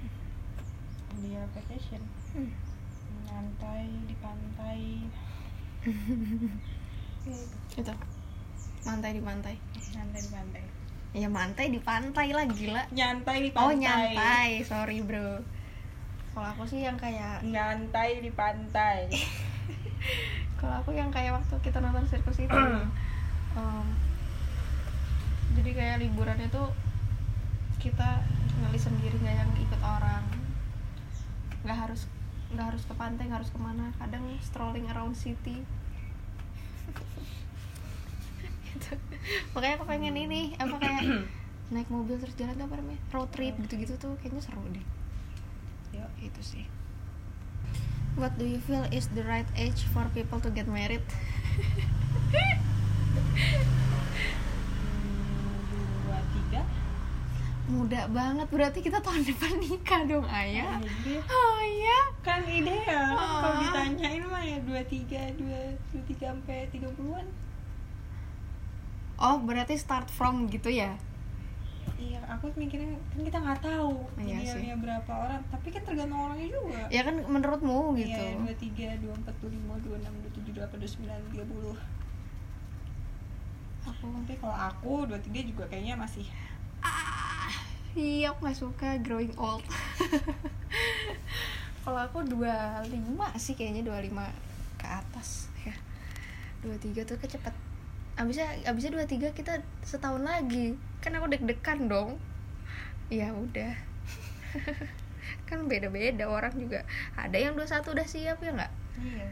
Dia 1.25 1.49
vacation? 1.57 2.03
Hmm. 2.37 2.53
nyantai 3.27 3.89
di 4.07 4.17
pantai. 4.21 4.81
Itu. 7.81 7.95
Mantai 8.85 9.11
di 9.17 9.23
pantai. 9.25 9.55
Nyantai 9.97 10.21
di 10.21 10.31
pantai. 10.31 10.63
Ya 11.17 11.29
mantai 11.33 11.67
di 11.73 11.81
pantai 11.81 12.29
lah 12.37 12.45
gila. 12.45 12.85
Nyantai 12.93 13.37
di 13.49 13.51
oh 13.57 13.73
pantai. 13.73 13.81
nyantai. 13.81 14.51
Sorry 14.69 15.01
bro. 15.01 15.41
Kalau 16.37 16.49
aku 16.53 16.69
sih 16.69 16.85
yang 16.85 17.01
kayak 17.01 17.41
nyantai 17.41 18.21
di 18.21 18.29
pantai. 18.37 19.09
Kalau 20.61 20.85
aku 20.85 20.93
yang 20.93 21.09
kayak 21.09 21.41
waktu 21.41 21.57
kita 21.65 21.81
nonton 21.81 22.05
sirkus 22.05 22.37
itu 22.41 22.53
em, 22.53 23.87
jadi 25.57 25.71
kayak 25.73 25.97
liburannya 26.05 26.49
tuh 26.53 26.69
kita 27.81 28.25
ngelis 28.63 28.89
sendiri 28.89 29.17
nggak 29.21 29.37
yang 29.37 29.51
ikut 29.57 29.81
orang. 29.83 30.25
Nggak 31.65 31.79
harus 31.89 32.09
nggak 32.55 32.67
harus 32.73 32.83
ke 32.87 32.95
pantai 32.95 33.29
nggak 33.29 33.41
harus 33.45 33.53
ke 33.53 33.61
mana. 33.61 33.93
Kadang 34.01 34.25
strolling 34.41 34.87
around 34.93 35.17
city. 35.17 35.65
Gitu. 38.77 38.93
makanya 39.57 39.81
aku 39.81 39.89
pengen 39.89 40.15
ini 40.15 40.55
apa 40.61 40.77
kayak 40.79 41.03
naik 41.75 41.89
mobil 41.91 42.21
terus 42.21 42.37
jalan 42.39 42.55
tuh 42.55 42.67
apa 42.69 42.77
namanya? 42.79 43.01
Road 43.11 43.31
trip 43.33 43.55
gitu-gitu 43.59 43.97
tuh 43.99 44.15
kayaknya 44.21 44.43
seru 44.45 44.63
deh. 44.71 44.87
Yuk. 45.97 46.11
itu 46.21 46.41
sih. 46.45 46.65
What 48.17 48.41
do 48.41 48.49
you 48.49 48.61
feel 48.65 48.89
is 48.89 49.13
the 49.13 49.25
right 49.29 49.49
age 49.61 49.85
for 49.93 50.09
people 50.17 50.41
to 50.41 50.49
get 50.49 50.65
married? 50.69 51.05
Hmm, 54.77 55.57
dua 56.05 56.21
tiga 56.37 56.63
Muda 57.67 58.07
banget, 58.09 58.47
berarti 58.47 58.79
kita 58.79 59.03
tahun 59.03 59.27
depan 59.27 59.59
nikah 59.59 60.03
dong, 60.05 60.23
ayah. 60.25 60.79
Iya. 61.03 61.19
Oh 61.25 61.59
iya. 61.61 61.99
kan 62.21 62.43
ideal 62.43 63.15
kalau 63.15 63.55
Ah. 63.55 63.63
ditanyain 63.63 64.19
mah 64.25 64.43
ya 64.43 64.59
dua 64.61 64.83
tiga 64.85 65.23
dua 65.33 65.63
dua 65.89 66.03
tiga 66.05 66.27
sampai 66.29 66.67
tiga 66.69 66.91
puluhan 66.91 67.23
Oh, 69.17 69.39
berarti 69.41 69.75
start 69.75 70.11
from 70.11 70.47
gitu 70.47 70.67
ya? 70.69 70.99
iya 71.97 72.19
aku 72.29 72.51
mikirnya 72.53 72.93
kan 73.09 73.21
kita 73.23 73.39
nggak 73.39 73.61
tahu 73.63 74.05
Iya 74.19 74.37
idealnya 74.37 74.77
berapa 74.77 75.07
orang 75.17 75.41
tapi 75.49 75.71
kan 75.71 75.81
tergantung 75.81 76.19
orangnya 76.21 76.49
juga 76.51 76.83
Ya 76.91 77.01
kan 77.01 77.15
menurutmu 77.25 77.95
gitu. 77.95 78.11
Iya, 78.13 78.37
dua 78.37 78.55
tiga, 78.59 78.89
dua 78.99 79.15
empat, 79.15 79.35
dua 79.39 79.51
lima, 79.51 79.75
dua 79.81 79.97
enam, 79.97 80.13
dua 80.21 80.31
tujuh, 80.35 80.51
dua 80.51 80.57
delapan, 80.61 80.77
dua 80.77 80.91
sembilan, 80.91 81.19
tiga 81.31 81.45
puluh. 81.47 81.77
Aku 83.87 84.07
Tapi 84.21 84.35
kalau 84.37 84.57
aku 84.59 84.93
dua 85.07 85.19
tiga 85.23 85.41
juga 85.41 85.65
kayaknya 85.65 85.95
masih 85.95 86.27
iya 87.97 88.31
aku 88.31 88.45
gak 88.45 88.61
suka 88.61 88.89
growing 89.01 89.33
old. 89.41 89.65
Kalau 91.83 92.01
aku 92.05 92.21
25 92.29 92.93
sih 93.41 93.57
kayaknya 93.57 93.89
25 93.89 94.21
ke 94.77 94.87
atas 94.87 95.49
ya. 95.65 95.73
23 96.61 97.09
tuh 97.09 97.17
kecepet. 97.17 97.55
Abisnya 98.21 98.53
abisnya 98.69 99.01
23 99.01 99.33
kita 99.33 99.65
setahun 99.81 100.21
lagi. 100.21 100.77
Kan 101.01 101.17
aku 101.17 101.33
deg-degan 101.33 101.89
dong. 101.89 102.21
Ya 103.09 103.33
udah. 103.33 103.73
kan 105.49 105.65
beda-beda 105.65 106.29
orang 106.29 106.53
juga. 106.59 106.85
Ada 107.17 107.39
yang 107.41 107.57
21 107.57 107.97
udah 107.97 108.07
siap 108.07 108.39
ya 108.45 108.51
nggak? 108.53 108.73
iya. 109.01 109.29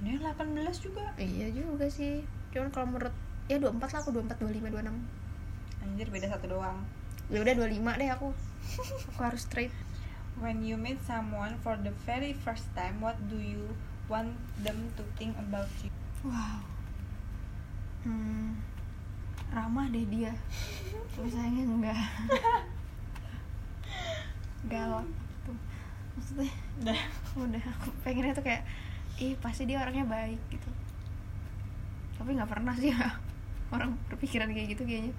Ada 0.00 0.06
yang 0.08 0.22
18 0.24 0.82
juga. 0.82 1.04
Iya 1.20 1.46
juga 1.54 1.86
sih. 1.86 2.24
Cuman 2.50 2.72
kalau 2.74 2.96
menurut 2.96 3.14
ya 3.46 3.60
24 3.60 3.76
lah 3.76 4.00
aku 4.02 4.10
24, 4.16 4.40
25, 4.40 4.72
26. 4.72 5.84
Anjir 5.84 6.08
beda 6.08 6.26
satu 6.32 6.48
doang. 6.48 6.80
Ya 7.30 7.46
udah 7.46 7.54
25 7.54 8.00
deh 8.02 8.10
aku. 8.10 8.34
Aku 9.14 9.20
harus 9.22 9.46
straight. 9.46 9.70
When 10.42 10.66
you 10.66 10.74
meet 10.74 10.98
someone 11.06 11.54
for 11.62 11.78
the 11.78 11.94
very 12.02 12.34
first 12.34 12.66
time, 12.74 12.98
what 12.98 13.14
do 13.30 13.38
you 13.38 13.78
want 14.10 14.34
them 14.66 14.90
to 14.98 15.06
think 15.14 15.38
about 15.38 15.70
you? 15.86 15.94
Wow. 16.26 16.66
Hmm, 18.02 18.58
ramah 19.54 19.86
deh 19.94 20.02
dia. 20.10 20.34
Sayangnya 21.14 21.70
enggak. 21.70 21.94
Galak 24.72 25.06
gitu. 25.06 25.52
Maksudnya 26.18 26.50
Dah. 26.82 27.02
udah 27.38 27.62
aku 27.62 27.94
pengennya 28.02 28.34
tuh 28.34 28.42
kayak 28.42 28.66
ih 29.22 29.38
pasti 29.38 29.70
dia 29.70 29.78
orangnya 29.78 30.08
baik 30.08 30.40
gitu. 30.50 30.70
Tapi 32.18 32.34
nggak 32.34 32.50
pernah 32.50 32.74
sih 32.74 32.90
ya 32.90 33.22
orang 33.70 33.94
berpikiran 34.10 34.50
kayak 34.50 34.74
gitu 34.74 34.82
kayaknya. 34.82 35.14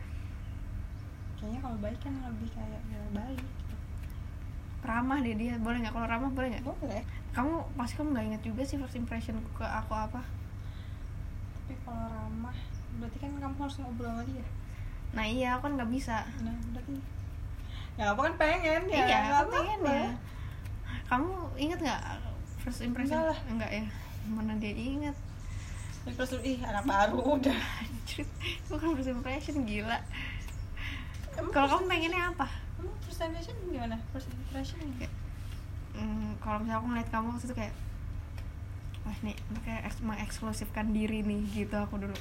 Kayaknya 1.42 1.60
kalau 1.66 1.78
baik 1.82 2.00
kan 2.06 2.14
lebih 2.22 2.50
kayak 2.54 2.82
ya 2.86 3.02
baik. 3.18 3.42
Gitu. 3.42 3.76
Ramah 4.86 5.18
deh 5.26 5.34
dia. 5.34 5.58
Boleh 5.58 5.78
nggak 5.82 5.94
kalau 5.98 6.08
ramah 6.08 6.30
boleh 6.30 6.48
nggak? 6.54 6.64
Boleh. 6.70 7.02
Kamu 7.34 7.66
pasti 7.74 7.98
kamu 7.98 8.14
nggak 8.14 8.26
inget 8.30 8.42
juga 8.46 8.62
sih 8.62 8.78
first 8.78 8.94
impression 8.94 9.42
ke 9.58 9.66
aku 9.66 9.94
apa? 9.98 10.22
Tapi 11.58 11.74
kalau 11.82 12.06
ramah, 12.06 12.54
berarti 13.02 13.18
kan 13.18 13.32
kamu 13.42 13.58
harus 13.58 13.78
ngobrol 13.82 14.14
sama 14.14 14.24
dia. 14.30 14.46
Nah 15.18 15.26
iya 15.26 15.58
aku 15.58 15.66
kan 15.66 15.74
nggak 15.82 15.92
bisa. 15.92 16.30
Nah, 16.46 16.56
berarti 16.72 16.96
ya 18.00 18.16
apa 18.16 18.22
kan 18.24 18.34
pengen 18.40 18.88
ya 18.88 19.04
iya, 19.04 19.18
aku 19.44 19.52
pengen 19.52 19.80
apa-apa. 19.84 19.92
ya. 19.98 20.12
Kamu 21.12 21.34
inget 21.58 21.80
nggak 21.82 22.02
first 22.62 22.86
impression? 22.86 23.18
Enggak 23.18 23.34
lah. 23.34 23.40
Enggak 23.50 23.72
ya. 23.74 23.86
Mana 24.30 24.54
dia 24.62 24.74
inget? 24.78 25.18
Terus 26.06 26.32
ih 26.42 26.58
anak 26.62 26.86
baru 26.88 27.38
udah. 27.38 27.60
Anjir, 27.82 28.26
bukan 28.72 28.96
first 28.96 29.12
impression 29.12 29.66
gila. 29.68 30.00
Kalau 31.48 31.68
kamu 31.72 31.84
pengennya 31.88 32.22
apa? 32.30 32.46
Emang 32.78 32.94
first 33.00 33.20
impression 33.20 33.56
gimana? 33.66 33.96
First 34.12 34.28
impression 34.30 34.78
Kayak, 34.96 35.12
Hmm, 35.92 36.38
kalau 36.38 36.58
misalnya 36.58 36.78
aku 36.78 36.86
ngeliat 36.88 37.10
kamu 37.10 37.26
waktu 37.30 37.44
itu 37.44 37.54
kayak 37.54 37.74
Wah 39.02 39.18
nih, 39.20 39.36
kayak 39.60 39.82
eks- 39.84 40.00
mengeksklusifkan 40.00 40.86
diri 40.90 41.20
nih 41.22 41.42
gitu 41.52 41.76
aku 41.76 41.98
dulu 41.98 42.16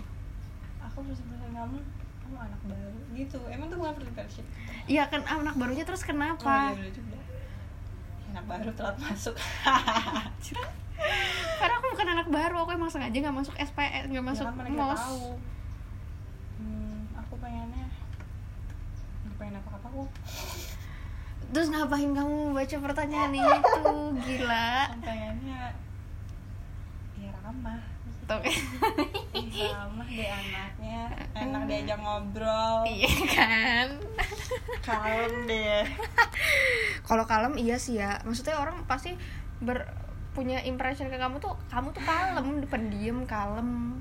aku 0.80 0.96
first 1.04 1.20
impression 1.20 1.52
kamu 1.52 1.76
kamu 2.20 2.36
anak 2.40 2.60
baru 2.64 2.98
gitu. 3.12 3.38
Emang 3.46 3.66
tuh 3.66 3.76
bukan 3.76 3.92
first 3.92 4.08
impression. 4.08 4.44
Iya 4.86 5.02
kan 5.06 5.20
anak 5.22 5.54
barunya 5.54 5.82
terus 5.82 6.00
Oh, 6.00 6.06
kenapa? 6.08 6.54
iya, 6.66 6.74
bener 6.74 6.90
juga. 6.90 7.16
Anak 8.30 8.44
baru 8.46 8.70
telat 8.72 8.96
masuk. 8.98 9.34
Karena 11.60 11.74
aku 11.74 11.86
bukan 11.90 12.08
anak 12.10 12.26
baru, 12.28 12.54
aku 12.58 12.70
emang 12.72 12.88
sengaja 12.88 13.14
gak 13.14 13.34
masuk 13.34 13.54
SPS, 13.56 14.02
gak 14.06 14.24
masuk 14.24 14.44
ya 14.44 14.52
kan 14.52 14.66
MOS 14.70 14.98
tahu. 14.98 15.20
Hmm, 16.56 16.98
aku 17.14 17.34
pengennya 17.36 17.86
nggak 19.50 19.66
pengen 19.66 19.66
apa 19.66 19.70
apa 19.74 19.88
aku. 19.90 20.04
Terus 21.50 21.68
ngapain 21.74 22.10
kamu 22.14 22.54
baca 22.54 22.76
pertanyaan 22.78 23.34
itu? 23.34 23.82
Gila. 24.22 24.70
Pengennya 25.02 25.74
ya 27.18 27.30
ramah. 27.42 27.82
Tuh. 28.30 28.38
Ih, 28.46 29.70
ramah 29.74 30.06
deh 30.06 30.30
anaknya. 30.30 31.02
Enak 31.34 31.62
diajak 31.66 31.98
ngobrol. 31.98 32.86
Iya 32.86 33.14
kan? 33.26 33.88
Kalem 34.86 35.34
deh. 35.50 35.82
Kalau 37.02 37.26
kalem 37.26 37.58
iya 37.58 37.74
sih 37.82 37.98
ya. 37.98 38.22
Maksudnya 38.22 38.62
orang 38.62 38.86
pasti 38.86 39.18
ber 39.58 39.90
punya 40.30 40.62
impression 40.62 41.10
ke 41.10 41.18
kamu 41.18 41.42
tuh 41.42 41.58
kamu 41.66 41.90
tuh 41.90 42.02
kalem 42.06 42.62
pendiam 42.70 43.26
kalem. 43.26 43.98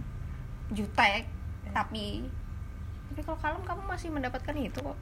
Jutek 0.70 1.26
tapi 1.74 2.30
tapi 3.10 3.22
kalau 3.26 3.42
kalem 3.42 3.62
kamu 3.66 3.82
masih 3.90 4.14
mendapatkan 4.14 4.54
itu 4.54 4.78
kok 4.78 4.94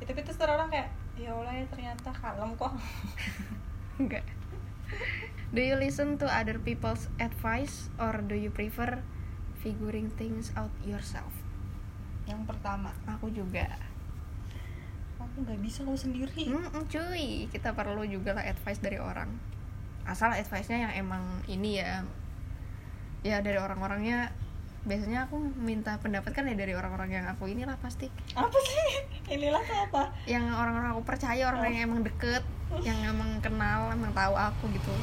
Ya, 0.00 0.04
tapi 0.04 0.20
terus 0.20 0.36
orang 0.44 0.68
kayak 0.68 0.92
ya 1.16 1.32
Allah 1.32 1.54
ya 1.56 1.64
ternyata 1.72 2.12
kalem 2.12 2.52
kok. 2.60 2.72
Enggak. 4.00 4.24
Do 5.54 5.60
you 5.64 5.78
listen 5.78 6.20
to 6.20 6.26
other 6.28 6.60
people's 6.60 7.08
advice 7.16 7.88
or 7.96 8.20
do 8.20 8.36
you 8.36 8.52
prefer 8.52 9.00
figuring 9.64 10.12
things 10.20 10.52
out 10.52 10.70
yourself? 10.84 11.32
Yang 12.28 12.44
pertama 12.44 12.92
aku 13.08 13.32
juga. 13.32 13.66
aku 15.16 15.42
nggak 15.42 15.60
bisa 15.64 15.82
kalau 15.82 15.98
sendiri. 15.98 16.48
Mm-mm, 16.48 16.86
cuy. 16.86 17.48
Kita 17.50 17.72
perlu 17.72 18.04
juga 18.04 18.36
lah 18.36 18.44
advice 18.44 18.80
dari 18.80 19.00
orang. 19.00 19.32
Asal 20.06 20.36
advice-nya 20.36 20.86
yang 20.88 20.92
emang 21.08 21.24
ini 21.48 21.80
ya. 21.80 22.04
Ya 23.24 23.40
dari 23.40 23.56
orang-orangnya. 23.56 24.30
Biasanya 24.86 25.26
aku 25.26 25.40
minta 25.40 25.98
pendapat 25.98 26.30
kan 26.30 26.46
ya 26.46 26.54
dari 26.54 26.76
orang-orang 26.76 27.10
yang 27.10 27.26
aku 27.26 27.50
inilah 27.50 27.74
pasti. 27.82 28.06
Apa 28.38 28.54
sih 28.54 29.15
inilah 29.26 29.62
tuh 29.66 29.78
apa? 29.90 30.02
Yang 30.26 30.44
orang-orang 30.54 30.90
aku 30.94 31.02
percaya 31.02 31.42
orang 31.50 31.70
yang 31.74 31.90
emang 31.90 32.00
deket 32.06 32.42
yang 32.82 32.98
emang 33.06 33.38
kenal 33.38 33.94
emang 33.94 34.10
tahu 34.10 34.34
aku 34.34 34.64
gitu. 34.74 34.94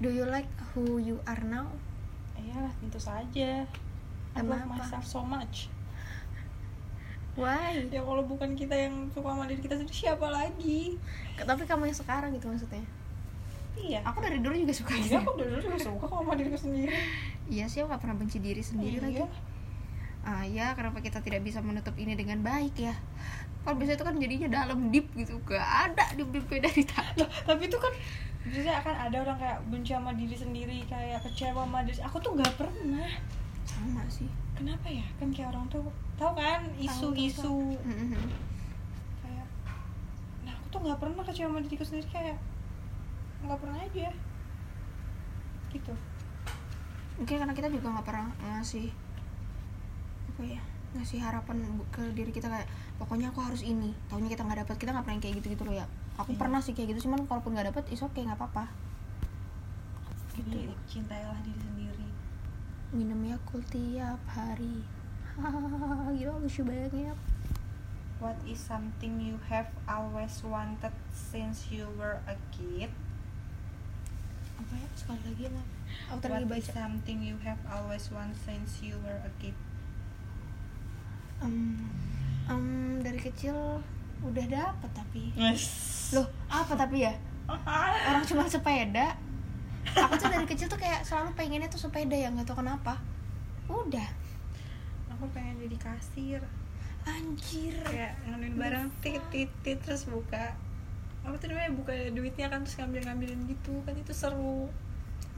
Do 0.00 0.08
you 0.08 0.24
like 0.26 0.48
who 0.72 0.98
you 0.98 1.20
are 1.28 1.42
now? 1.44 1.68
Iyalah 2.38 2.72
tentu 2.80 2.98
saja. 2.98 3.68
I 4.34 4.40
love 4.40 4.66
myself 4.70 5.04
so 5.04 5.20
much. 5.20 5.68
Why? 7.34 7.86
Ya 7.90 8.02
kalau 8.02 8.26
bukan 8.26 8.58
kita 8.58 8.74
yang 8.74 9.10
suka 9.14 9.34
sama 9.34 9.46
diri 9.46 9.62
kita 9.62 9.78
sendiri 9.78 9.94
siapa 9.94 10.26
lagi? 10.30 10.98
Tapi 11.38 11.62
kamu 11.66 11.90
yang 11.90 11.98
sekarang 11.98 12.34
gitu 12.34 12.50
maksudnya 12.50 12.99
iya 13.76 14.00
aku 14.02 14.18
dari 14.18 14.38
dulu 14.38 14.54
juga 14.56 14.74
suka 14.74 14.92
gitu. 14.94 15.12
iya 15.12 15.18
aku 15.18 15.32
dari 15.34 15.50
dulu 15.50 15.62
juga 15.62 15.78
suka 15.80 16.04
kok 16.04 16.18
sama 16.18 16.32
diriku 16.34 16.58
sendiri. 16.58 16.94
Iya 17.46 17.64
sih 17.66 17.78
aku 17.80 17.90
gak 17.90 18.02
pernah 18.02 18.16
benci 18.16 18.38
diri 18.38 18.62
sendiri 18.62 18.98
Iya. 18.98 19.04
lagi. 19.04 19.22
Ah 20.20 20.44
ya 20.44 20.66
kenapa 20.74 20.98
kita 20.98 21.18
tidak 21.18 21.40
bisa 21.40 21.58
menutup 21.58 21.94
ini 21.94 22.12
dengan 22.12 22.40
baik 22.40 22.76
ya? 22.76 22.94
Kalau 23.60 23.76
bisa 23.76 23.92
itu 23.92 24.02
kan 24.02 24.16
jadinya 24.16 24.48
dalam 24.48 24.88
deep 24.88 25.06
gitu 25.14 25.36
gak 25.44 25.60
ada 25.90 26.04
deep 26.14 26.28
deep 26.28 26.46
dari 26.48 26.82
tadi 26.82 27.20
Loh, 27.20 27.30
tapi 27.44 27.66
itu 27.66 27.76
kan 27.76 27.92
Biasanya 28.40 28.80
akan 28.80 28.94
ada 28.96 29.16
orang 29.20 29.36
kayak 29.36 29.58
benci 29.68 29.92
sama 29.92 30.10
diri 30.12 30.32
sendiri 30.32 30.78
kayak 30.84 31.20
kecewa 31.20 31.60
sama 31.60 31.84
diri. 31.84 32.00
Aku 32.00 32.16
tuh 32.18 32.32
nggak 32.32 32.56
pernah. 32.56 33.04
Sama 33.62 34.00
sih. 34.08 34.24
Kenapa 34.56 34.88
ya? 34.88 35.04
Kan 35.16 35.28
kayak 35.28 35.52
orang 35.52 35.68
tuh 35.68 35.84
tahu 36.16 36.32
kan? 36.32 36.64
Isu-isu 36.74 37.76
Mhm. 37.76 38.16
kayak 39.20 39.44
nah 40.40 40.56
aku 40.56 40.66
tuh 40.68 40.80
nggak 40.80 40.98
pernah 40.98 41.20
kecewa 41.22 41.48
sama 41.48 41.60
diriku 41.60 41.84
sendiri 41.84 42.08
kayak 42.08 42.36
nggak 43.44 43.58
pernah 43.60 43.78
aja. 43.80 44.08
Gitu. 45.70 45.94
Mungkin 47.20 47.36
karena 47.36 47.54
kita 47.54 47.68
juga 47.68 47.86
nggak 47.92 48.06
pernah 48.06 48.28
ngasih 48.40 48.88
apa 50.30 50.42
ya 50.46 50.62
ngasih 50.90 51.22
harapan 51.22 51.62
ke 51.94 52.02
diri 52.18 52.34
kita 52.34 52.50
kayak 52.50 52.66
pokoknya 52.98 53.30
aku 53.30 53.40
harus 53.44 53.62
ini. 53.62 53.94
Tahunya 54.10 54.30
kita 54.32 54.42
nggak 54.42 54.66
dapat 54.66 54.76
kita 54.76 54.90
nggak 54.90 55.04
pernah 55.06 55.20
kayak 55.22 55.34
gitu 55.42 55.48
gitu 55.54 55.62
loh 55.68 55.74
ya. 55.76 55.86
Aku 56.18 56.34
Iya. 56.34 56.40
pernah 56.42 56.60
sih 56.60 56.74
kayak 56.74 56.96
gitu 56.96 57.08
cuman 57.08 57.24
kalaupun 57.24 57.54
nggak 57.54 57.72
dapat 57.72 57.84
is 57.94 58.02
oke 58.02 58.18
nggak 58.18 58.36
apa-apa. 58.36 58.64
Gitu. 60.34 60.50
Jadi 60.50 60.74
cintailah 60.90 61.38
diri 61.46 61.60
sendiri. 61.60 62.08
Minum 62.90 63.22
Yakult 63.22 63.66
tiap 63.70 64.18
hari. 64.26 64.82
Gila 66.18 66.34
lucu 66.42 66.62
banget. 66.66 67.16
What 68.20 68.36
is 68.44 68.60
something 68.60 69.16
you 69.16 69.40
have 69.48 69.72
always 69.88 70.44
wanted 70.44 70.92
since 71.08 71.72
you 71.72 71.88
were 71.96 72.20
a 72.28 72.36
kid 72.52 72.92
apa 74.60 74.72
ya? 74.76 74.88
Sekali 74.92 75.20
lagi 75.24 75.44
lah. 75.48 75.66
Aku 76.12 76.28
what 76.28 76.44
is 76.44 76.68
baca? 76.68 76.72
something 76.84 77.18
you 77.24 77.36
have 77.40 77.58
always 77.66 78.12
wanted 78.12 78.36
since 78.44 78.84
you 78.84 78.94
were 79.00 79.20
a 79.24 79.32
kid? 79.40 79.56
Em, 81.40 81.80
em, 82.44 82.64
dari 83.00 83.16
kecil 83.16 83.80
udah 84.20 84.46
dapet 84.46 84.90
tapi. 84.92 85.32
Yes. 85.32 85.64
Loh 86.12 86.28
apa 86.52 86.76
tapi 86.76 87.08
ya? 87.08 87.14
Orang 88.06 88.24
cuma 88.28 88.44
sepeda. 88.44 89.16
Aku 89.96 90.14
tuh 90.20 90.28
dari 90.28 90.44
kecil 90.44 90.68
tuh 90.68 90.76
kayak 90.76 91.02
selalu 91.02 91.32
pengennya 91.34 91.72
tuh 91.72 91.80
sepeda 91.80 92.12
ya 92.12 92.28
nggak 92.28 92.44
tahu 92.44 92.60
kenapa. 92.60 93.00
Udah. 93.66 94.08
Aku 95.16 95.24
pengen 95.32 95.56
jadi 95.64 95.76
kasir. 95.80 96.40
Anjir. 97.08 97.80
Kayak 97.88 98.20
ngambil 98.28 98.52
barang 98.60 98.86
tit 99.00 99.22
tit 99.32 99.50
tit 99.64 99.80
terus 99.80 100.04
buka 100.04 100.52
apa 101.30 101.38
tuh 101.38 101.46
namanya 101.54 101.70
buka 101.78 101.94
duitnya 102.10 102.50
kan 102.50 102.66
terus 102.66 102.76
ngambil 102.82 103.06
ngambilin 103.06 103.40
gitu 103.46 103.74
kan 103.86 103.94
itu 103.94 104.10
seru. 104.10 104.66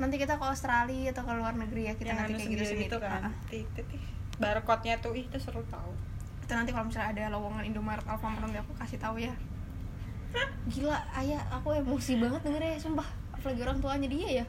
Nanti 0.01 0.17
kita 0.17 0.41
ke 0.41 0.45
Australia 0.49 1.13
atau 1.13 1.23
ke 1.29 1.33
luar 1.37 1.53
negeri 1.53 1.93
ya 1.93 1.95
kita 1.95 2.17
yang 2.17 2.25
nanti 2.25 2.41
kayak 2.41 2.49
gitu 2.49 2.65
sendiri 2.65 2.85
gitu 2.89 2.97
kan. 2.97 3.29
Tit 3.53 3.69
tit 3.77 3.85
tit. 3.85 4.03
barcode-nya 4.41 4.99
tuh 4.99 5.13
ih 5.13 5.29
itu 5.29 5.39
seru 5.39 5.61
tau. 5.69 5.93
Itu 6.41 6.53
nanti 6.57 6.73
kalau 6.73 6.89
misalnya 6.89 7.13
ada 7.13 7.37
lowongan 7.37 7.63
Indomaret 7.69 8.03
Alfamart 8.09 8.43
nanti 8.43 8.59
aku 8.59 8.73
kasih 8.81 8.99
tahu 8.99 9.21
ya. 9.21 9.31
Gila 10.73 10.97
ayah 11.21 11.45
aku 11.53 11.77
emosi 11.77 12.17
banget 12.17 12.41
dengernya 12.41 12.81
sumpah. 12.81 13.07
Apalagi 13.37 13.61
orang 13.63 13.79
tuanya 13.79 14.09
dia 14.09 14.29
ya. 14.43 14.45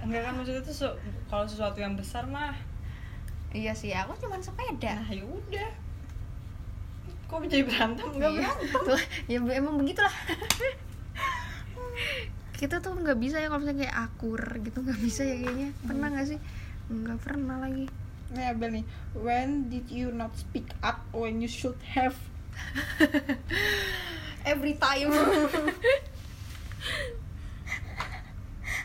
Enggak 0.00 0.24
kan 0.24 0.32
maksudnya 0.40 0.62
tuh 0.64 0.96
kalau 1.28 1.44
sesuatu 1.44 1.78
yang 1.78 1.94
besar 1.94 2.24
mah. 2.24 2.56
Iya 3.52 3.76
sih 3.76 3.92
aku 3.92 4.16
cuma 4.16 4.40
sepeda. 4.40 4.96
Nah 4.96 5.10
ya 5.12 5.22
udah 5.22 5.70
kok 7.30 7.46
jadi 7.46 7.62
berantem? 7.62 8.06
Enggak 8.10 8.30
Iya. 8.30 8.40
berantem. 8.42 8.82
Tuh, 8.84 9.00
ya 9.24 9.38
be- 9.38 9.54
emang 9.54 9.78
begitulah. 9.78 10.10
Kita 12.52 12.76
tuh 12.76 12.92
nggak 12.92 13.16
bisa 13.16 13.38
ya 13.38 13.46
kalau 13.46 13.62
misalnya 13.62 13.86
kayak 13.86 13.96
akur 13.96 14.42
gitu 14.60 14.78
nggak 14.80 14.98
bisa 14.98 15.22
ya 15.22 15.36
kayaknya. 15.38 15.70
Pernah 15.80 16.06
nggak 16.10 16.26
sih? 16.26 16.38
Nggak 16.88 17.18
pernah 17.22 17.56
lagi. 17.56 17.86
Nah, 18.30 18.50
Bel 18.52 18.70
nih, 18.72 18.86
when 19.12 19.66
did 19.66 19.86
you 19.86 20.10
not 20.10 20.34
speak 20.34 20.66
up 20.80 21.06
when 21.10 21.38
you 21.38 21.46
should 21.46 21.78
have? 21.94 22.18
every 24.44 24.74
time. 24.74 25.08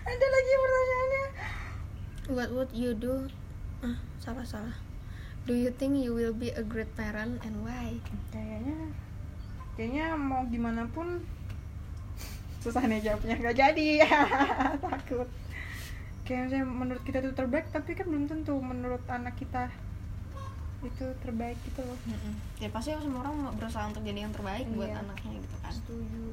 Ada 0.06 0.26
lagi 0.28 0.52
pertanyaannya. 0.56 1.26
what 2.28 2.50
would 2.50 2.72
you 2.72 2.94
do? 2.94 3.26
Ah 3.82 3.98
salah 4.18 4.42
salah 4.42 4.74
do 5.46 5.54
you 5.54 5.70
think 5.72 5.96
you 5.96 6.12
will 6.12 6.34
be 6.34 6.50
a 6.52 6.62
great 6.62 6.90
parent 6.94 7.38
and 7.40 7.56
why 7.62 7.94
Kayaknya, 8.30 8.78
kayaknya 9.74 10.06
mau 10.14 10.42
gimana 10.46 10.86
pun 10.88 11.22
susah 12.60 12.82
nih 12.84 13.00
jawabnya 13.00 13.38
nggak 13.38 13.56
jadi 13.56 13.88
takut. 14.84 15.30
Kayak 16.24 16.50
misalnya 16.50 16.66
menurut 16.66 17.04
kita 17.04 17.18
itu 17.20 17.32
terbaik, 17.32 17.70
tapi 17.70 17.94
kan 17.94 18.06
belum 18.06 18.26
tentu 18.26 18.58
menurut 18.58 19.06
anak 19.06 19.38
kita 19.38 19.70
itu 20.82 21.06
terbaik 21.20 21.58
gitu 21.64 21.82
loh. 21.82 21.98
ya 22.56 22.70
pasti 22.70 22.94
semua 22.96 23.22
orang 23.24 23.54
berusaha 23.54 23.86
untuk 23.86 24.02
jadi 24.02 24.22
yang 24.22 24.34
terbaik 24.34 24.66
buat 24.72 24.86
Iya. 24.88 24.98
anaknya 25.00 25.32
gitu 25.40 25.56
kan 25.60 25.74
Setuju. 25.74 26.24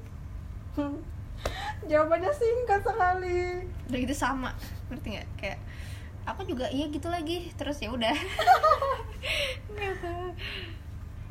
Jawabannya 1.91 2.31
singkat 2.31 2.81
sekali. 2.81 3.41
udah 3.87 3.99
gitu 3.99 4.15
sama 4.15 4.51
ngerti 4.89 5.07
nggak 5.11 5.29
kayak 5.37 5.59
aku 6.23 6.47
juga 6.47 6.69
iya 6.69 6.87
gitu 6.87 7.09
lagi 7.09 7.53
terus 7.55 7.77
ya 7.77 7.91
udah. 7.91 8.13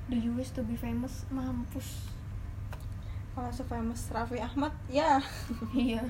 do 0.07 0.15
you 0.15 0.31
wish 0.33 0.51
to 0.51 0.61
be 0.61 0.75
famous 0.75 1.23
mampus 1.29 2.09
Kalau 3.31 3.47
se-famous 3.47 4.11
Raffi 4.11 4.35
Ahmad, 4.37 4.75
ya. 4.85 5.15
iya 5.71 6.03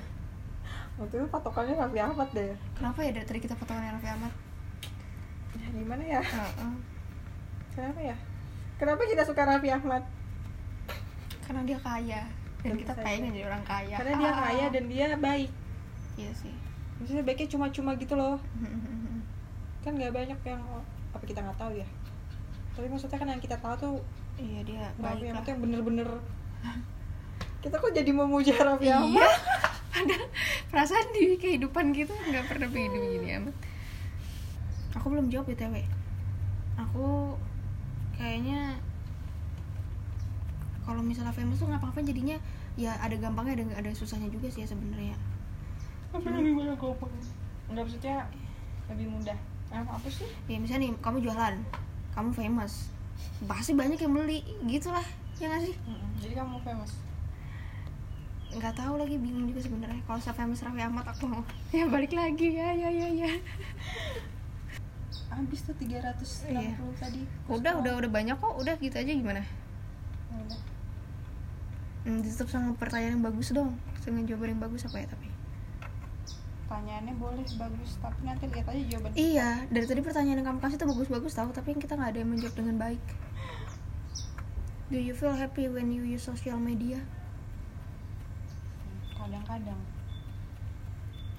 Waktu 0.94 1.14
itu 1.16 1.26
patokannya 1.28 1.76
Raffi 1.76 1.98
Ahmad 1.98 2.28
deh. 2.30 2.50
kenapa 2.74 2.98
ya 3.00 3.10
dari 3.10 3.22
tadi 3.24 3.38
kita 3.38 3.54
potongan 3.54 3.94
Raffi 3.94 4.10
Ahmad 4.10 4.32
Ya, 5.52 5.68
gimana 5.70 6.00
ya? 6.02 6.18
Heeh. 6.18 6.74
Kenapa 7.70 8.00
ya? 8.02 8.16
Kenapa 8.74 9.00
kita 9.04 9.22
suka 9.22 9.44
Raffi 9.44 9.70
Ahmad? 9.70 10.02
karena 11.42 11.62
dia 11.64 11.76
kaya 11.76 12.22
dan 12.58 12.72
Tentu 12.72 12.80
kita 12.80 12.92
pengen 12.96 13.28
jadi 13.30 13.44
orang 13.44 13.62
kaya 13.62 13.96
Karena 13.98 14.14
dia 14.16 14.30
Ah. 14.30 14.36
kaya 14.40 14.64
dan 14.68 14.84
dia 14.86 15.06
baik. 15.12 15.50
iya 16.16 16.30
sih 16.32 16.54
Maksudnya 16.96 17.22
baiknya 17.22 17.48
cuma-cuma 17.48 17.92
gitu 17.94 18.14
loh. 18.14 18.38
Kan 19.82 19.94
nggak 19.94 20.10
banyak 20.10 20.38
yang 20.42 20.62
apa 21.22 21.30
kita 21.30 21.38
nggak 21.46 21.58
tahu 21.62 21.72
ya. 21.78 21.86
Tapi 22.74 22.86
maksudnya 22.90 23.18
kan 23.22 23.30
yang 23.30 23.38
kita 23.38 23.54
tahu 23.62 23.74
tuh 23.78 23.94
iya 24.42 24.60
dia 24.66 24.84
Raffi 24.98 25.30
Ahmad 25.30 25.46
yang 25.46 25.60
bener-bener 25.62 26.08
kita 27.62 27.78
kok 27.78 27.92
jadi 27.94 28.10
memuja 28.10 28.58
Raffi 28.58 28.90
iya 28.90 28.98
Ahmad? 28.98 29.30
ada 30.02 30.16
perasaan 30.72 31.12
di 31.12 31.36
kehidupan 31.36 31.92
kita 31.92 32.10
nggak 32.10 32.48
pernah 32.48 32.68
begini 32.72 32.96
begini 32.96 33.28
amat 33.38 33.56
aku 34.96 35.06
belum 35.12 35.28
jawab 35.28 35.52
btw 35.52 35.84
aku 36.80 37.36
kayaknya 38.16 38.80
kalau 40.82 41.04
misalnya 41.04 41.36
famous 41.36 41.60
tuh 41.60 41.68
ngapa-ngapain 41.68 42.08
jadinya 42.08 42.36
ya 42.74 42.96
ada 42.98 43.14
gampangnya 43.20 43.60
ada 43.60 43.84
ada 43.84 43.90
susahnya 43.92 44.32
juga 44.32 44.48
sih 44.48 44.64
ya 44.64 44.68
sebenarnya 44.72 45.14
Tapi 46.12 46.28
lebih 46.28 46.60
banyak 46.60 46.76
gampang. 46.76 47.08
Enggak 47.72 47.88
maksudnya 47.88 48.28
lebih 48.92 49.08
mudah. 49.08 49.38
Apa 49.72 50.08
sih? 50.08 50.28
ya 50.46 50.56
misalnya 50.56 50.84
nih 50.84 50.98
kamu 50.98 51.18
jualan 51.20 51.54
kamu 52.12 52.30
famous 52.30 52.92
pasti 53.42 53.72
banyak 53.72 53.96
yang 53.96 54.12
beli 54.12 54.40
gitulah 54.66 55.04
ya 55.36 55.48
nggak 55.48 55.62
sih 55.64 55.74
Jadi 56.18 56.34
kamu 56.34 56.60
famous. 56.60 56.92
nggak 58.52 58.74
tahu 58.74 58.94
lagi 58.94 59.16
bingung 59.16 59.48
juga 59.48 59.60
sebenarnya 59.60 59.96
kalau 60.02 60.20
saya 60.20 60.34
famous 60.34 60.60
Raffi 60.60 60.78
Ahmad 60.78 61.02
aku 61.04 61.24
mau 61.24 61.40
ya 61.72 61.86
balik 61.86 62.12
lagi 62.12 62.52
ya 62.52 62.68
ya 62.70 62.88
ya 62.88 63.08
ya 63.08 63.32
Habis 65.32 65.64
tuh 65.64 65.72
360 65.72 66.52
Iya. 66.52 66.76
tadi. 66.92 67.24
udah 67.48 67.80
udah 67.80 67.92
udah 67.96 68.10
banyak 68.10 68.36
kok 68.36 68.52
udah 68.54 68.76
gitu 68.76 68.92
aja 68.92 69.08
gimana 69.08 69.40
Udah. 70.30 70.60
Hmm, 72.04 72.20
ditutup 72.20 72.52
sama 72.52 72.76
pertanyaan 72.76 73.16
yang 73.16 73.24
bagus 73.24 73.48
dong 73.50 73.72
dengan 73.98 74.28
jawaban 74.28 74.52
yang 74.52 74.60
bagus 74.60 74.84
apa 74.84 75.00
ya 75.00 75.08
tapi 75.08 75.31
Pertanyaannya 76.72 77.20
boleh 77.20 77.44
bagus, 77.60 78.00
tapi 78.00 78.24
nanti 78.24 78.48
lihat 78.48 78.64
aja 78.64 78.80
jawaban. 78.88 79.12
iya 79.12 79.60
dari 79.68 79.84
tadi 79.84 80.00
pertanyaan 80.00 80.40
yang 80.40 80.48
kamu 80.56 80.60
kasih 80.64 80.80
tuh 80.80 80.88
bagus-bagus 80.88 81.36
tahu 81.36 81.52
tapi 81.52 81.76
yang 81.76 81.84
kita 81.84 82.00
nggak 82.00 82.10
ada 82.16 82.18
yang 82.24 82.30
menjawab 82.32 82.56
dengan 82.56 82.76
baik. 82.80 83.04
Do 84.88 84.96
you 84.96 85.12
feel 85.12 85.36
happy 85.36 85.68
when 85.68 85.92
you 85.92 86.00
use 86.00 86.24
social 86.24 86.56
media? 86.56 87.04
Kadang-kadang. 89.20 89.76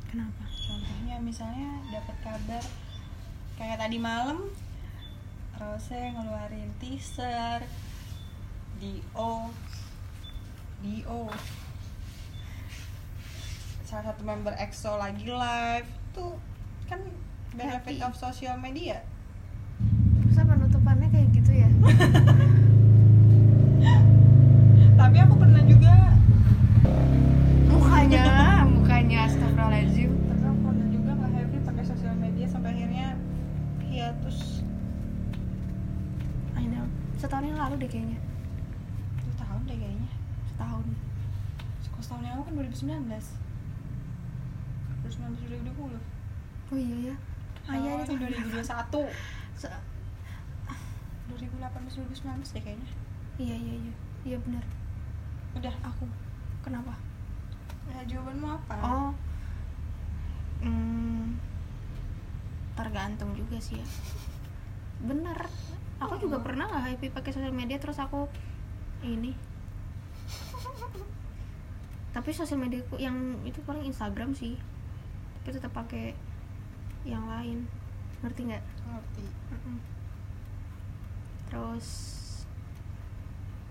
kenapa? 0.06 0.46
Contohnya 0.54 1.18
misalnya 1.18 1.82
dapat 1.90 2.18
kabar 2.22 2.64
kayak 3.58 3.82
tadi 3.82 3.98
malam 3.98 4.54
Rose 5.58 5.98
ngeluarin 5.98 6.70
teaser 6.78 7.66
Dio 8.78 9.50
Dio 10.86 11.26
salah 13.94 14.10
satu 14.10 14.26
member 14.26 14.58
EXO 14.58 14.98
lagi 14.98 15.30
live 15.30 15.86
tuh 16.18 16.34
kan 16.90 16.98
benefit 17.54 18.02
Happy. 18.02 18.02
of 18.02 18.18
social 18.18 18.58
media. 18.58 19.06
Terus 20.26 20.42
apa 20.42 20.58
penutupannya 20.58 21.14
kayak 21.14 21.30
gitu 21.30 21.54
ya? 21.54 21.70
Tapi 24.98 25.18
aku 25.22 25.38
pernah 25.38 25.62
juga. 25.70 25.94
Mukanya 27.70 28.26
mukanya 28.82 29.30
astagfirullahaladzim. 29.30 30.10
Tapi 30.10 30.42
aku 30.42 30.62
pernah 30.66 30.88
juga 30.90 31.12
nggak 31.14 31.32
happy 31.38 31.58
pakai 31.62 31.86
sosial 31.86 32.18
media 32.18 32.50
sampai 32.50 32.74
akhirnya 32.74 33.14
hiatus. 33.94 34.66
I 36.58 36.66
know. 36.66 36.90
Setahun 37.22 37.46
yang 37.46 37.62
lalu 37.62 37.86
deh 37.86 37.90
kayaknya. 37.94 38.18
Dua 39.22 39.34
tahun 39.38 39.70
deh 39.70 39.78
kayaknya. 39.78 40.10
Setahun. 40.50 40.86
Kalau 41.94 42.02
setahun 42.02 42.24
yang 42.26 42.34
lalu 42.42 42.44
kan 42.50 42.54
2019 42.58 43.38
2019 43.38 43.53
2020 45.04 46.00
oh 46.70 46.78
iya 46.78 47.12
ya 47.12 47.16
ah 47.64 47.76
iya 47.76 47.92
Oh, 47.94 48.02
itu 48.02 48.12
ini 48.14 48.28
2021 48.28 49.08
Se- 49.56 49.82
2018 51.30 51.64
2019 52.14 52.54
deh 52.54 52.62
kayaknya. 52.62 52.90
Iya 53.40 53.56
iya 53.56 53.76
iya. 53.80 53.94
Iya 54.24 54.38
benar. 54.40 54.62
Udah. 55.56 55.74
Aku. 55.82 56.06
Kenapa? 56.62 56.94
Ya 57.88 58.04
jawabanmu 58.06 58.48
apa? 58.54 58.76
Oh. 58.84 59.12
Hmm, 60.60 61.40
tergantung 62.74 63.34
juga 63.34 63.58
sih 63.58 63.80
ya. 63.80 63.88
Bener 65.02 65.36
aku 65.98 66.20
juga 66.20 66.38
Oh. 66.38 66.44
pernah 66.44 66.68
nggak 66.68 66.84
happy 66.86 67.08
pakai 67.10 67.32
sosial 67.32 67.56
media 67.56 67.80
terus 67.80 67.98
aku 67.98 68.28
ini. 69.02 69.32
Tapi 72.14 72.30
sosial 72.30 72.60
mediaku 72.60 73.00
yang 73.00 73.16
itu 73.42 73.64
paling 73.64 73.84
Instagram 73.84 74.36
sih 74.36 74.60
tapi 75.44 75.60
tetap 75.60 75.76
pakai 75.76 76.16
yang 77.04 77.28
lain. 77.28 77.68
Ngerti 78.24 78.48
nggak? 78.48 78.64
Ngerti. 78.64 79.26
Mm-mm. 79.52 79.78
terus 81.52 81.88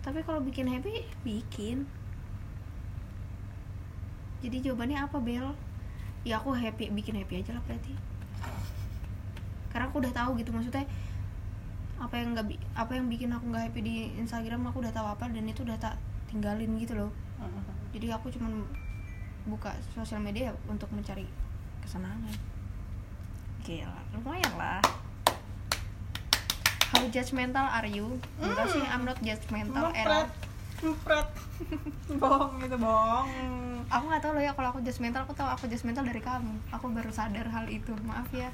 tapi 0.04 0.22
kalau 0.22 0.38
bikin 0.44 0.68
happy 0.68 1.02
bikin. 1.24 1.88
Jadi 4.44 4.68
jawabannya 4.68 4.98
apa 5.02 5.16
Bel? 5.18 5.54
Ya 6.22 6.38
aku 6.38 6.52
happy 6.54 6.92
bikin 6.92 7.16
happy 7.18 7.40
aja 7.40 7.56
lah 7.56 7.62
berarti. 7.64 7.96
Karena 9.72 9.88
aku 9.88 10.04
udah 10.04 10.12
tahu 10.12 10.36
gitu 10.38 10.52
maksudnya 10.52 10.84
apa 12.02 12.18
yang 12.18 12.34
nggak 12.34 12.46
bi- 12.50 12.62
apa 12.74 12.92
yang 12.98 13.06
bikin 13.06 13.30
aku 13.30 13.46
nggak 13.50 13.70
happy 13.70 13.80
di 13.80 13.96
Instagram 14.18 14.66
aku 14.68 14.82
udah 14.82 14.92
tahu 14.92 15.06
apa 15.06 15.30
dan 15.30 15.46
itu 15.48 15.62
udah 15.64 15.78
tak 15.78 15.96
tinggalin 16.28 16.76
gitu 16.76 16.98
loh. 16.98 17.10
Jadi 17.94 18.06
aku 18.10 18.26
cuman 18.30 18.62
buka 19.46 19.74
sosial 19.94 20.22
media 20.22 20.54
untuk 20.70 20.90
mencari 20.94 21.26
kesenangan. 21.82 22.34
Gila 23.66 24.00
lumayan 24.14 24.54
lah. 24.58 24.82
How 26.92 27.04
judgmental 27.08 27.66
are 27.66 27.88
you? 27.88 28.20
Enggak 28.38 28.68
sih 28.70 28.84
I'm 28.84 29.08
not 29.08 29.16
judgmental 29.24 29.90
Mempret 29.90 30.28
Mempret 30.84 31.28
Bohong 32.20 32.60
itu 32.60 32.76
bohong. 32.76 33.28
Aku 33.88 34.04
nggak 34.10 34.22
tahu 34.22 34.32
loh 34.36 34.42
ya 34.44 34.52
kalau 34.52 34.68
aku 34.76 34.80
judgmental 34.84 35.24
aku 35.24 35.32
tahu 35.32 35.48
aku 35.48 35.64
judgmental 35.70 36.04
dari 36.04 36.20
kamu. 36.20 36.52
Aku 36.74 36.90
baru 36.90 37.08
sadar 37.08 37.48
hal 37.48 37.70
itu 37.70 37.94
maaf 38.04 38.28
ya. 38.34 38.50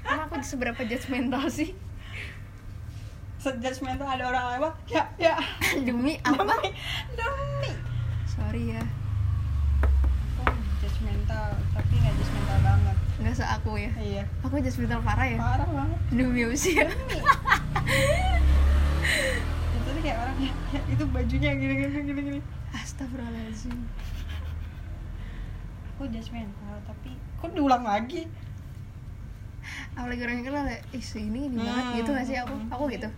Karena 0.00 0.24
aku 0.30 0.40
seberapa 0.54 0.80
judgmental 0.86 1.44
sih? 1.50 1.74
Sejudgmental 3.42 4.08
ada 4.08 4.24
orang 4.32 4.44
lewat? 4.56 4.72
Ya, 4.88 5.04
ya. 5.20 5.36
Demi 5.86 6.16
apa? 6.24 6.40
Demi. 6.40 6.70
Demi. 7.12 7.72
Sorry 8.24 8.74
ya 8.74 8.82
Oh, 10.42 10.54
judgmental 10.82 11.54
Tapi 11.70 11.92
gak 12.02 12.14
judgmental 12.18 12.58
banget 12.64 12.96
nggak 13.24 13.40
se 13.40 13.44
aku 13.48 13.80
ya. 13.80 13.88
Iya. 13.96 14.24
Aku 14.44 14.60
judgmental 14.60 15.00
parah 15.00 15.24
ya. 15.24 15.40
Parah 15.40 15.64
banget. 15.64 15.98
Demi 16.12 16.44
usia 16.44 16.84
Itu 19.74 19.88
tuh 19.88 20.02
kayak 20.04 20.18
orang 20.20 20.36
ya, 20.44 20.52
ya, 20.76 20.80
Itu 20.92 21.04
bajunya 21.08 21.50
gini 21.56 21.74
gini 21.80 22.04
gini 22.04 22.20
gini 22.20 22.40
astagfirullahaladzim. 22.76 23.72
Aku 25.96 26.04
judgmental 26.12 26.76
Tapi 26.84 27.16
Kok 27.40 27.50
diulang 27.56 27.88
lagi? 27.88 28.28
Aku 29.96 30.04
lagi 30.04 30.20
orang 30.20 30.36
yang 30.44 30.46
kenal 30.52 30.64
ya. 30.68 30.78
Ih 30.92 31.06
ini 31.16 31.40
ini 31.48 31.56
banget. 31.64 31.80
Hmm. 31.80 31.96
gitu 31.96 32.10
gak 32.12 32.26
sih? 32.28 32.36
Aku 32.44 32.54
aku 32.68 32.84
gitu. 32.92 33.08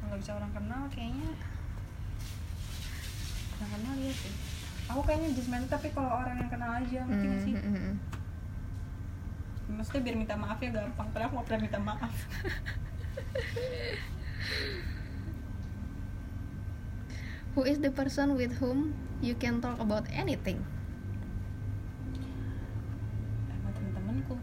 Kalau 0.00 0.16
bisa 0.16 0.32
orang 0.32 0.52
kenal 0.56 0.88
kayaknya 0.88 1.28
Orang 3.60 3.70
kenal 3.76 3.94
iya 4.00 4.12
sih. 4.16 4.32
Aku 4.88 5.04
kayaknya 5.04 5.36
judgmental 5.36 5.76
tapi 5.76 5.92
kalau 5.92 6.08
orang 6.08 6.40
yang 6.40 6.48
kenal 6.48 6.72
aja 6.72 7.04
Ngerti 7.04 7.26
gak 7.28 7.40
sih? 7.44 7.52
Maksudnya 9.68 10.00
biar 10.00 10.16
minta 10.16 10.34
maaf 10.36 10.56
ya 10.64 10.72
gampang. 10.72 11.12
Padahal 11.12 11.28
aku 11.28 11.44
gak 11.44 11.46
pernah 11.52 11.62
minta 11.68 11.80
maaf. 11.80 12.12
Who 17.54 17.66
is 17.66 17.82
the 17.82 17.90
person 17.90 18.38
with 18.38 18.54
whom 18.62 18.94
you 19.18 19.34
can 19.34 19.58
talk 19.58 19.82
about 19.82 20.06
anything? 20.14 20.62
Sama 23.50 23.68
temen-temenku. 23.74 24.38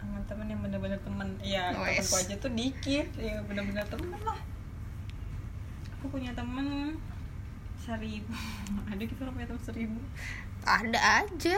Sama 0.00 0.24
temen 0.24 0.46
yang 0.48 0.64
bener-bener 0.64 0.96
temen. 1.04 1.36
Iya 1.44 1.76
Wes. 1.76 2.00
temenku 2.00 2.16
aja 2.16 2.34
tuh 2.40 2.48
dikit. 2.56 3.06
Ya 3.20 3.44
bener-bener 3.44 3.84
temen 3.86 4.20
lah. 4.24 4.40
Aku 6.00 6.08
punya 6.08 6.32
temen 6.32 6.96
Seribu. 7.80 8.32
Ada 8.88 9.02
gitu 9.04 9.20
orang 9.24 9.34
punya 9.36 9.48
temen 9.48 9.64
seribu. 9.64 10.00
Ada 10.64 11.00
aja 11.24 11.56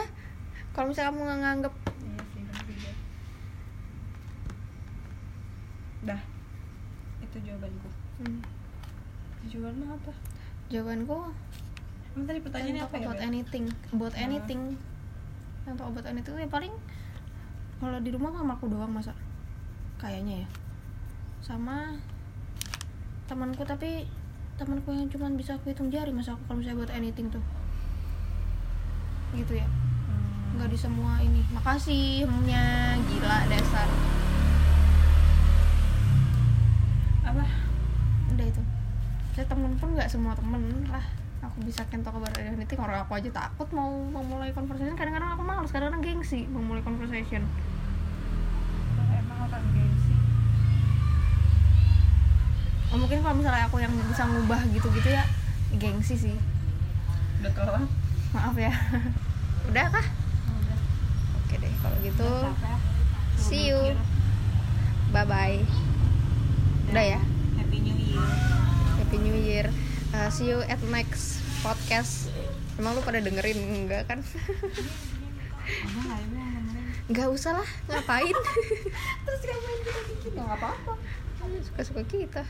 kalau 0.73 0.89
misalnya 0.89 1.09
kamu 1.09 1.21
nggak 1.21 1.39
nganggep 1.39 1.73
Iya 2.03 2.21
sih 2.27 2.41
juga 2.41 2.91
Dah 6.03 6.21
Itu 7.21 7.37
jawabanku 7.39 7.89
hmm, 8.19 8.41
jawabanmu 9.47 9.85
apa? 9.91 10.11
jawabanku 10.67 11.17
Emang 12.13 12.25
tadi 12.25 12.39
pertanyaannya 12.39 12.83
apa 12.83 12.95
ya? 12.95 13.03
about 13.03 13.21
anything 13.21 13.65
about 13.89 14.13
Ah. 14.13 14.21
anything 14.21 14.61
yang 15.63 15.73
talk 15.73 15.89
about 15.89 16.05
anything 16.05 16.33
ya 16.33 16.45
paling 16.47 16.73
kalau 17.77 17.97
di 17.97 18.09
rumah 18.09 18.31
mamaku 18.31 18.67
doang 18.67 18.91
masa 18.91 19.15
kayaknya 19.97 20.43
ya 20.43 20.47
sama 21.39 21.95
temanku 23.25 23.63
tapi 23.63 24.05
temanku 24.53 24.91
yang 24.91 25.07
cuman 25.07 25.33
bisa 25.33 25.53
aku 25.53 25.69
hitung 25.69 25.87
jari 25.87 26.09
masa 26.09 26.33
aku 26.33 26.43
kalau 26.45 26.59
misalnya 26.59 26.79
buat 26.79 26.93
anything 26.93 27.27
tuh 27.27 27.43
gitu 29.33 29.55
ya 29.55 29.65
Hmm. 29.65 29.82
Nggak 30.53 30.69
di 30.69 30.77
semua 30.77 31.17
ini. 31.21 31.41
Makasih 31.49 32.29
hemnya 32.29 32.95
gila 33.09 33.37
dasar. 33.49 33.89
Apa? 37.25 37.45
udah 38.33 38.45
itu. 38.49 38.61
Saya 39.33 39.45
temen 39.49 39.73
pun 39.77 39.97
nggak 39.97 40.09
semua 40.09 40.37
temen 40.37 40.85
lah. 40.89 41.01
Aku 41.43 41.59
bisa 41.65 41.83
talk 41.83 42.15
about 42.15 42.33
anything 42.39 42.79
orang 42.79 43.03
aku 43.03 43.19
aja 43.19 43.29
takut 43.33 43.67
mau 43.73 43.89
memulai 43.89 44.53
conversation. 44.53 44.95
Kadang-kadang 44.95 45.35
aku 45.35 45.43
malas 45.43 45.73
kadang-kadang 45.73 46.01
gengsi 46.05 46.45
memulai 46.47 46.85
conversation. 46.85 47.43
Emang 49.11 49.39
akan 49.49 49.61
gengsi? 49.73 50.15
Oh, 52.93 52.97
mungkin 53.01 53.19
kalau 53.25 53.35
misalnya 53.35 53.65
aku 53.67 53.81
yang 53.81 53.93
bisa 54.07 54.23
ngubah 54.29 54.61
gitu-gitu 54.69 55.09
ya 55.09 55.25
gengsi 55.81 56.15
sih. 56.15 56.35
Udah 57.41 57.51
telat. 57.51 57.89
Maaf 58.33 58.55
ya. 58.55 58.73
Udah 59.69 59.85
kah 59.89 60.22
kalau 61.83 61.97
gitu 61.99 62.31
see 63.35 63.67
you. 63.67 63.79
Bye 65.11 65.27
bye 65.27 65.59
udah 66.93 67.05
ya? 67.17 67.21
Happy 67.57 67.77
New 67.81 67.97
Year. 67.97 68.29
Happy 69.01 69.17
new 69.17 69.37
year. 69.37 69.67
Uh, 70.13 70.29
see 70.29 70.53
you 70.53 70.61
at 70.69 70.77
next 70.93 71.41
podcast. 71.65 72.29
Emang 72.77 72.93
lu 72.93 73.01
pada 73.01 73.17
dengerin? 73.17 73.57
Enggak 73.85 74.05
kan? 74.05 74.21
Nggak 77.09 77.27
usah 77.33 77.57
lah 77.57 77.69
ngapain? 77.89 78.29
Terus 79.25 79.41
ngapain 79.41 79.79
kita 79.81 80.01
bikin? 80.13 80.31
Ya 80.37 80.41
nggak 80.45 80.59
apa-apa. 80.61 80.93
Suka-suka 81.65 82.01
kita 82.05 82.45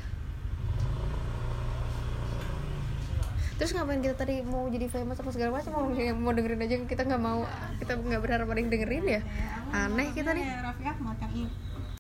terus 3.64 3.80
ngapain 3.80 4.04
kita 4.04 4.20
tadi 4.20 4.44
mau 4.44 4.68
jadi 4.68 4.92
famous 4.92 5.24
apa 5.24 5.32
segala 5.32 5.56
macam? 5.56 5.72
Mau 5.72 5.88
mau 6.20 6.36
dengerin 6.36 6.68
aja 6.68 6.76
kita 6.84 7.08
nggak 7.08 7.22
mau 7.24 7.48
kita 7.80 7.96
nggak 7.96 8.20
berharap 8.20 8.52
ada 8.52 8.60
yang 8.60 8.68
dengerin 8.68 9.06
ya? 9.08 9.22
Ya, 9.24 9.88
Aneh 9.88 10.12
kita 10.12 10.36
nih. 10.36 10.44
Raffi 10.60 10.84
Ahmad 10.84 11.16
yang 11.24 11.32
ini 11.32 11.73